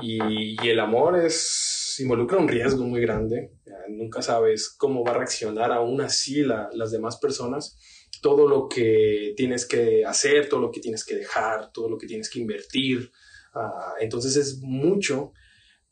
[0.00, 3.52] Y, y el amor es, involucra un riesgo muy grande.
[3.88, 7.78] Nunca sabes cómo va a reaccionar aún así la- las demás personas.
[8.20, 12.06] Todo lo que tienes que hacer, todo lo que tienes que dejar, todo lo que
[12.06, 13.10] tienes que invertir.
[13.54, 15.32] Ah, entonces es mucho.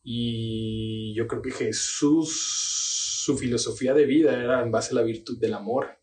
[0.03, 5.39] Y yo creo que Jesús, su filosofía de vida era en base a la virtud
[5.39, 5.99] del amor.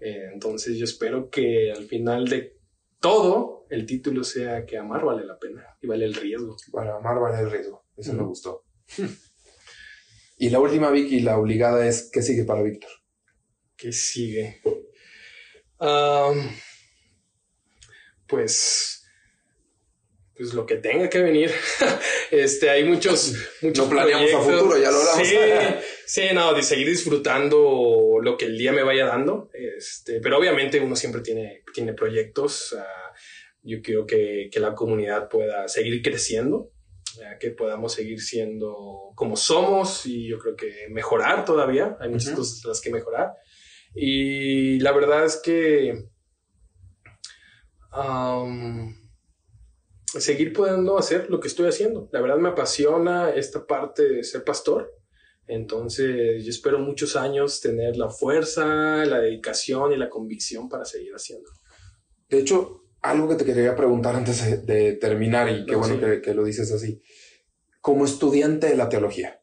[0.00, 2.57] Eh, entonces yo espero que al final de
[3.00, 6.56] todo el título sea que amar vale la pena y vale el riesgo.
[6.70, 7.84] Bueno, amar vale el riesgo.
[7.96, 8.64] Eso me gustó.
[10.38, 12.90] y la última, Vicky, la obligada es, ¿qué sigue para Víctor?
[13.76, 14.60] ¿Qué sigue?
[18.26, 19.06] Pues,
[20.36, 21.50] pues lo que tenga que venir.
[22.30, 24.60] este, hay muchos, muchos No planeamos a proyectos.
[24.60, 25.28] futuro, ya lo hablamos.
[25.28, 25.36] Sí,
[26.08, 29.50] sí, no, de seguir disfrutando lo que el día me vaya dando.
[29.52, 32.74] Este, pero obviamente uno siempre tiene, tiene proyectos.
[32.78, 33.12] ah,
[33.62, 36.70] yo quiero que, que la comunidad pueda seguir creciendo,
[37.24, 41.96] ah, que podamos seguir siendo como somos y yo creo que mejorar todavía.
[42.00, 42.38] Hay muchas Ujú.
[42.38, 43.32] cosas en las que mejorar.
[43.94, 46.08] Y la verdad es que
[47.92, 48.94] am,
[50.06, 52.08] seguir pudiendo hacer lo que estoy haciendo.
[52.12, 54.97] La verdad me apasiona esta parte de ser pastor.
[55.48, 61.12] Entonces yo espero muchos años tener la fuerza, la dedicación y la convicción para seguir
[61.14, 61.50] haciendo.
[62.28, 66.00] De hecho, algo que te quería preguntar antes de, terminar, y qué No, bueno sí.
[66.00, 67.00] que, que lo dices así.
[67.80, 69.40] Como estudiante de la teología,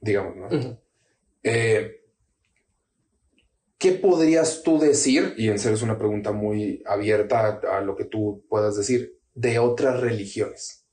[0.00, 0.78] digamos, ¿no?
[1.42, 2.02] Eh,
[3.78, 7.96] ¿Qué podrías tú decir, y en serio es una pregunta muy abierta a, a lo
[7.96, 10.86] que tú puedas decir, de otras religiones?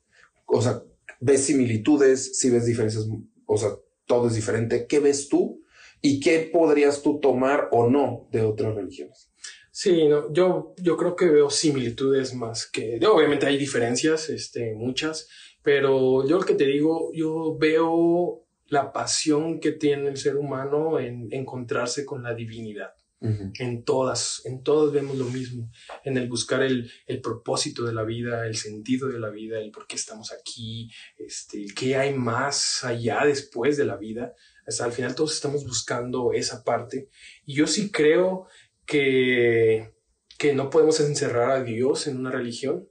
[0.46, 0.82] O sea,
[1.20, 2.40] ¿ves similitudes?
[2.40, 3.06] ¿Si ves diferencias?
[3.46, 3.70] O sea,
[4.10, 4.88] todo es diferente.
[4.88, 5.64] ¿Qué ves tú?
[6.02, 9.32] ¿Y qué podrías tú tomar o no de otras religiones?
[9.72, 13.00] Sí, no, yo, yo creo que veo similitudes más que.
[13.06, 15.30] Obviamente hay diferencias, este, muchas,
[15.62, 21.00] pero yo lo que te digo, yo veo la pasión que tiene el ser humano
[21.00, 22.94] en encontrarse con la divinidad.
[23.22, 25.70] En todas, en todas vemos lo mismo,
[26.06, 29.72] en el buscar el, el propósito de la vida, el sentido de la vida, el
[29.72, 34.34] por qué estamos aquí, este, qué hay más allá después de la vida.
[34.66, 37.10] Hasta al final todos estamos buscando esa parte.
[37.46, 38.48] Y yo sí creo
[38.86, 39.94] que,
[40.38, 42.88] que no podemos encerrar a Dios en una religión.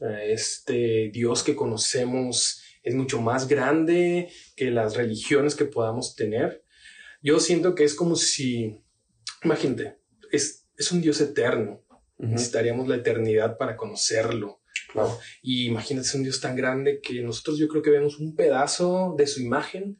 [0.00, 6.62] Este Dios que conocemos es mucho más grande que las religiones que podamos tener.
[7.22, 8.83] Yo siento que es como si,
[9.44, 9.98] imagínate,
[10.30, 11.82] es, es un Dios eterno.
[12.16, 14.60] Necesitaríamos la eternidad para conocerlo.
[14.92, 15.18] claro.
[15.42, 19.14] Y imagínate, es un Dios tan grande que nosotros yo creo que vemos un pedazo
[19.18, 19.98] de su imagen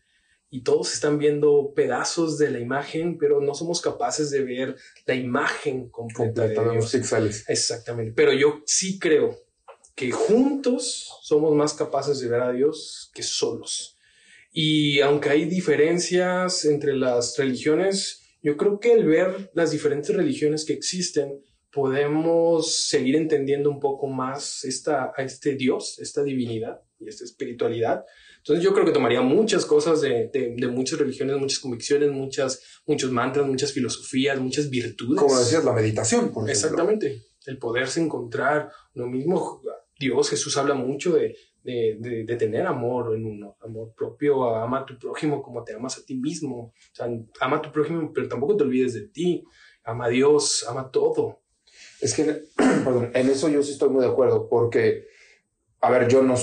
[0.55, 5.15] y todos están viendo pedazos de la imagen, pero no somos capaces de ver la
[5.16, 6.93] imagen completa, de Dios.
[6.93, 7.45] píxeles.
[7.49, 8.12] Exactamente.
[8.15, 9.37] Pero yo sí creo
[9.97, 13.99] que juntos somos más capaces de ver a Dios que solos.
[14.53, 20.65] Y aunque hay diferencias entre las religiones, yo creo que el ver las diferentes religiones
[20.65, 21.43] que existen,
[21.73, 28.05] podemos seguir entendiendo un poco más esta, a este Dios, esta divinidad y esta espiritualidad
[28.45, 33.11] entonces yo creo que tomaría muchas cosas de, de, muchas religiones, muchas convicciones, muchas, muchos
[33.11, 35.19] mantras, muchas filosofías, muchas virtudes.
[35.19, 37.23] Como decías, la meditación, por Exactamente.
[37.47, 39.62] El poderse encontrar lo mismo.
[39.99, 41.35] Dios, Jesús habla mucho de,
[41.65, 45.99] de, de, tener amor en uno, amor propio, ama a tu prójimo como te amas
[45.99, 46.57] a ti mismo.
[46.59, 47.09] O sea,
[47.41, 49.45] ama a tu prójimo, pero tampoco te olvides de ti.
[49.82, 51.41] Ama a Dios, ama todo.
[52.01, 52.24] Es que,
[52.85, 55.07] perdón, en eso yo sí estoy muy de acuerdo, porque,
[55.81, 56.35] a ver, yo no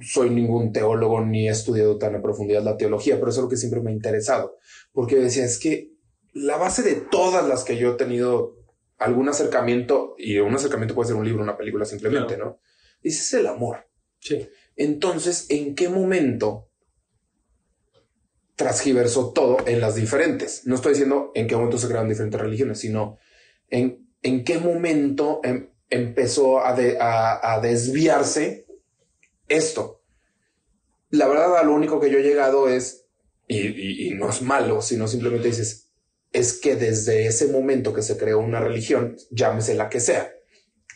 [0.00, 3.50] soy ningún teólogo ni he estudiado tan a profundidad la teología, pero eso es lo
[3.50, 4.56] que siempre me ha interesado,
[4.92, 5.92] porque decía, es que
[6.34, 8.58] la base de todas las que yo he tenido
[8.98, 12.60] algún acercamiento, y un acercamiento puede ser un libro, una película simplemente, ¿no?
[13.02, 13.87] Ese es el amor.
[14.20, 14.48] Sí.
[14.76, 16.68] Entonces, ¿en qué momento
[18.56, 20.66] transgiversó todo en las diferentes?
[20.66, 23.18] No estoy diciendo en qué momento se crearon diferentes religiones, sino
[23.70, 28.66] en, en qué momento em, empezó a, desviarse
[29.48, 30.02] esto.
[31.10, 33.06] La verdad, lo único que yo he llegado es,
[33.46, 35.90] y, no es malo, sino simplemente dices,
[36.32, 40.30] es que desde ese momento que se creó una religión, llámese la que sea,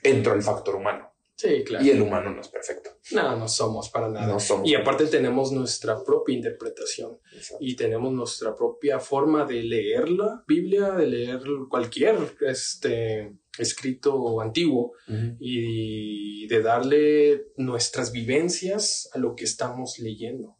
[0.02, 1.11] entró el factor humano.
[1.42, 1.84] Sí, claro.
[1.84, 2.90] Y el humano no es perfecto.
[3.10, 4.28] No, no somos para nada.
[4.28, 4.68] No somos.
[4.68, 7.18] Y aparte tenemos nuestra propia interpretación
[7.58, 14.92] y tenemos nuestra propia forma de leer la Biblia, de leer cualquier este, escrito antiguo
[15.40, 20.58] y de darle nuestras vivencias a lo que estamos leyendo.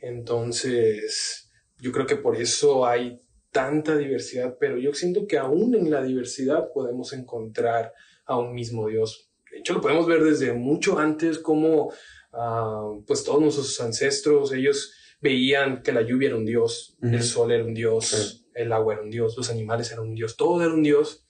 [0.00, 3.22] Entonces, yo creo que por eso hay
[3.52, 7.92] tanta diversidad, pero yo siento que aún en la diversidad podemos encontrar
[8.24, 9.30] a un mismo Dios.
[9.56, 11.90] De hecho, lo podemos ver desde mucho antes como
[12.34, 14.92] ah, pues todos nuestros ancestros, ellos
[15.22, 19.02] veían que la lluvia era un dios, el sol era un dios, el agua era
[19.02, 21.26] un dios, los animales eran un dios, todo era un dios.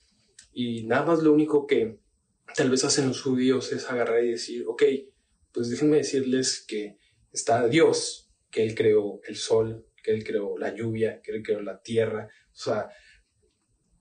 [0.53, 2.01] Y nada más lo único que
[2.57, 4.83] tal vez hacen los judíos es agarrar y decir, ok,
[5.53, 6.99] pues déjenme decirles que
[7.31, 11.63] está Dios, que Él creó el sol, que Él creó la lluvia, que Él creó
[11.63, 12.29] la tierra.
[12.53, 12.89] O sea,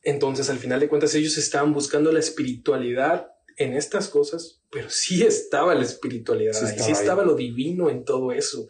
[0.02, 5.24] entonces al final de cuentas ellos estaban buscando la espiritualidad en estas cosas, pero sí
[5.28, 8.68] estaba la espiritualidad, sí estaba, sí estaba lo divino en todo eso,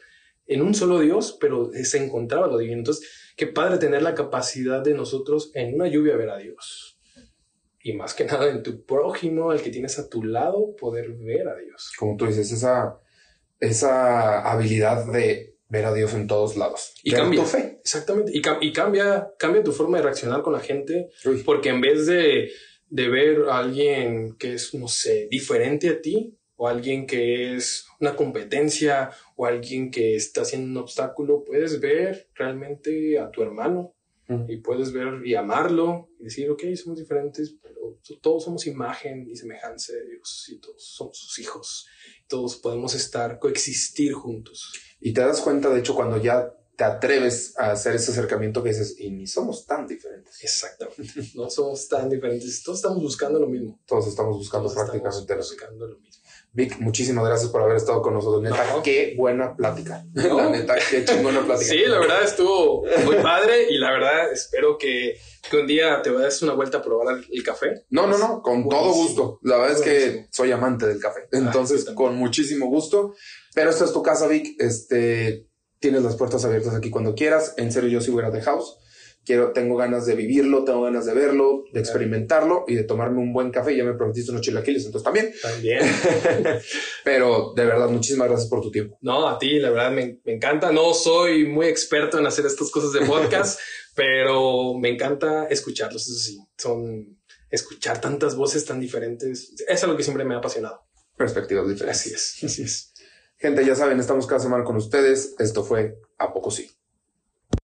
[0.48, 2.78] en un solo Dios, pero se encontraba lo divino.
[2.78, 6.96] Entonces, qué padre tener la capacidad de nosotros en una lluvia ver a Dios
[7.86, 11.48] y más que nada en tu prójimo, al que tienes a tu lado, poder ver
[11.48, 11.94] a Dios.
[12.00, 13.00] Como tú dices, esa,
[13.60, 16.96] esa habilidad de ver a Dios en todos lados.
[17.04, 17.78] Y cambia tu fe.
[17.82, 18.32] Exactamente.
[18.34, 21.12] Y, y, cambia, cambia tu forma de reaccionar con la gente,
[21.46, 22.50] porque en vez de,
[22.96, 27.86] de ver a alguien que es, no sé, diferente a ti, o alguien que es
[28.00, 33.94] una competencia, o alguien que está haciendo un obstáculo, puedes ver realmente a tu hermano,
[34.48, 39.36] y puedes ver y amarlo y decir, ok, somos diferentes, pero todos somos imagen y
[39.36, 41.88] semejanza de Dios y todos somos sus hijos.
[42.28, 44.72] Todos podemos estar, coexistir juntos.
[45.00, 48.70] Y te das cuenta, de hecho, cuando ya te atreves a hacer ese acercamiento que
[48.70, 50.44] dices, y ni somos tan diferentes.
[50.44, 53.80] Exactamente, no somos tan diferentes, todos estamos buscando lo mismo.
[53.86, 56.24] Todos estamos buscando prácticamente buscando lo mismo.
[56.56, 58.42] Vic, muchísimas gracias por haber estado con nosotros.
[58.42, 60.06] Neta, qué buena plática.
[60.14, 61.70] La neta, qué chingona plática.
[61.70, 65.20] Sí, la verdad estuvo muy padre y la verdad espero que,
[65.50, 67.84] que un día te vayas una vuelta a probar el café.
[67.90, 69.40] No, no, no, con todo gusto.
[69.44, 71.24] La verdad es que soy amante del café.
[71.26, 73.16] Ah, Entonces, con muchísimo gusto.
[73.54, 74.56] Pero esta es tu casa, Vic.
[74.58, 75.48] Este,
[75.86, 77.54] tienes las puertas abiertas aquí cuando quieras.
[77.58, 78.80] En serio, yo sigo a The House
[79.24, 83.34] quiero, tengo ganas de vivirlo, tengo ganas de verlo, de experimentarlo y de tomarme un
[83.34, 83.76] buen café.
[83.76, 85.34] Ya me prometiste unos chilaquiles, entonces también.
[85.42, 85.82] También.
[87.04, 88.98] Pero de verdad, muchísimas gracias por tu tiempo.
[89.02, 90.72] No, a ti, la verdad, me, me encanta.
[90.72, 93.60] No soy muy experto en hacer estas cosas de podcast,
[93.96, 96.08] pero me encanta escucharlos.
[96.08, 99.54] Eso sí, son escuchar tantas voces tan diferentes.
[99.68, 100.82] Eso es lo que siempre me ha apasionado.
[101.18, 102.02] Perspectivas diferentes.
[102.02, 102.94] Así es, así es.
[103.38, 105.36] Gente, ya saben, estamos cada semana con ustedes.
[105.40, 106.72] Esto fue A Poco Sí.